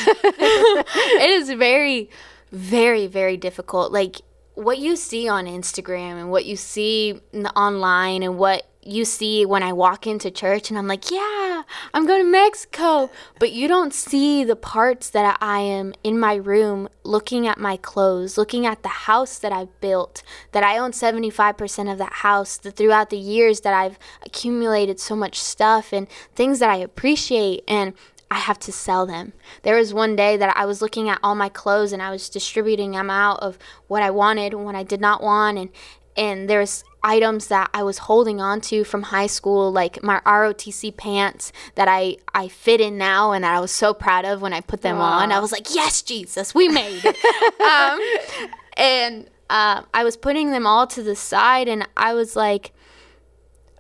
[1.26, 2.10] it is very,
[2.52, 3.92] very, very difficult.
[3.92, 4.22] Like
[4.56, 7.20] what you see on Instagram and what you see
[7.56, 11.64] online and what you see when I walk into church and I'm like, yeah,
[11.94, 13.10] I'm going to Mexico.
[13.40, 17.78] But you don't see the parts that I am in my room looking at my
[17.78, 22.58] clothes, looking at the house that I've built, that I own 75% of that house,
[22.58, 27.64] that throughout the years that I've accumulated so much stuff and things that I appreciate
[27.68, 27.94] and
[28.34, 29.34] I have to sell them.
[29.62, 32.30] There was one day that I was looking at all my clothes and I was
[32.30, 35.70] distributing them out of what I wanted and what I did not want and
[36.16, 40.98] and there's items that I was holding on to from high school like my ROTC
[40.98, 44.54] pants that I I fit in now and that I was so proud of when
[44.54, 45.32] I put them on.
[45.32, 47.18] I was like, "Yes, Jesus, we made it."
[47.62, 52.74] um, and uh, I was putting them all to the side and I was like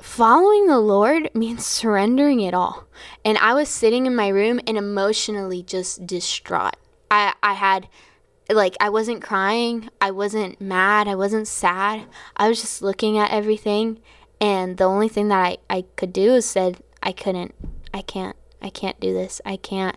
[0.04, 2.86] following the Lord means surrendering it all.
[3.24, 6.76] And I was sitting in my room and emotionally just distraught.
[7.10, 7.88] I, I had,
[8.52, 9.90] like, I wasn't crying.
[10.02, 11.08] I wasn't mad.
[11.08, 12.06] I wasn't sad.
[12.36, 14.02] I was just looking at everything.
[14.42, 17.56] And the only thing that I, I could do is said, I couldn't,
[17.94, 19.40] I can't, I can't do this.
[19.46, 19.96] I can't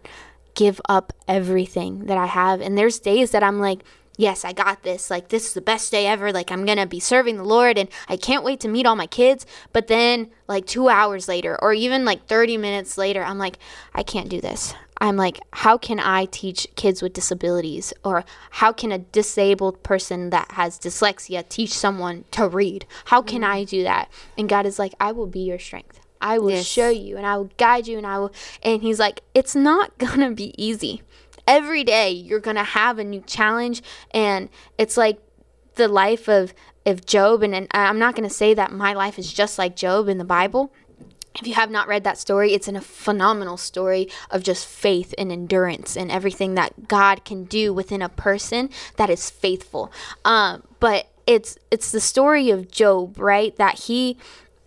[0.55, 2.61] give up everything that I have.
[2.61, 3.81] And there's days that I'm like,
[4.17, 5.11] yes, I got this.
[5.11, 6.33] Like, this is the best day ever.
[6.33, 8.97] Like, I'm going to be serving the Lord and I can't wait to meet all
[8.97, 9.47] my kids.
[9.73, 13.59] But then, like, two hours later, or even like 30 minutes later, I'm like,
[13.95, 14.75] I can't do this.
[14.99, 17.93] I'm like, how can I teach kids with disabilities?
[18.03, 22.87] Or how can a disabled person that has dyslexia teach someone to read?
[23.07, 23.53] How can mm-hmm.
[23.53, 24.11] I do that?
[24.39, 26.01] And God is like, I will be your strength.
[26.21, 26.65] I will Yes.
[26.65, 28.33] show you and I will guide you and I will
[28.63, 31.03] and he's like it's not going to be easy.
[31.47, 34.49] Every day you're going to have a new challenge and
[34.79, 35.19] it's like
[35.75, 36.55] the life of
[36.85, 39.75] of Job and, and I'm not going to say that my life is just like
[39.75, 40.73] Job in the Bible.
[41.41, 45.13] If you have not read that story, it's in a phenomenal story of just faith
[45.19, 49.93] and endurance and everything that God can do within a person that is faithful.
[50.25, 53.55] Um, but it's it's the story of Job, right?
[53.57, 54.17] That he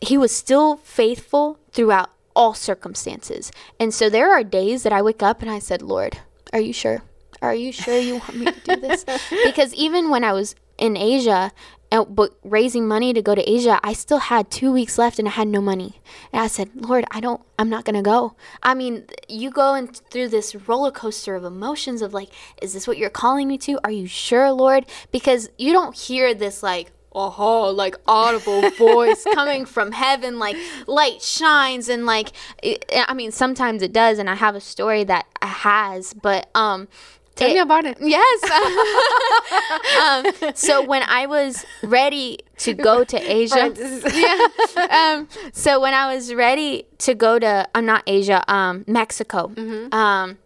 [0.02, 3.52] he was still faithful throughout all circumstances.
[3.80, 6.20] And so there are days that I wake up and I said, Lord,
[6.54, 7.04] are you sure?
[7.42, 9.06] Are you sure you want me to do this?
[9.46, 11.52] because even when I was in Asia,
[11.92, 15.28] uh, but raising money to go to Asia, I still had two weeks left and
[15.28, 16.02] I had no money.
[16.32, 18.36] And I said, Lord, I don't, I'm not gonna go.
[18.62, 22.30] I mean, you go in through this roller coaster of emotions of like,
[22.62, 23.80] is this what you're calling me to?
[23.84, 24.86] Are you sure, Lord?
[25.12, 30.56] Because you don't hear this like, oh, like audible voice coming from heaven, like
[30.88, 32.32] light shines and like,
[32.62, 36.88] it, I mean, sometimes it does, and I have a story that has, but um.
[37.36, 37.98] Tell it- me about it.
[38.02, 38.44] Yes.
[40.52, 43.74] um, so when I was ready to go to Asia,
[44.14, 45.16] yeah.
[45.16, 49.54] Um, so when I was ready to go to, I'm not Asia, um, Mexico.
[49.94, 50.38] Um,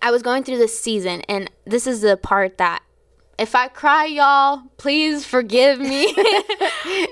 [0.00, 2.82] I was going through this season, and this is the part that.
[3.40, 6.08] If I cry, y'all, please forgive me.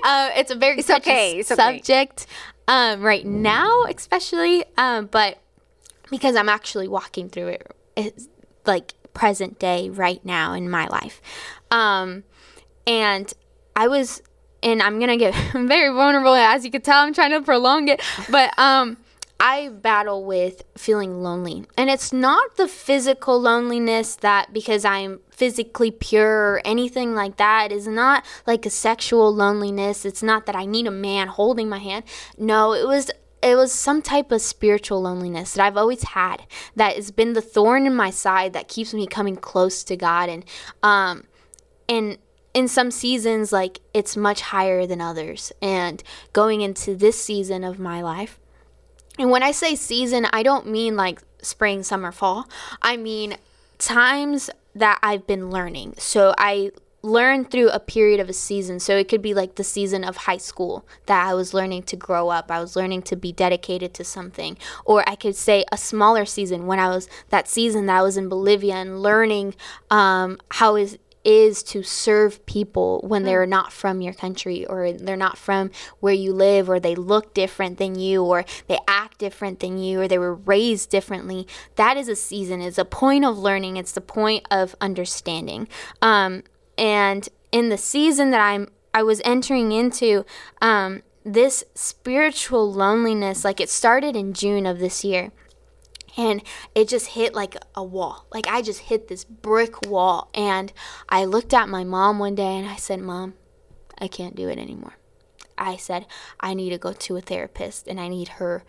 [0.03, 1.79] uh, it's a very It's okay, it's okay.
[1.79, 2.27] subject
[2.67, 4.63] um, right now, especially.
[4.77, 5.39] Um, but
[6.11, 8.27] because I'm actually walking through it, it's
[8.67, 11.19] like present day right now in my life.
[11.71, 12.23] Um,
[12.85, 13.33] and
[13.75, 14.21] I was,
[14.61, 17.03] and I'm gonna get very vulnerable as you can tell.
[17.03, 18.97] I'm trying to prolong it, but um,
[19.39, 25.91] I battle with feeling lonely, and it's not the physical loneliness that because I'm physically
[25.91, 27.71] pure or anything like that.
[27.71, 30.03] Is not like a sexual loneliness.
[30.03, 32.03] It's not that I need a man holding my hand.
[32.37, 33.09] No, it was
[33.41, 36.45] it was some type of spiritual loneliness that I've always had
[36.75, 40.29] that has been the thorn in my side that keeps me coming close to God
[40.29, 40.45] and
[40.83, 41.23] um
[41.87, 42.17] and
[42.53, 46.03] in some seasons like it's much higher than others and
[46.33, 48.39] going into this season of my life
[49.19, 52.47] and when I say season, I don't mean like spring, summer, fall.
[52.81, 53.35] I mean
[53.77, 55.95] times that I've been learning.
[55.97, 56.71] So I
[57.01, 58.79] learn through a period of a season.
[58.79, 61.95] So it could be like the season of high school that I was learning to
[61.95, 62.51] grow up.
[62.51, 64.57] I was learning to be dedicated to something.
[64.85, 68.17] Or I could say a smaller season when I was that season that I was
[68.17, 69.55] in Bolivia and learning
[69.89, 75.17] um, how is is to serve people when they're not from your country or they're
[75.17, 75.69] not from
[75.99, 80.01] where you live or they look different than you or they act different than you
[80.01, 81.47] or they were raised differently.
[81.75, 82.61] That is a season.
[82.61, 83.77] It's a point of learning.
[83.77, 85.67] It's the point of understanding.
[86.01, 86.43] Um,
[86.79, 90.25] and in the season that i'm i was entering into
[90.61, 95.31] um, this spiritual loneliness like it started in june of this year
[96.17, 96.41] and
[96.75, 98.25] it just hit like a wall.
[98.33, 100.29] Like I just hit this brick wall.
[100.33, 100.71] And
[101.07, 103.33] I looked at my mom one day and I said, Mom,
[103.97, 104.93] I can't do it anymore.
[105.57, 106.05] I said,
[106.39, 108.63] I need to go to a therapist and I need her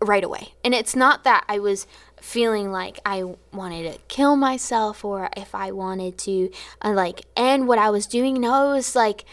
[0.00, 0.54] right away.
[0.64, 1.86] And it's not that I was
[2.20, 6.50] feeling like I wanted to kill myself or if I wanted to
[6.82, 8.40] uh, like end what I was doing.
[8.40, 9.24] No, it was like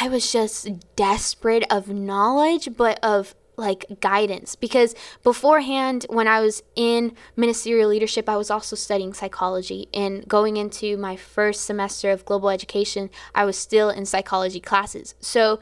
[0.00, 4.54] I was just desperate of knowledge, but of like guidance.
[4.54, 9.88] Because beforehand when i was in ministerial leadership i was also studying psychology.
[9.92, 15.14] And going into my first semester of global education i was still in psychology classes.
[15.20, 15.60] So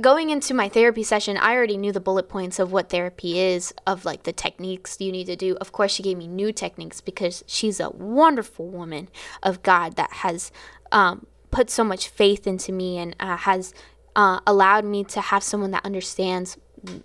[0.00, 3.72] going into my therapy session i already knew the bullet points of what therapy is
[3.86, 5.56] of like the techniques you need to do.
[5.56, 9.08] Of course she gave me new techniques because she's a wonderful woman
[9.42, 10.50] of god that has
[10.92, 13.72] um, put so much faith into me and uh, has
[14.14, 16.56] uh, allowed me to have someone that understands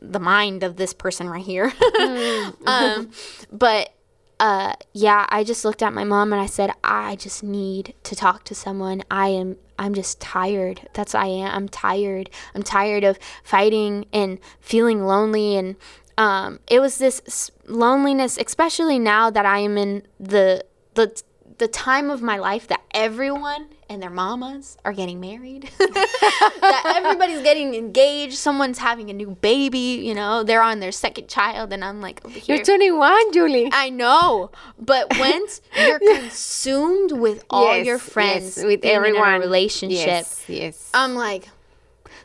[0.01, 1.69] the mind of this person right here.
[1.79, 2.67] mm.
[2.67, 3.11] um,
[3.51, 3.93] but
[4.39, 8.15] uh, yeah, I just looked at my mom and I said, I just need to
[8.15, 9.03] talk to someone.
[9.11, 10.89] I am, I'm just tired.
[10.93, 11.53] That's I am.
[11.53, 12.31] I'm tired.
[12.55, 15.55] I'm tired of fighting and feeling lonely.
[15.55, 15.75] And
[16.17, 21.21] um, it was this loneliness, especially now that I am in the the
[21.59, 27.41] the time of my life that everyone and their mamas are getting married, that everybody's
[27.41, 31.83] getting engaged, someone's having a new baby, you know, they're on their second child, and
[31.83, 33.69] I'm like, You're 21, Julie.
[33.73, 34.49] I know,
[34.79, 40.89] but once you're consumed with all yes, your friends, yes, with everyone, relationship, yes, yes,
[40.93, 41.49] I'm like,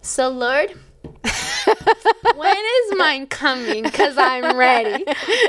[0.02, 0.72] so Lord,
[2.37, 3.83] when is mine coming?
[3.83, 5.05] Because I'm ready.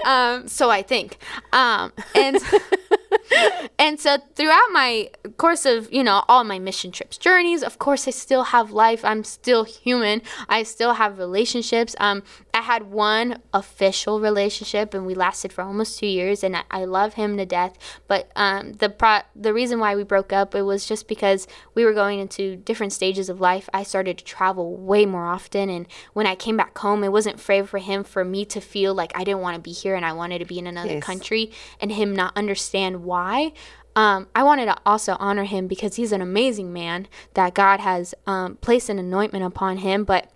[0.05, 1.17] Um, so I think.
[1.51, 2.39] Um, and
[3.79, 8.07] and so throughout my course of you know all my mission trips journeys of course
[8.07, 12.23] i still have life i'm still human i still have relationships um
[12.53, 16.85] i had one official relationship and we lasted for almost two years and i, I
[16.85, 17.77] love him to death
[18.07, 21.83] but um the pro the reason why we broke up it was just because we
[21.83, 25.87] were going into different stages of life i started to travel way more often and
[26.13, 29.11] when i came back home it wasn't fair for him for me to feel like
[29.15, 31.03] i didn't want to be here and i wanted to be in another yes.
[31.03, 33.53] country and him not understand why.
[33.95, 38.13] Um, I wanted to also honor him because he's an amazing man that God has
[38.27, 40.03] um, placed an anointment upon him.
[40.03, 40.31] But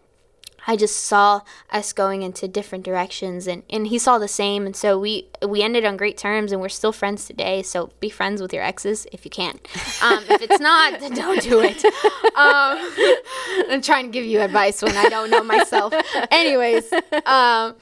[0.67, 4.75] I just saw us going into different directions, and, and he saw the same, and
[4.75, 7.63] so we we ended on great terms, and we're still friends today.
[7.63, 9.59] So be friends with your exes if you can.
[10.01, 11.83] Um, if it's not, then don't do it.
[12.35, 15.93] Um, I'm trying to give you advice when I don't know myself.
[16.31, 16.91] Anyways,
[17.25, 17.75] um,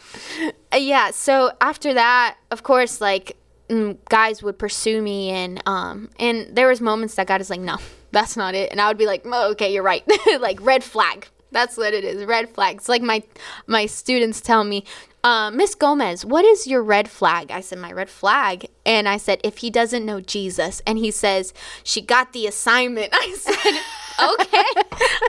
[0.75, 1.11] yeah.
[1.11, 3.35] So after that, of course, like
[3.69, 7.59] Mm, guys would pursue me and um and there was moments that God is like
[7.59, 7.77] no
[8.11, 10.03] that's not it and I would be like oh, okay you're right
[10.39, 13.23] like red flag that's what it is red flags like my
[13.67, 14.83] my students tell me
[15.23, 17.51] uh, Miss Gomez, what is your red flag?
[17.51, 18.67] I said, My red flag.
[18.85, 20.81] And I said, If he doesn't know Jesus.
[20.87, 21.53] And he says,
[21.83, 23.09] She got the assignment.
[23.13, 23.81] I said,
[24.21, 24.63] Okay,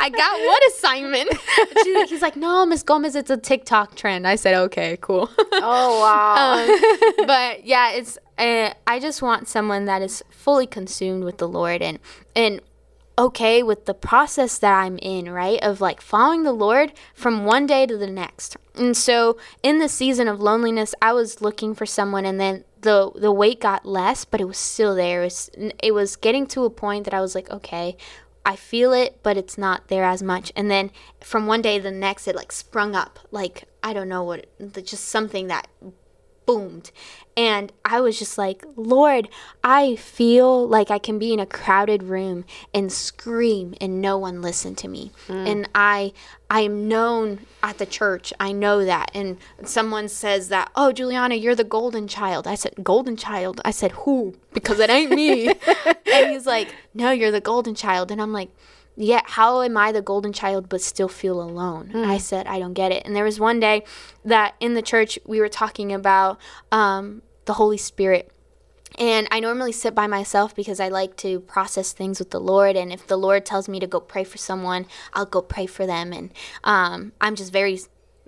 [0.00, 2.08] I got what assignment?
[2.08, 4.26] he's like, No, Miss Gomez, it's a TikTok trend.
[4.28, 5.28] I said, Okay, cool.
[5.62, 6.54] Oh, wow.
[6.54, 11.46] um, but yeah, it's uh, I just want someone that is fully consumed with the
[11.46, 11.98] Lord and
[12.34, 12.60] and
[13.20, 15.62] okay with the process that I'm in, right?
[15.62, 18.56] Of like following the Lord from one day to the next.
[18.74, 23.12] And so in the season of loneliness, I was looking for someone and then the
[23.14, 25.20] the weight got less, but it was still there.
[25.20, 25.50] It was,
[25.82, 27.96] it was getting to a point that I was like, okay,
[28.46, 30.50] I feel it, but it's not there as much.
[30.56, 30.90] And then
[31.20, 33.18] from one day to the next, it like sprung up.
[33.30, 34.46] Like, I don't know what,
[34.82, 35.68] just something that
[36.54, 36.90] boomed.
[37.36, 39.28] And I was just like, Lord,
[39.62, 42.44] I feel like I can be in a crowded room
[42.74, 45.12] and scream and no one listen to me.
[45.28, 45.48] Mm.
[45.48, 46.12] And I
[46.50, 48.32] I am known at the church.
[48.40, 49.12] I know that.
[49.14, 53.70] And someone says that, "Oh, Juliana, you're the golden child." I said, "Golden child?" I
[53.70, 55.48] said, "Who?" Because it ain't me.
[56.12, 58.50] and he's like, "No, you're the golden child." And I'm like,
[59.00, 61.96] yeah, how am I the golden child but still feel alone?
[61.96, 63.06] I said, I don't get it.
[63.06, 63.82] And there was one day
[64.26, 66.38] that in the church we were talking about
[66.70, 68.30] um, the Holy Spirit.
[68.98, 72.76] And I normally sit by myself because I like to process things with the Lord.
[72.76, 75.86] And if the Lord tells me to go pray for someone, I'll go pray for
[75.86, 76.12] them.
[76.12, 76.30] And
[76.62, 77.80] um, I'm just very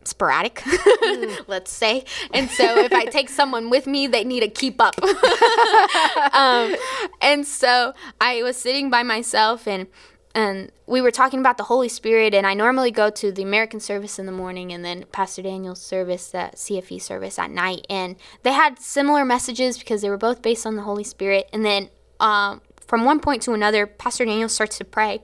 [0.05, 0.63] sporadic,
[1.47, 2.05] let's say.
[2.33, 4.95] And so if I take someone with me, they need to keep up.
[6.33, 6.75] um,
[7.21, 9.87] and so I was sitting by myself and
[10.35, 13.81] and we were talking about the Holy Spirit, and I normally go to the American
[13.81, 17.87] service in the morning and then Pastor Daniel's service, the CFE service at night.
[17.91, 21.49] And they had similar messages because they were both based on the Holy Spirit.
[21.53, 21.91] And then
[22.21, 25.21] um, from one point to another, Pastor Daniel starts to pray,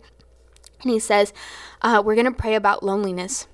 [0.82, 1.32] and he says,
[1.82, 3.46] uh, We're going to pray about loneliness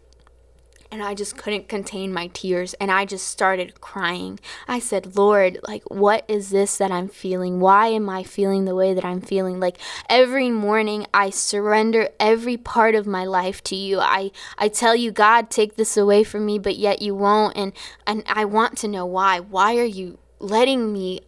[0.94, 4.38] and I just couldn't contain my tears and I just started crying.
[4.68, 7.58] I said, Lord, like, what is this that I'm feeling?
[7.58, 9.58] Why am I feeling the way that I'm feeling?
[9.58, 13.98] Like, every morning I surrender every part of my life to you.
[13.98, 17.56] I, I tell you, God, take this away from me, but yet you won't.
[17.56, 17.72] And,
[18.06, 19.40] and I want to know why.
[19.40, 21.22] Why are you letting me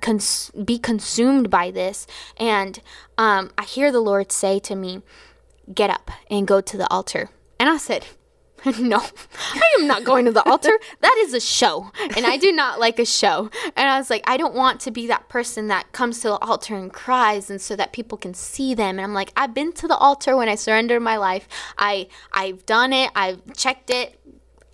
[0.00, 2.06] cons- be consumed by this?
[2.38, 2.80] And
[3.18, 5.02] um, I hear the Lord say to me,
[5.74, 7.28] Get up and go to the altar.
[7.58, 8.06] And I said,
[8.78, 8.98] no,
[9.54, 10.78] I am not going to the altar.
[11.00, 13.50] That is a show, and I do not like a show.
[13.76, 16.38] And I was like, I don't want to be that person that comes to the
[16.38, 18.98] altar and cries, and so that people can see them.
[18.98, 21.48] And I'm like, I've been to the altar when I surrendered my life.
[21.78, 23.10] I I've done it.
[23.14, 24.20] I've checked it.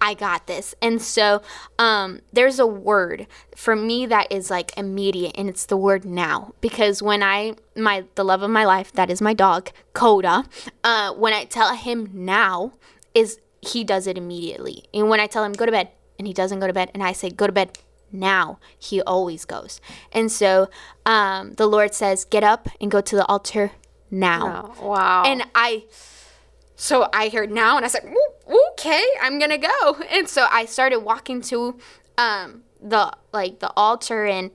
[0.01, 0.75] I got this.
[0.83, 1.43] And so
[1.79, 6.55] um, there's a word for me that is like immediate, and it's the word now.
[6.61, 10.45] Because when I, my, the love of my life, that is my dog, Coda,
[10.85, 12.73] uh, when I tell him now,
[13.15, 14.85] is he does it immediately.
[14.93, 17.03] And when I tell him, go to bed, and he doesn't go to bed, and
[17.03, 17.79] I say, go to bed
[18.13, 19.81] now, he always goes.
[20.13, 20.69] And so
[21.05, 23.73] um, the Lord says, get up and go to the altar
[24.11, 24.73] now.
[24.79, 25.25] Oh, wow.
[25.25, 25.85] And I,
[26.77, 28.05] so I heard now, and I said,
[28.73, 29.97] okay, I'm gonna go.
[30.11, 31.79] And so I started walking to
[32.17, 34.51] um, the like the altar, and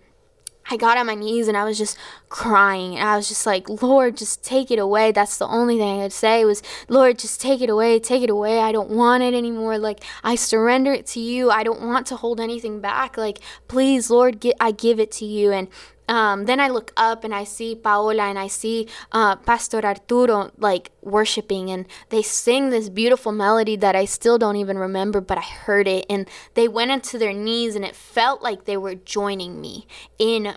[0.69, 1.97] I got on my knees, and I was just
[2.29, 2.95] crying.
[2.95, 5.11] And I was just like, Lord, just take it away.
[5.11, 8.29] That's the only thing I could say was, Lord, just take it away, take it
[8.29, 8.59] away.
[8.59, 9.77] I don't want it anymore.
[9.77, 11.49] Like I surrender it to you.
[11.51, 13.17] I don't want to hold anything back.
[13.17, 15.51] Like please, Lord, get, I give it to you.
[15.51, 15.67] And
[16.07, 20.51] um, then I look up and I see Paola and I see uh, Pastor Arturo
[20.57, 25.37] like worshiping, and they sing this beautiful melody that I still don't even remember, but
[25.37, 26.05] I heard it.
[26.09, 29.87] And they went into their knees, and it felt like they were joining me
[30.17, 30.55] in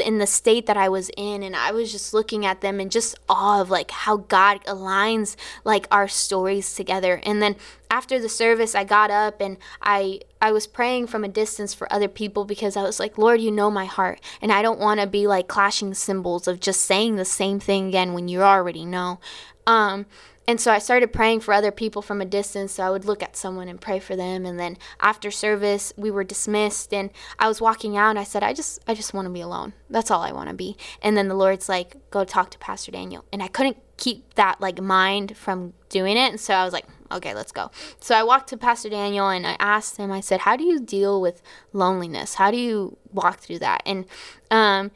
[0.00, 2.90] in the state that I was in and I was just looking at them in
[2.90, 5.34] just awe of like how God aligns
[5.64, 7.22] like our stories together.
[7.24, 7.56] And then
[7.90, 11.90] after the service I got up and I I was praying from a distance for
[11.90, 15.00] other people because I was like, Lord, you know my heart and I don't want
[15.00, 18.84] to be like clashing cymbals of just saying the same thing again when you already
[18.84, 19.20] know.
[19.66, 20.06] Um
[20.48, 22.72] and so I started praying for other people from a distance.
[22.72, 24.46] So I would look at someone and pray for them.
[24.46, 26.94] And then after service, we were dismissed.
[26.94, 29.40] And I was walking out and I said, I just, I just want to be
[29.40, 29.72] alone.
[29.90, 30.76] That's all I want to be.
[31.02, 33.24] And then the Lord's like, go talk to Pastor Daniel.
[33.32, 36.30] And I couldn't keep that like mind from doing it.
[36.30, 37.72] And so I was like, okay, let's go.
[37.98, 40.78] So I walked to Pastor Daniel and I asked him, I said, how do you
[40.78, 42.34] deal with loneliness?
[42.34, 43.82] How do you walk through that?
[43.84, 44.04] And,
[44.50, 44.92] um,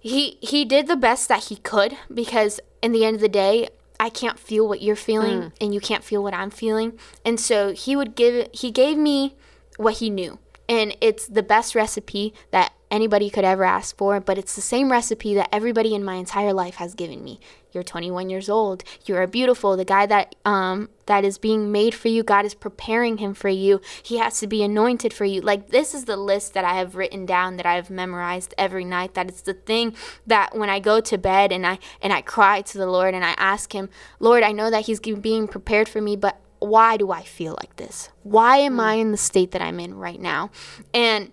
[0.00, 3.68] he, he did the best that he could because in the end of the day,
[3.98, 5.52] I can't feel what you're feeling mm.
[5.60, 6.98] and you can't feel what I'm feeling.
[7.24, 9.36] And so he would give he gave me
[9.76, 10.38] what he knew.
[10.68, 14.90] And it's the best recipe that anybody could ever ask for, but it's the same
[14.90, 17.40] recipe that everybody in my entire life has given me.
[17.72, 18.84] You're 21 years old.
[19.04, 19.76] You are beautiful.
[19.76, 23.48] The guy that um that is being made for you, God is preparing him for
[23.48, 23.80] you.
[24.02, 25.40] He has to be anointed for you.
[25.40, 29.14] Like this is the list that I have written down that I've memorized every night.
[29.14, 29.94] That it's the thing
[30.26, 33.24] that when I go to bed and I and I cry to the Lord and
[33.24, 33.90] I ask him,
[34.20, 37.76] Lord, I know that he's being prepared for me, but why do I feel like
[37.76, 38.08] this?
[38.22, 40.50] Why am I in the state that I'm in right now?
[40.94, 41.32] And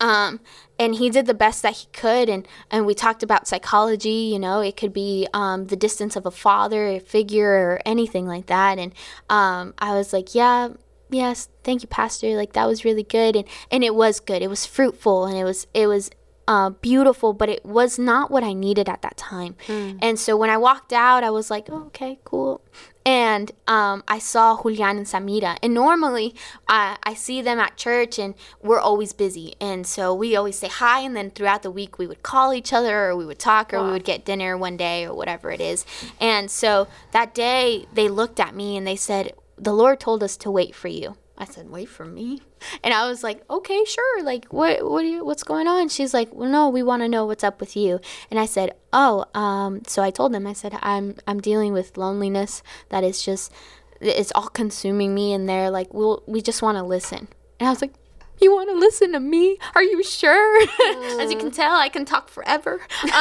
[0.00, 0.40] um
[0.78, 4.38] and he did the best that he could and and we talked about psychology you
[4.38, 8.46] know it could be um, the distance of a father a figure or anything like
[8.46, 8.92] that and
[9.30, 10.68] um, i was like yeah
[11.10, 14.48] yes thank you pastor like that was really good and and it was good it
[14.48, 16.10] was fruitful and it was it was
[16.48, 19.56] uh, beautiful, but it was not what I needed at that time.
[19.66, 19.98] Mm.
[20.00, 22.62] And so when I walked out, I was like, oh, okay, cool.
[23.06, 25.56] And um, I saw Julian and Samira.
[25.62, 26.34] And normally
[26.66, 29.54] uh, I see them at church and we're always busy.
[29.60, 31.00] And so we always say hi.
[31.00, 33.78] And then throughout the week, we would call each other or we would talk or
[33.78, 33.86] wow.
[33.86, 35.86] we would get dinner one day or whatever it is.
[36.20, 40.36] And so that day, they looked at me and they said, The Lord told us
[40.38, 41.16] to wait for you.
[41.38, 42.42] I said, "Wait for me,"
[42.82, 44.22] and I was like, "Okay, sure.
[44.22, 47.26] Like, what, what, you, what's going on?" She's like, "Well, no, we want to know
[47.26, 48.00] what's up with you."
[48.30, 51.96] And I said, "Oh, um." So I told them, I said, "I'm, I'm dealing with
[51.96, 52.62] loneliness.
[52.88, 53.52] That is just,
[54.00, 57.70] it's all consuming me." And they're like, "Well, we just want to listen." And I
[57.70, 57.94] was like,
[58.40, 59.58] you want to listen to me?
[59.74, 60.66] Are you sure?
[60.66, 61.20] Mm.
[61.20, 62.80] As you can tell, I can talk forever.
[63.04, 63.08] Uh,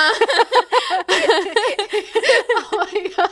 [2.58, 3.30] oh my god!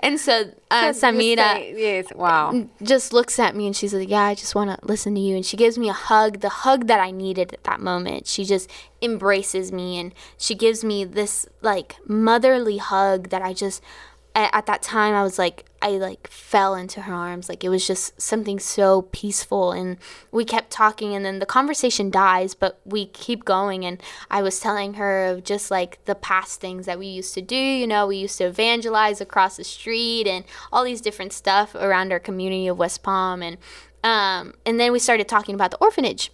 [0.00, 4.24] and so uh, Samira, say, yes, wow, just looks at me and she's like, "Yeah,
[4.24, 6.86] I just want to listen to you." And she gives me a hug, the hug
[6.86, 8.26] that I needed at that moment.
[8.26, 8.70] She just
[9.00, 13.82] embraces me and she gives me this like motherly hug that I just
[14.34, 17.48] at that time I was like I like fell into her arms.
[17.48, 19.96] Like it was just something so peaceful and
[20.30, 24.60] we kept talking and then the conversation dies but we keep going and I was
[24.60, 28.06] telling her of just like the past things that we used to do you know
[28.06, 32.68] we used to evangelize across the street and all these different stuff around our community
[32.68, 33.58] of West Palm and
[34.04, 36.30] um and then we started talking about the orphanage.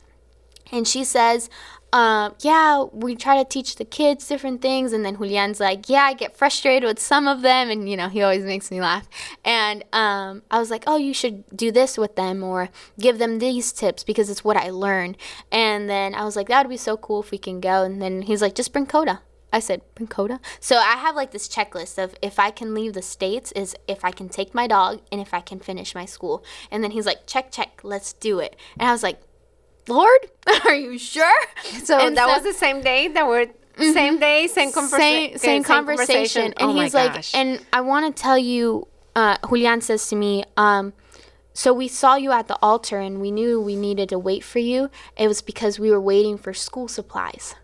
[0.71, 1.49] And she says
[1.93, 4.93] uh, yeah, we try to teach the kids different things.
[4.93, 7.71] And then Julian's like, yeah, I get frustrated with some of them.
[7.71, 9.09] And, you know, he always makes me laugh.
[9.45, 13.39] And um, I was like, oh, you should do this with them or give them
[13.39, 15.17] these tips because it's what I learned.
[15.51, 17.83] And then I was like, that would be so cool if we can go.
[17.83, 19.23] And then he's like, just bring Coda.
[19.51, 20.41] I said, bring Coda.
[20.61, 24.05] So I have like this checklist of if I can leave the States, is if
[24.05, 26.45] I can take my dog and if I can finish my school.
[26.71, 28.57] And then he's like, check, check, let's do it.
[28.79, 29.21] And I was like,
[29.89, 30.21] Lord,
[30.65, 31.41] are you sure?
[31.85, 33.93] So and that so, was the same day that we're mm-hmm.
[33.93, 36.53] same day, same, conversa- same, same, same conversation.
[36.53, 36.55] conversation.
[36.59, 37.35] And oh he's like, gosh.
[37.35, 40.93] and I want to tell you, uh, Julian says to me, um,
[41.53, 44.61] so we saw you at the altar and we knew we needed to wait for
[44.61, 44.91] you.
[45.17, 47.57] It was because we were waiting for school supplies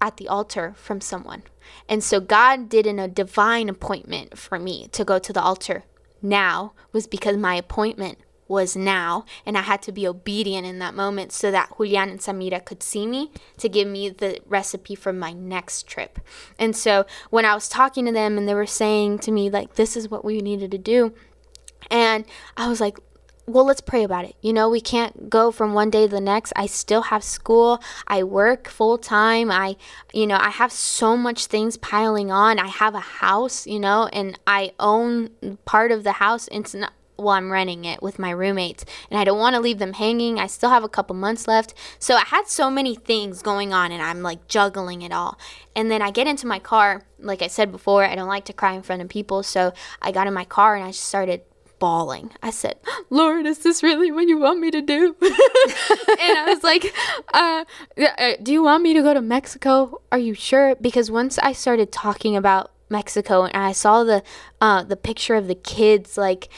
[0.00, 1.44] at the altar from someone.
[1.88, 5.84] And so God did in a divine appointment for me to go to the altar
[6.20, 8.18] now was because my appointment
[8.48, 12.18] was now, and I had to be obedient in that moment so that Julian and
[12.18, 16.18] Samira could see me to give me the recipe for my next trip.
[16.58, 19.74] And so when I was talking to them and they were saying to me, like,
[19.74, 21.14] this is what we needed to do,
[21.90, 22.24] and
[22.56, 22.98] I was like,
[23.46, 24.36] well, let's pray about it.
[24.42, 26.52] You know, we can't go from one day to the next.
[26.54, 27.80] I still have school.
[28.06, 29.50] I work full time.
[29.50, 29.76] I,
[30.12, 32.58] you know, I have so much things piling on.
[32.58, 35.30] I have a house, you know, and I own
[35.64, 36.50] part of the house.
[36.52, 38.84] It's not, while I'm renting it with my roommates.
[39.10, 40.38] And I don't want to leave them hanging.
[40.38, 41.74] I still have a couple months left.
[41.98, 45.36] So I had so many things going on and I'm like juggling it all.
[45.74, 47.02] And then I get into my car.
[47.18, 49.42] Like I said before, I don't like to cry in front of people.
[49.42, 51.42] So I got in my car and I just started
[51.80, 52.30] bawling.
[52.40, 52.76] I said,
[53.10, 55.16] Lord, is this really what you want me to do?
[55.20, 56.94] and I was like,
[57.34, 57.64] uh,
[58.00, 60.00] uh, Do you want me to go to Mexico?
[60.12, 60.76] Are you sure?
[60.76, 64.22] Because once I started talking about Mexico and I saw the
[64.60, 66.48] uh, the picture of the kids like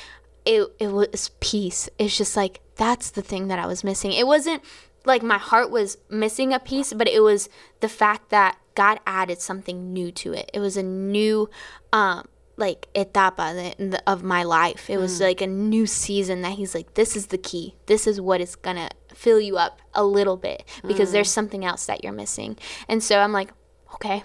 [0.50, 1.88] it it was peace.
[1.98, 4.12] It's just like that's the thing that I was missing.
[4.12, 4.62] It wasn't
[5.04, 7.48] like my heart was missing a piece, but it was
[7.80, 10.50] the fact that God added something new to it.
[10.52, 11.48] It was a new
[11.92, 13.74] um like etapa
[14.06, 14.90] of my life.
[14.90, 15.22] It was mm.
[15.22, 17.76] like a new season that he's like this is the key.
[17.86, 21.12] This is what is going to fill you up a little bit because mm.
[21.12, 22.58] there's something else that you're missing.
[22.88, 23.52] And so I'm like,
[23.94, 24.24] okay.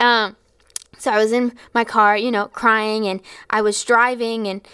[0.00, 0.36] Um
[0.98, 3.20] so I was in my car, you know, crying and
[3.50, 4.66] I was driving and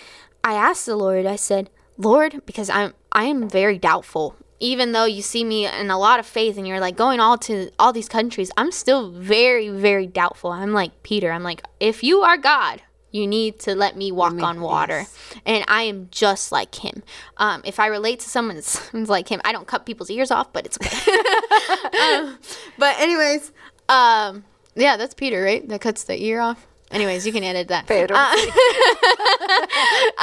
[0.45, 4.37] I asked the Lord, I said, Lord, because I'm I am very doubtful.
[4.59, 7.37] Even though you see me in a lot of faith and you're like going all
[7.39, 10.53] to all these countries, I'm still very, very doubtful.
[10.53, 14.41] I'm like Peter, I'm like, if you are God, you need to let me walk
[14.43, 15.01] on water.
[15.01, 15.19] Yes.
[15.45, 17.03] And I am just like him.
[17.37, 20.53] Um, if I relate to someone that's like him, I don't cut people's ears off,
[20.53, 21.13] but it's okay.
[22.03, 22.39] um,
[22.79, 23.53] but anyways,
[23.89, 24.45] um,
[24.75, 25.69] yeah, that's Peter, right?
[25.69, 26.67] That cuts the ear off.
[26.93, 27.87] Anyways, you can edit that.
[28.15, 28.37] Uh,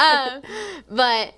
[0.00, 0.42] um,
[0.88, 1.34] but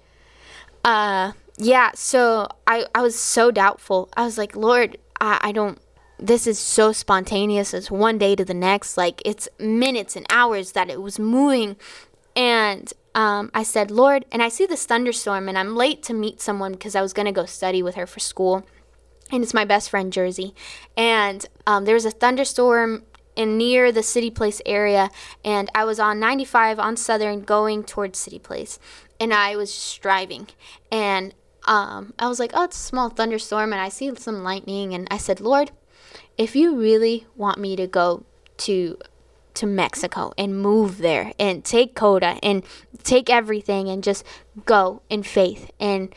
[0.85, 4.11] uh, yeah, so I, I was so doubtful.
[4.17, 5.79] I was like, Lord, I, I don't
[6.23, 7.75] this is so spontaneous.
[7.75, 8.97] It's one day to the next.
[8.97, 11.77] Like it's minutes and hours that it was moving.
[12.37, 16.41] And um, I said, Lord, and I see this thunderstorm, and I'm late to meet
[16.41, 18.65] someone because I was going to go study with her for school.
[19.31, 20.55] And it's my best friend, Jersey.
[20.97, 23.03] And um, there was a thunderstorm
[23.37, 25.11] in near the City Place area,
[25.45, 28.79] and I was on 95 on Southern going towards City Place,
[29.19, 30.49] and I was just driving,
[30.91, 31.35] and
[31.65, 35.09] um, I was like, oh, it's a small thunderstorm, and I see some lightning, and
[35.11, 35.71] I said, Lord,
[36.37, 38.25] if you really want me to go
[38.59, 38.99] to
[39.55, 42.63] to Mexico and move there and take Coda and
[43.03, 44.25] take everything and just
[44.65, 46.15] go in faith, and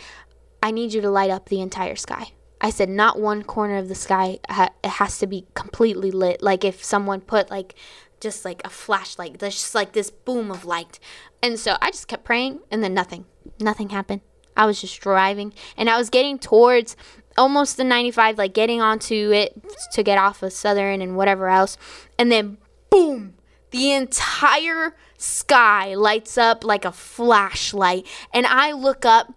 [0.63, 2.31] I need you to light up the entire sky.
[2.61, 6.41] I said not one corner of the sky ha- it has to be completely lit.
[6.41, 7.75] Like if someone put like
[8.19, 10.99] just like a flashlight, there's just like this boom of light.
[11.43, 13.25] And so I just kept praying and then nothing.
[13.59, 14.21] Nothing happened.
[14.57, 16.95] I was just driving and I was getting towards
[17.37, 19.61] almost the 95, like getting onto it
[19.91, 21.77] to get off of Southern and whatever else.
[22.17, 22.57] And then
[22.89, 23.35] boom,
[23.71, 28.07] the entire sky lights up like a flashlight.
[28.33, 29.33] And I look up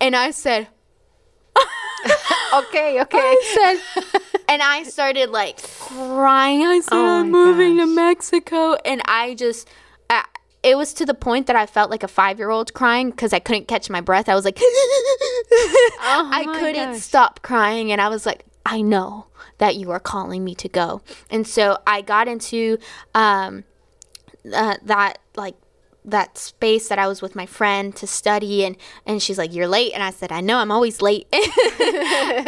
[0.00, 0.68] and I said,
[2.54, 3.18] okay, okay.
[3.18, 4.02] I said,
[4.48, 6.62] and I started like crying.
[6.64, 7.86] I said, Oh I'm moving to.
[7.86, 8.74] Mexico.
[8.84, 9.68] And I just,
[10.10, 10.24] I,
[10.62, 13.32] it was to the point that I felt like a five year old crying because
[13.32, 14.28] I couldn't catch my breath.
[14.28, 14.62] I was like, I
[16.00, 17.00] Oh my couldn't gosh.
[17.02, 17.92] stop crying.
[17.92, 19.26] And I was like, I know
[19.58, 21.02] that you are calling me to go.
[21.30, 22.78] And so I got into
[23.14, 23.64] um,
[24.52, 25.54] uh, that, like,
[26.06, 29.66] that space that I was with my friend to study and and she's like you're
[29.66, 31.26] late and I said I know I'm always late.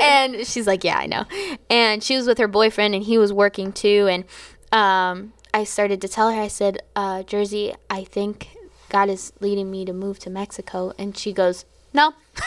[0.00, 1.24] And she's like yeah I know.
[1.68, 4.24] And she was with her boyfriend and he was working too and
[4.72, 8.48] um I started to tell her I said uh Jersey I think
[8.88, 12.14] God is leading me to move to Mexico and she goes no.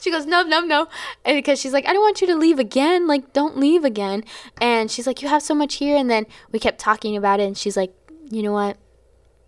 [0.00, 0.88] She goes no no no.
[1.24, 4.24] And because she's like I don't want you to leave again like don't leave again.
[4.60, 7.44] And she's like you have so much here and then we kept talking about it
[7.44, 7.94] and she's like
[8.30, 8.76] you know what?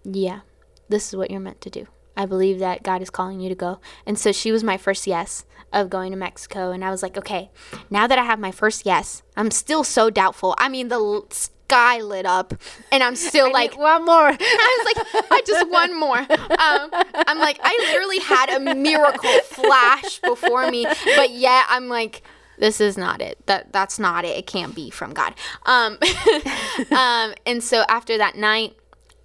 [0.04, 0.40] Yeah,
[0.88, 1.86] this is what you're meant to do.
[2.16, 3.78] I believe that God is calling you to go.
[4.06, 6.70] And so she was my first yes of going to Mexico.
[6.70, 7.50] And I was like, okay,
[7.90, 10.54] now that I have my first yes, I'm still so doubtful.
[10.58, 12.54] I mean, the sky lit up,
[12.90, 14.28] and I'm still like, one more.
[14.40, 16.18] I was like, I just one more.
[16.18, 16.90] Um,
[17.26, 20.86] I'm like, I literally had a miracle flash before me,
[21.16, 22.22] but yet I'm like,
[22.58, 23.44] this is not it.
[23.46, 24.36] That that's not it.
[24.38, 25.34] It can't be from God.
[25.66, 25.98] Um,
[26.90, 28.74] um, and so after that night,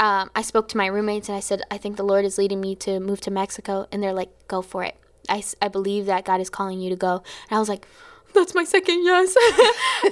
[0.02, 2.60] um, I spoke to my roommates and I said, I think the Lord is leading
[2.60, 4.95] me to move to Mexico, and they're like, go for it.
[5.30, 7.22] I, I believe that God is calling you to go.
[7.49, 7.88] And I was like,
[8.34, 9.36] that's my second yes.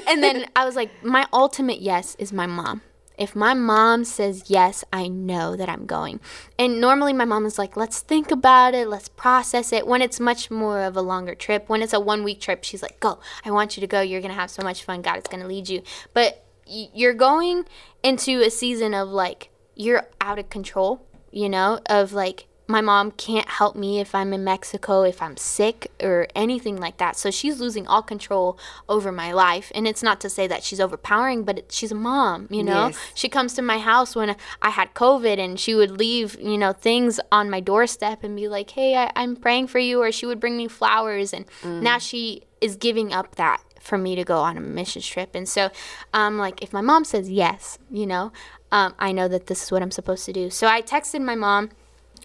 [0.07, 2.83] and then I was like, my ultimate yes is my mom.
[3.17, 6.19] If my mom says yes, I know that I'm going.
[6.59, 9.87] And normally my mom is like, let's think about it, let's process it.
[9.87, 12.83] When it's much more of a longer trip, when it's a one week trip, she's
[12.83, 14.01] like, go, I want you to go.
[14.01, 15.01] You're going to have so much fun.
[15.01, 15.81] God is going to lead you.
[16.13, 17.65] But you're going
[18.03, 19.49] into a season of like,
[19.79, 24.31] you're out of control, you know, of like, my mom can't help me if I'm
[24.31, 27.17] in Mexico, if I'm sick or anything like that.
[27.17, 29.71] So she's losing all control over my life.
[29.73, 32.87] And it's not to say that she's overpowering, but it, she's a mom, you know?
[32.87, 32.99] Yes.
[33.15, 36.73] She comes to my house when I had COVID and she would leave, you know,
[36.73, 39.99] things on my doorstep and be like, hey, I, I'm praying for you.
[40.03, 41.33] Or she would bring me flowers.
[41.33, 41.81] And mm.
[41.81, 45.33] now she is giving up that for me to go on a mission trip.
[45.33, 45.71] And so
[46.13, 48.31] I'm like, if my mom says yes, you know,
[48.71, 50.49] um, I know that this is what I'm supposed to do.
[50.49, 51.69] So I texted my mom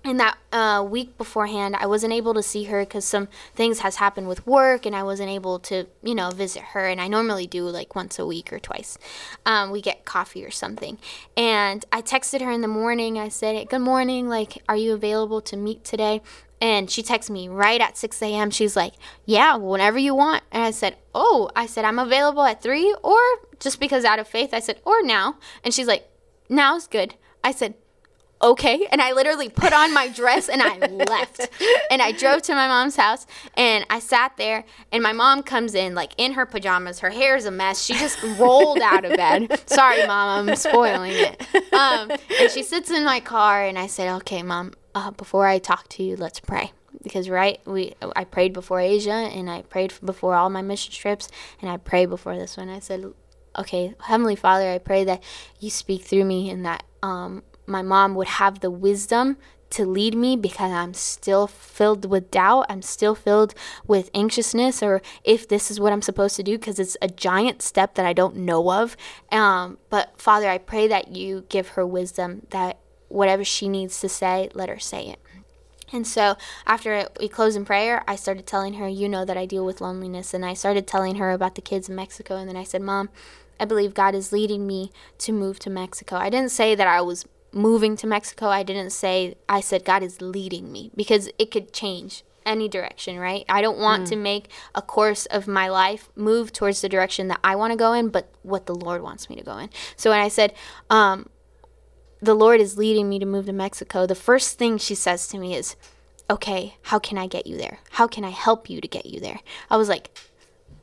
[0.04, 3.96] and that uh, week beforehand i wasn't able to see her because some things has
[3.96, 7.46] happened with work and i wasn't able to you know visit her and i normally
[7.46, 8.98] do like once a week or twice
[9.46, 10.98] um, we get coffee or something
[11.36, 15.40] and i texted her in the morning i said good morning like are you available
[15.40, 16.20] to meet today
[16.60, 18.50] and she texted me right at 6 a.m.
[18.50, 18.94] She's like,
[19.26, 20.44] Yeah, whenever you want.
[20.50, 23.18] And I said, Oh, I said, I'm available at 3 or
[23.60, 25.36] just because out of faith, I said, Or now.
[25.62, 26.08] And she's like,
[26.48, 27.14] Now's good.
[27.42, 27.74] I said,
[28.44, 28.86] okay.
[28.92, 31.48] And I literally put on my dress and I left.
[31.90, 33.26] And I drove to my mom's house
[33.56, 34.64] and I sat there.
[34.92, 37.00] And my mom comes in like in her pajamas.
[37.00, 37.82] Her hair's a mess.
[37.82, 39.62] She just rolled out of bed.
[39.66, 41.42] Sorry, mom, I'm spoiling it.
[41.72, 45.58] Um, and she sits in my car and I said, okay, mom, uh, before I
[45.58, 46.72] talk to you, let's pray.
[47.02, 51.28] Because right, we I prayed before Asia and I prayed before all my mission trips
[51.60, 52.70] and I prayed before this one.
[52.70, 53.12] I said,
[53.58, 55.22] okay, Heavenly Father, I pray that
[55.60, 59.36] you speak through me and that um, my mom would have the wisdom
[59.70, 62.66] to lead me because I'm still filled with doubt.
[62.68, 63.54] I'm still filled
[63.86, 67.60] with anxiousness, or if this is what I'm supposed to do, because it's a giant
[67.60, 68.96] step that I don't know of.
[69.32, 72.78] Um, but Father, I pray that you give her wisdom, that
[73.08, 75.18] whatever she needs to say, let her say it.
[75.92, 76.36] And so
[76.66, 79.80] after we closed in prayer, I started telling her, you know that I deal with
[79.80, 80.34] loneliness.
[80.34, 82.36] And I started telling her about the kids in Mexico.
[82.36, 83.10] And then I said, Mom,
[83.58, 86.16] I believe God is leading me to move to Mexico.
[86.16, 88.48] I didn't say that I was moving to Mexico.
[88.48, 93.18] I didn't say, I said, God is leading me because it could change any direction,
[93.18, 93.44] right?
[93.48, 97.40] I don't want to make a course of my life move towards the direction that
[97.42, 99.70] I want to go in, but what the Lord wants me to go in.
[99.96, 100.52] So when I said,
[100.90, 101.28] um,
[102.20, 105.38] the Lord is leading me to move to Mexico, the first thing she says to
[105.38, 105.76] me is,
[106.30, 107.80] Okay, how can I get you there?
[107.90, 109.40] How can I help you to get you there?
[109.68, 110.16] I was like,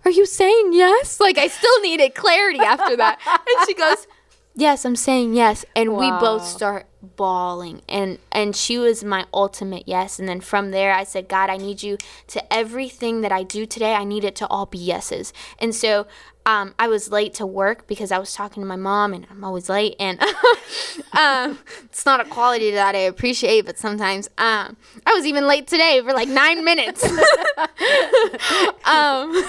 [0.05, 1.19] Are you saying yes?
[1.19, 3.19] Like, I still needed clarity after that.
[3.25, 4.07] And she goes,
[4.55, 5.65] yes, I'm saying yes.
[5.75, 7.81] And we both start bawling.
[7.89, 10.19] And and she was my ultimate yes.
[10.19, 11.97] And then from there I said, God, I need you
[12.27, 15.33] to everything that I do today, I need it to all be yeses.
[15.59, 16.07] And so
[16.45, 19.43] um, I was late to work because I was talking to my mom and I'm
[19.43, 20.19] always late and
[21.13, 25.67] um, it's not a quality that I appreciate, but sometimes um, I was even late
[25.67, 27.03] today for like nine minutes.
[28.85, 29.43] um,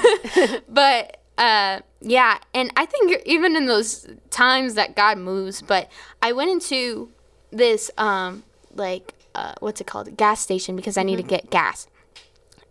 [0.69, 5.90] but uh, yeah, and I think even in those times that God moves, but
[6.20, 7.10] I went into
[7.51, 8.43] this um,
[8.74, 11.86] like uh, what's it called, gas station because I need to get gas,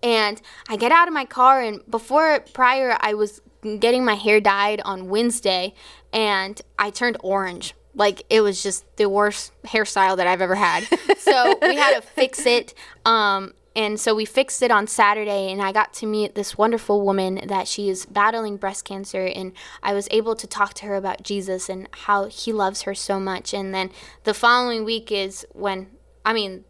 [0.04, 0.40] and
[0.70, 3.42] I get out of my car and before prior I was
[3.80, 5.74] getting my hair dyed on Wednesday,
[6.14, 7.74] and I turned orange.
[7.94, 10.88] Like it was just the worst hairstyle that I've ever had.
[11.18, 12.74] so we had to fix it.
[13.06, 17.06] Um, and so we fixed it on Saturday, and I got to meet this wonderful
[17.06, 20.96] woman that she is battling breast cancer, and I was able to talk to her
[20.96, 23.54] about Jesus and how he loves her so much.
[23.54, 23.90] And then
[24.26, 25.88] the following week is when,
[26.26, 26.66] I mean,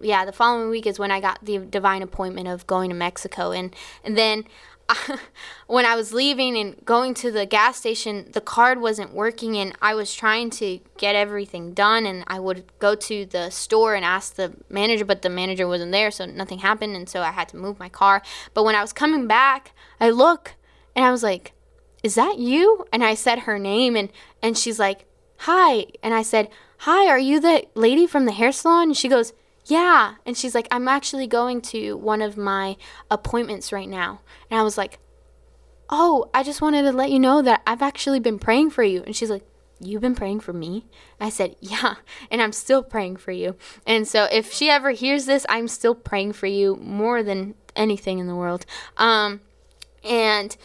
[0.00, 3.50] yeah, the following week is when I got the divine appointment of going to Mexico,
[3.50, 4.44] and and then.
[5.66, 9.76] when I was leaving and going to the gas station, the card wasn't working, and
[9.80, 12.06] I was trying to get everything done.
[12.06, 15.92] And I would go to the store and ask the manager, but the manager wasn't
[15.92, 16.96] there, so nothing happened.
[16.96, 18.22] And so I had to move my car.
[18.52, 20.54] But when I was coming back, I look
[20.94, 21.52] and I was like,
[22.02, 24.10] "Is that you?" And I said her name, and
[24.42, 25.06] and she's like,
[25.38, 29.08] "Hi," and I said, "Hi, are you the lady from the hair salon?" And she
[29.08, 29.32] goes.
[29.66, 30.16] Yeah.
[30.26, 32.76] And she's like, I'm actually going to one of my
[33.10, 34.20] appointments right now.
[34.50, 34.98] And I was like,
[35.90, 39.02] Oh, I just wanted to let you know that I've actually been praying for you.
[39.04, 39.44] And she's like,
[39.80, 40.86] You've been praying for me?
[41.20, 41.94] I said, Yeah.
[42.30, 43.56] And I'm still praying for you.
[43.86, 48.18] And so if she ever hears this, I'm still praying for you more than anything
[48.18, 48.66] in the world.
[48.96, 49.40] Um,
[50.02, 50.56] and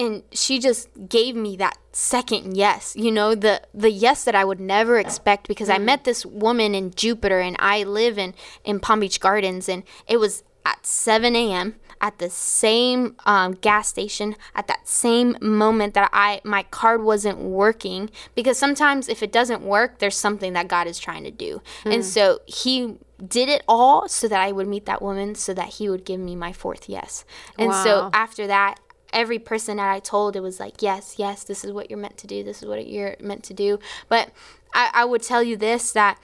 [0.00, 4.44] and she just gave me that second yes you know the the yes that i
[4.44, 8.78] would never expect because i met this woman in jupiter and i live in in
[8.80, 14.34] palm beach gardens and it was at 7 a.m at the same um, gas station
[14.54, 19.62] at that same moment that i my card wasn't working because sometimes if it doesn't
[19.62, 21.60] work there's something that god is trying to do.
[21.84, 22.96] And so he
[23.26, 26.20] did it all so that i would meet that woman so that he would give
[26.20, 27.24] me my fourth yes.
[27.58, 28.80] And so after that
[29.12, 32.18] every person that I told, it was like, yes, yes, this is what you're meant
[32.18, 32.42] to do.
[32.42, 33.78] This is what you're meant to do.
[34.08, 34.30] But
[34.74, 36.18] I, I would tell you this that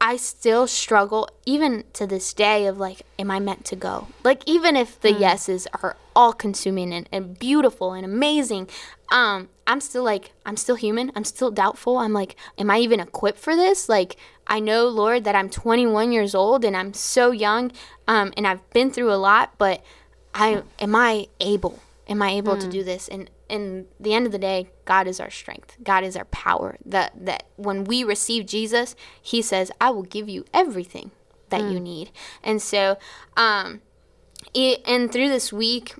[0.00, 4.08] I still struggle, even to this day, of like, am I meant to go?
[4.24, 8.68] Like, even if the yeses are all consuming and, and beautiful and amazing,
[9.10, 11.10] um, I'm still like, I'm still human.
[11.16, 11.96] I'm still doubtful.
[11.98, 13.88] I'm like, am I even equipped for this?
[13.88, 14.16] Like,
[14.46, 17.72] I know, Lord, that I'm 21 years old and I'm so young,
[18.06, 19.82] um, and I've been through a lot, but
[20.34, 21.80] I am I able?
[22.08, 23.08] Am I able to do this?
[23.08, 25.76] And in the end of the day, God is our strength.
[25.82, 26.76] God is our power.
[26.84, 31.10] That that when we receive Jesus, He says, "I will give you everything
[31.48, 32.12] that you need."
[32.44, 32.96] And so,
[33.36, 33.80] um,
[34.54, 35.94] it, and through this week,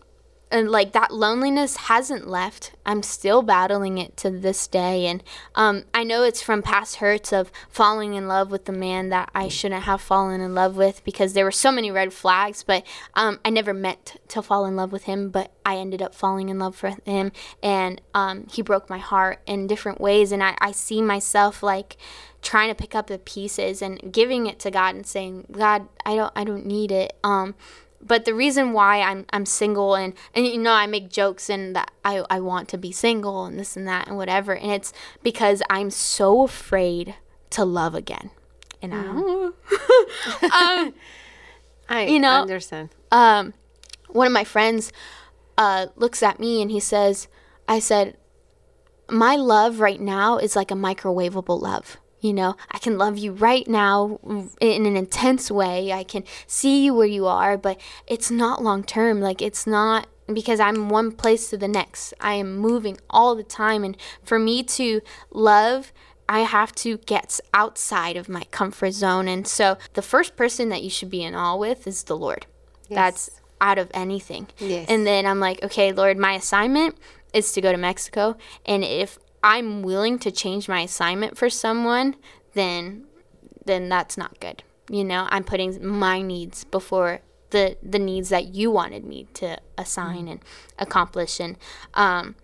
[0.50, 2.72] and like that loneliness hasn't left.
[2.84, 5.22] I'm still battling it to this day, and
[5.54, 9.30] um, I know it's from past hurts of falling in love with the man that
[9.34, 12.62] I shouldn't have fallen in love with because there were so many red flags.
[12.62, 16.14] But um, I never meant to fall in love with him, but I ended up
[16.14, 17.32] falling in love with him,
[17.62, 20.30] and um, he broke my heart in different ways.
[20.30, 21.96] And I, I see myself like
[22.40, 26.14] trying to pick up the pieces and giving it to God and saying, God, I
[26.14, 27.18] don't, I don't need it.
[27.24, 27.56] Um,
[28.06, 31.74] but the reason why I'm I'm single and and you know I make jokes and
[31.76, 34.92] that I I want to be single and this and that and whatever and it's
[35.22, 37.14] because I'm so afraid
[37.50, 38.30] to love again.
[38.82, 38.98] And I
[40.86, 40.94] um
[41.88, 42.90] I You know- understand.
[43.10, 43.54] um
[44.08, 44.92] one of my friends
[45.58, 47.28] uh looks at me and he says
[47.68, 48.16] I said
[49.08, 51.96] my love right now is like a microwavable love.
[52.20, 54.18] You know, I can love you right now
[54.60, 55.92] in an intense way.
[55.92, 59.20] I can see you where you are, but it's not long term.
[59.20, 62.14] Like, it's not because I'm one place to the next.
[62.20, 63.84] I am moving all the time.
[63.84, 65.92] And for me to love,
[66.28, 69.28] I have to get outside of my comfort zone.
[69.28, 72.46] And so, the first person that you should be in awe with is the Lord.
[72.88, 73.30] That's
[73.60, 74.48] out of anything.
[74.58, 74.86] Yes.
[74.88, 76.96] And then I'm like, okay, Lord, my assignment
[77.32, 78.36] is to go to Mexico.
[78.64, 82.16] And if I'm willing to change my assignment for someone,
[82.54, 83.04] then
[83.64, 84.62] then that's not good.
[84.88, 89.58] You know, I'm putting my needs before the the needs that you wanted me to
[89.78, 90.40] assign and
[90.78, 91.56] accomplish and
[91.94, 92.34] um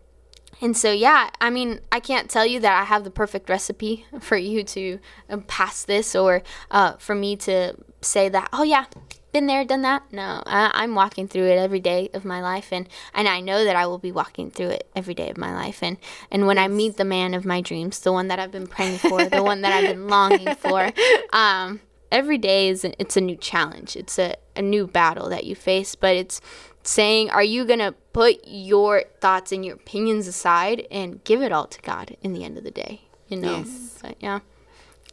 [0.61, 4.07] and so yeah, I mean, I can't tell you that I have the perfect recipe
[4.21, 8.85] for you to um, pass this or uh, for me to say that oh yeah,
[9.33, 10.03] been there, done that.
[10.13, 13.65] No, I, I'm walking through it every day of my life, and and I know
[13.65, 15.83] that I will be walking through it every day of my life.
[15.83, 15.97] And
[16.31, 18.99] and when I meet the man of my dreams, the one that I've been praying
[18.99, 20.93] for, the one that I've been longing for,
[21.33, 21.81] um,
[22.11, 23.97] every day is it's a new challenge.
[23.97, 26.41] It's a a new battle that you face, but it's
[26.83, 31.67] saying, are you gonna put your thoughts and your opinions aside and give it all
[31.67, 33.03] to God in the end of the day?
[33.29, 33.99] You know, Yes.
[34.03, 34.41] but yeah.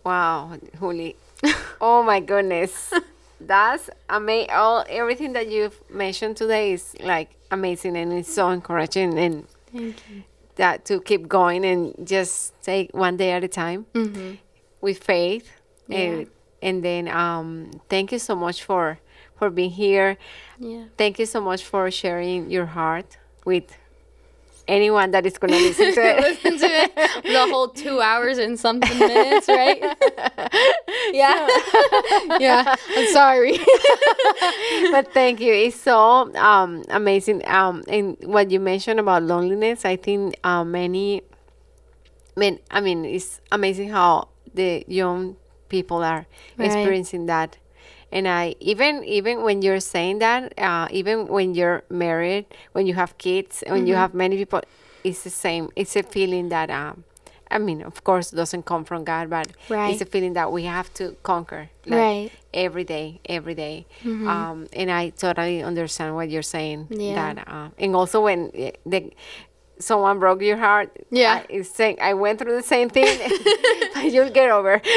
[0.03, 1.15] Wow, holy.
[1.81, 2.91] oh my goodness.
[3.39, 4.51] That's amazing.
[4.51, 9.95] All everything that you've mentioned today is like amazing and it's so encouraging and Thank
[10.09, 10.23] you.
[10.55, 14.35] that to keep going and just take one day at a time Mm-hmm.
[14.81, 15.49] with faith
[15.89, 16.27] and
[16.61, 18.99] and then um thank you so much for
[19.37, 20.17] for being here.
[20.59, 20.85] Yeah.
[20.97, 23.77] Thank you so much for sharing your heart with
[24.69, 26.19] anyone that is going to listen to it.
[26.21, 29.81] Listen to it the whole two hours and something minutes, right?
[31.11, 31.47] yeah.
[32.39, 32.75] yeah.
[32.97, 33.57] I'm sorry.
[34.91, 35.53] but thank you.
[35.53, 37.41] It's so um, amazing.
[37.47, 41.23] Um, and what you mentioned about loneliness, I think uh, many,
[42.35, 45.35] men, I mean, it's amazing how the young
[45.69, 46.25] people are
[46.57, 46.65] Right.
[46.65, 47.57] experiencing that.
[48.11, 52.93] And I even even when you're saying that, uh, even when you're married, when you
[52.95, 53.87] have kids, when Mm-hmm.
[53.87, 54.61] you have many people,
[55.03, 55.69] it's the same.
[55.75, 57.03] It's a feeling that um,
[57.51, 59.91] I mean, of course, doesn't come from God, but Right.
[59.91, 61.69] it's a feeling that we have to conquer.
[61.85, 62.31] Like, Right.
[62.53, 63.85] every day, every day.
[64.27, 66.89] Um, and I totally understand what you're saying.
[66.89, 67.33] Yeah.
[67.33, 69.11] That uh, and also when eh, the
[69.79, 71.43] someone broke your heart, Yeah.
[71.43, 73.17] I, it's saying I went through the same thing,
[73.93, 74.81] but you'll get over.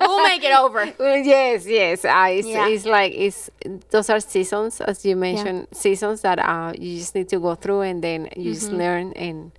[0.00, 0.92] We'll make it over.
[0.98, 2.04] Well, yes, yes.
[2.04, 2.66] Uh, it's, Yeah.
[2.68, 3.48] it's like it's
[3.90, 7.82] those are seasons, as you mentioned, seasons that uh, you just need to go through,
[7.82, 8.76] and then you just Mm-hmm.
[8.78, 9.52] learn and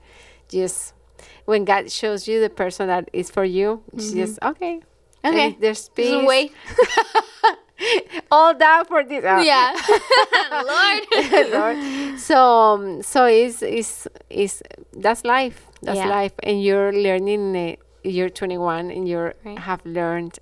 [0.49, 0.93] just
[1.45, 4.81] when God shows you the person that is for you, it's just okay.
[5.23, 5.27] Mm-hmm.
[5.33, 5.57] Okay.
[5.59, 6.09] There's peace.
[6.11, 6.51] Just wait.
[8.31, 9.23] All that for this.
[9.23, 9.73] uh, Yeah.
[10.51, 11.51] Lord.
[11.51, 12.19] Lord.
[12.19, 14.61] So um, so it's it's it's
[14.93, 15.67] that's life.
[15.81, 16.09] That's Yeah.
[16.09, 17.55] life, and you're learning.
[17.55, 19.57] Uh, you're 21, and you Right.
[19.59, 20.37] have learned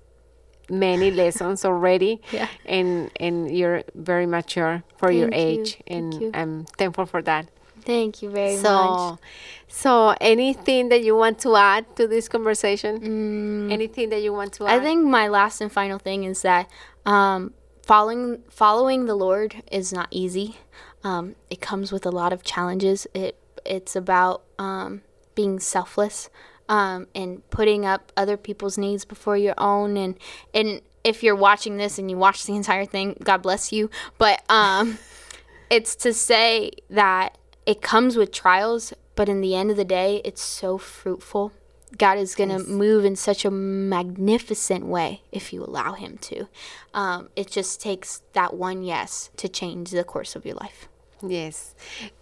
[0.68, 2.20] many lessons already.
[2.32, 2.48] Yeah.
[2.66, 5.60] And and you're very mature for your Thank you.
[5.62, 6.30] age, Thank and you.
[6.34, 7.46] I'm thankful for that.
[7.84, 8.62] Thank you very much.
[8.62, 9.18] So,
[9.66, 13.00] so anything that you want to add to this conversation?
[13.00, 14.78] Mm, Anything that you want to add?
[14.80, 16.68] I think my last and final thing is that
[17.04, 20.56] um, following following the Lord is not easy.
[21.04, 23.06] Um, it comes with a lot of challenges.
[23.14, 25.02] It it's about um,
[25.34, 26.30] being selfless
[26.68, 29.96] um, and putting up other people's needs before your own.
[29.96, 30.18] And
[30.54, 33.90] and if you're watching this and you watch the entire thing, God bless you.
[34.18, 34.98] But um,
[35.70, 40.20] it's to say that it comes with trials, but in the end of the day,
[40.24, 41.52] it's so fruitful.
[41.98, 46.48] God is going to move in such a magnificent way if you allow Him to.
[46.94, 50.88] Um, it just takes that one yes to change the course of your life.
[51.24, 51.74] Yes,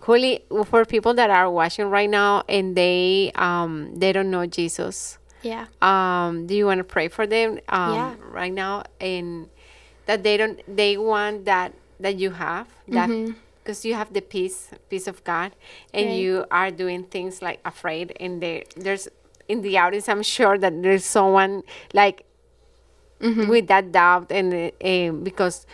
[0.05, 5.17] Juli, for people that are watching right now and they um they don't know Jesus,
[5.41, 5.67] Yeah.
[5.81, 8.15] um, do you want to pray for them um Yeah.
[8.21, 9.49] right now and
[10.05, 13.09] that they don't they want that that you have that
[13.63, 15.53] because you have the peace peace of God
[15.95, 16.21] and Right.
[16.21, 19.09] you are doing things like afraid and there there's
[19.51, 21.63] in the audience I'm sure that there's someone
[21.93, 22.19] like
[23.53, 24.49] with that doubt and
[24.83, 25.67] uh, because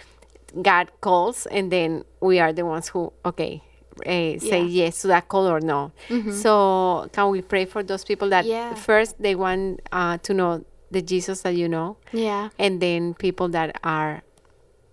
[0.71, 3.63] God calls and then we are the ones who okay
[4.05, 4.85] uh, say Yeah.
[4.85, 5.93] yes to that call or no.
[6.43, 8.75] So can we pray for those people that Yeah.
[8.75, 12.51] first they want uh, to know the Jesus that you know, Yeah.
[12.59, 14.23] and then people that are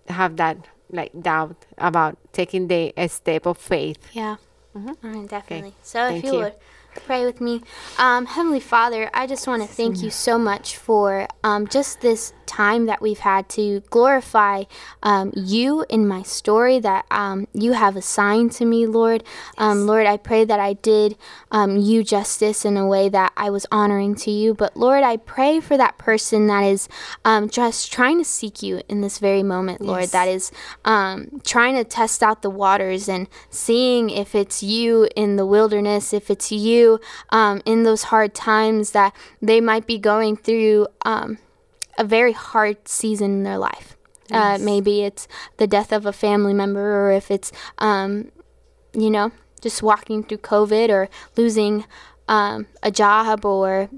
[0.08, 0.56] have that
[0.90, 3.98] like doubt about taking the a step of faith.
[4.12, 4.36] Yeah.
[4.74, 5.74] Right, definitely.
[5.82, 6.08] So Mm-hmm.
[6.12, 6.38] Thank if you, you.
[6.44, 6.54] would
[6.94, 7.62] pray with me.
[7.98, 12.32] Um, Heavenly Father, I just want to thank you so much for um, just this
[12.46, 14.64] time that we've had to glorify
[15.02, 19.24] um, you in my story that um, you have assigned to me, Lord.
[19.58, 21.16] Um, Lord, I pray that I did
[21.50, 24.54] um, you justice in a way that I was honoring to you.
[24.54, 26.88] But Lord, I pray for that person that is
[27.24, 30.10] um, just trying to seek you in this very moment, Lord, Yes.
[30.12, 30.52] that is
[30.84, 36.12] um, trying to test out the waters and seeing if it's you in the wilderness,
[36.12, 36.83] if it's you
[37.30, 41.38] um, in those hard times that they might be going through um,
[41.98, 43.96] a very hard season in their life.
[44.30, 45.28] Uh, maybe it's
[45.58, 48.32] the death of a family member, or if it's, um,
[48.92, 49.30] you know,
[49.60, 51.84] just walking through COVID or losing
[52.26, 53.88] um, a job or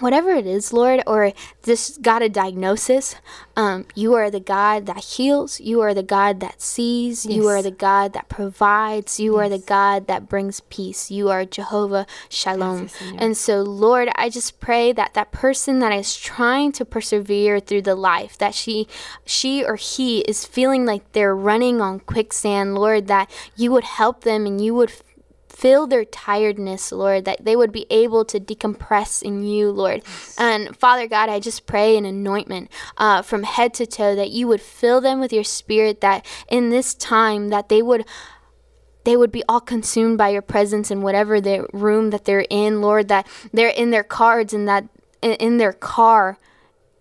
[0.00, 1.32] whatever it is, Lord, or
[1.62, 3.14] this got a diagnosis,
[3.56, 5.60] um, you are the God that heals.
[5.60, 7.26] You are the God that sees.
[7.26, 9.20] You are the God that provides.
[9.20, 11.10] You are the God that brings peace.
[11.10, 12.88] You are Jehovah Shalom.
[12.88, 13.16] Señor.
[13.18, 17.82] and so, Lord, I just pray that that person that is trying to persevere through
[17.82, 18.88] the life that she,
[19.24, 24.22] she or he is feeling like they're running on quicksand, Lord, that you would help
[24.22, 24.92] them and you would
[25.60, 30.02] fill their tiredness, Lord, that they would be able to decompress in you, Lord.
[30.38, 34.48] And Father God, I just pray an anointment uh, from head to toe that you
[34.48, 38.06] would fill them with your spirit, that in this time that they would
[39.04, 42.82] they would be all consumed by your presence in whatever their room that they're in,
[42.82, 44.88] Lord, that they're in their cards and that
[45.22, 46.38] in their car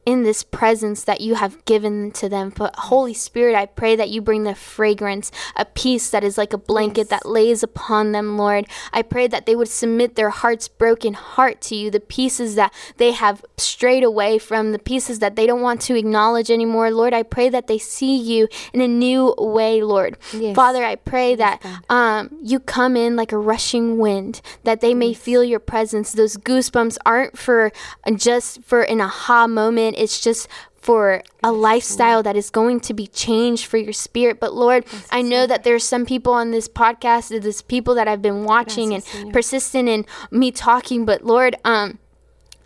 [0.10, 2.52] in this presence that you have given to them.
[2.56, 6.52] But Holy Spirit, I pray that you bring the fragrance, a peace that is like
[6.52, 8.66] a blanket that lays upon them, Lord.
[8.92, 12.74] I pray that they would submit their heart's broken heart to you, the pieces that
[12.98, 16.90] they have strayed away from, the pieces that they don't want to acknowledge anymore.
[16.90, 20.18] Lord, I pray that they see you in a new way, Lord.
[20.34, 20.56] Yes.
[20.56, 25.14] Father, I pray that um, you come in like a rushing wind, that they may
[25.14, 26.14] feel your presence.
[26.14, 27.72] Those goosebumps aren't for
[28.16, 29.98] just for an aha moment.
[30.00, 34.40] It's just for a lifestyle that is going to be changed for your spirit.
[34.40, 38.22] But Lord, I know that there's some people on this podcast, there's people that I've
[38.22, 41.06] been watching and persistent in me talking.
[41.06, 42.00] But Lord, um,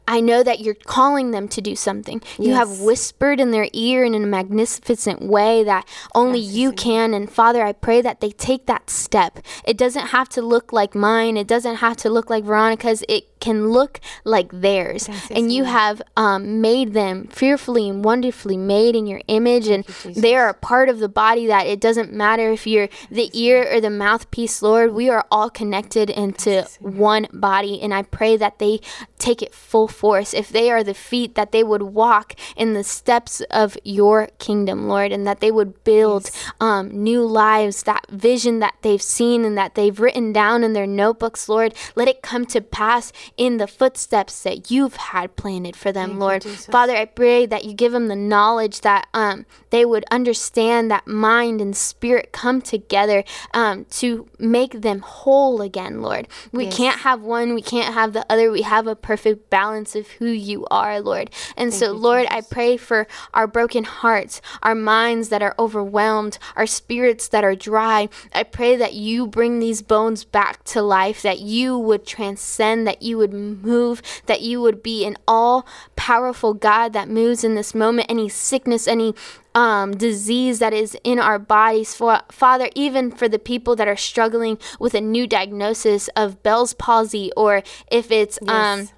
[0.07, 2.22] I know that you're calling them to do something.
[2.38, 7.14] You have whispered in their ear in a magnificent way that only you can.
[7.14, 9.39] And Father, I pray that they take that step.
[9.65, 13.03] It doesn't have to look like mine, it doesn't have to look like Veronica's.
[13.07, 15.06] It can look like theirs.
[15.06, 19.68] Gracias, and you have um, made them fearfully and wonderfully made in your image.
[19.68, 23.30] And they are a part of the body that it doesn't matter if you're the
[23.34, 24.94] ear or the mouthpiece, Lord.
[24.94, 27.82] We are all connected into one body.
[27.82, 28.80] And I pray that they
[29.20, 30.34] take it full force.
[30.34, 34.88] If they are the feet, that they would walk in the steps of your kingdom,
[34.88, 39.57] Lord, and that they would build um, new lives, that vision that they've seen and
[39.57, 41.74] that they've written down in their notebooks, Lord.
[41.95, 46.19] Let it come to pass in the footsteps that you've had planted for them, Thank
[46.19, 46.41] Lord.
[46.43, 46.65] Jesus.
[46.68, 51.07] Father, I pray that you give them the knowledge that um, they would understand that
[51.07, 53.23] mind and spirit come together
[53.53, 56.27] um, to make them whole again, Lord.
[56.51, 56.77] We Yes.
[56.77, 58.51] can't have one, we can't have the other.
[58.51, 61.30] We have a perfect balance of who you are, Lord.
[61.57, 66.38] And so, you, Lord, I pray for our broken hearts, our minds that are overwhelmed,
[66.55, 68.10] our spirits that are dry.
[68.34, 73.01] I pray that you bring these bones back to life, that you would transcend, that
[73.01, 77.73] you would move, that you would be an all powerful God that moves in this
[77.73, 78.07] moment.
[78.09, 79.13] Any sickness, any
[79.55, 81.93] um, disease that is in our bodies.
[81.93, 86.73] For Father, even for the people that are struggling with a new diagnosis of Bell's
[86.73, 88.93] palsy, or if it's um, Yes.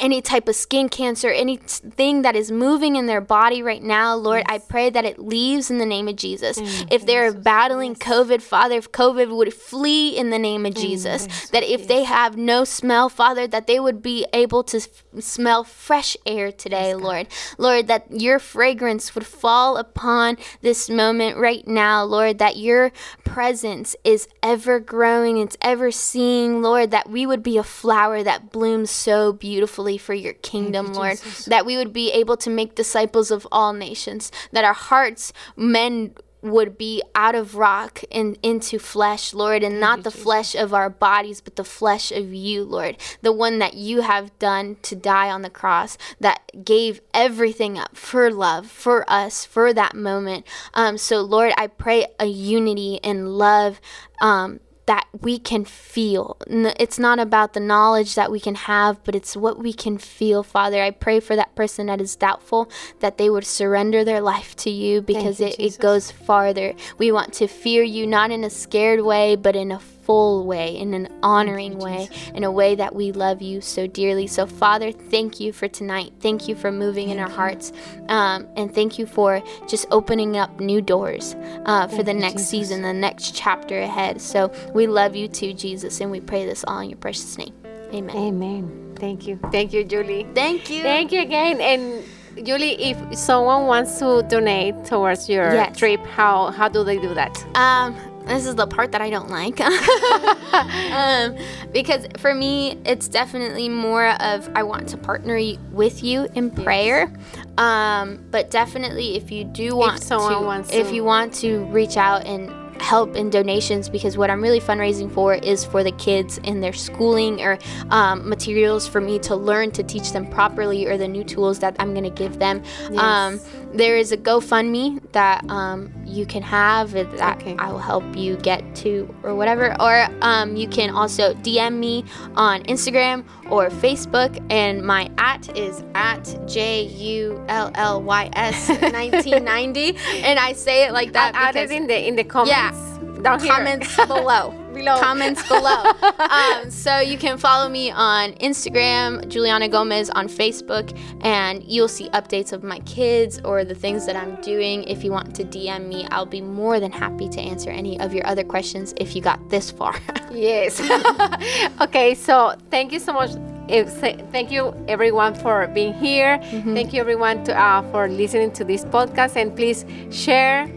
[0.00, 4.42] Any type of skin cancer, anything that is moving in their body right now, Lord,
[4.48, 6.58] I pray that it leaves in the name of Jesus.
[6.90, 11.62] if they're battling COVID, Father, if COVID would flee in the name of Jesus, that
[11.62, 16.16] if they have no smell, Father, that they would be able to f- smell fresh
[16.26, 17.26] air today, Lord.
[17.58, 22.90] Lord, that your fragrance would fall upon this moment right now, Lord, that your
[23.24, 28.50] presence is ever growing, it's ever seeing, Lord, that we would be a flower that
[28.50, 33.30] blooms so beautifully for your kingdom, Lord, that we would be able to make disciples
[33.30, 39.34] of all nations, that our hearts, men, would be out of rock and into flesh,
[39.34, 43.32] Lord, and not the flesh of our bodies, but the flesh of you, Lord, the
[43.32, 48.30] one that you have done to die on the cross, that gave everything up for
[48.30, 50.46] love, for us, for that moment.
[50.72, 53.80] Um, so, Lord, I pray a unity and love.
[54.20, 54.60] Um,
[54.90, 56.36] that we can feel.
[56.48, 60.42] It's not about the knowledge that we can have, but it's what we can feel,
[60.42, 60.82] Father.
[60.82, 62.68] I pray for that person that is doubtful
[62.98, 65.76] that they would surrender their life to you because you, it, Jesus.
[65.76, 66.74] it goes farther.
[66.98, 69.78] We want to fear you not in a scared way, but in a
[70.10, 74.26] full way, in an honoring way, in a way that we love you so dearly.
[74.26, 76.12] So, Father, thank you for tonight.
[76.18, 77.72] Thank you for moving in our hearts.
[78.08, 82.82] Um, and thank you for just opening up new doors uh, for the next season,
[82.82, 84.20] the next chapter ahead.
[84.20, 87.54] So, we love you too, Jesus, and we pray this all in your precious name.
[87.94, 88.16] Amen.
[88.16, 88.92] Amen.
[88.96, 89.38] Thank you.
[89.52, 90.26] Thank you, Julie.
[90.34, 90.82] Thank you.
[90.82, 91.60] Thank you again.
[91.60, 92.02] And
[92.44, 95.78] Julie, if someone wants to donate towards your Yes.
[95.78, 97.34] trip, how how do they do that?
[97.54, 97.94] Um,
[98.30, 99.60] this is the part that I don't like.
[100.92, 101.36] um,
[101.72, 105.40] because for me, it's definitely more of I want to partner
[105.72, 107.12] with you in prayer.
[107.58, 111.96] Um, but definitely, if you do want someone to, if to- you want to reach
[111.96, 112.50] out and
[112.80, 116.72] help in donations because what I'm really fundraising for is for the kids in their
[116.72, 117.58] schooling or
[117.90, 121.76] um, materials for me to learn to teach them properly or the new tools that
[121.78, 122.62] I'm going to give them.
[122.96, 123.40] Um,
[123.72, 127.56] there is a GoFundMe that um, you can have that Okay.
[127.58, 129.74] I will help you get to or whatever.
[129.80, 135.84] Or um, you can also DM me on Instagram or Facebook, and my at is
[135.94, 141.54] at J U L L Y S 1990, and I say it like that Add
[141.54, 142.50] because it in the in the comments.
[142.50, 143.22] Yeah.
[143.22, 144.54] Down comments below.
[144.80, 144.98] Below.
[144.98, 145.92] Comments below.
[146.18, 152.08] um, so you can follow me on Instagram, Juliana Gomez on Facebook, and you'll see
[152.10, 154.84] updates of my kids or the things that I'm doing.
[154.84, 158.14] If you want to DM me, I'll be more than happy to answer any of
[158.14, 159.94] your other questions if you got this far.
[160.30, 160.80] Yes.
[161.80, 163.30] okay, so thank you so much.
[163.68, 166.38] Thank you everyone for being here.
[166.42, 170.68] Thank you everyone to, uh, for listening to this podcast, and please share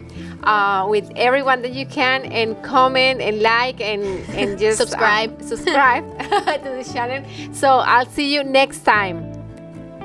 [0.44, 4.03] uh, with everyone that you can, and comment and like and
[4.36, 5.41] and just Subscribe.
[5.41, 7.24] subscribe to the channel.
[7.53, 9.32] So I'll see you next time.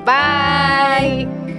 [0.05, 1.58] Bye.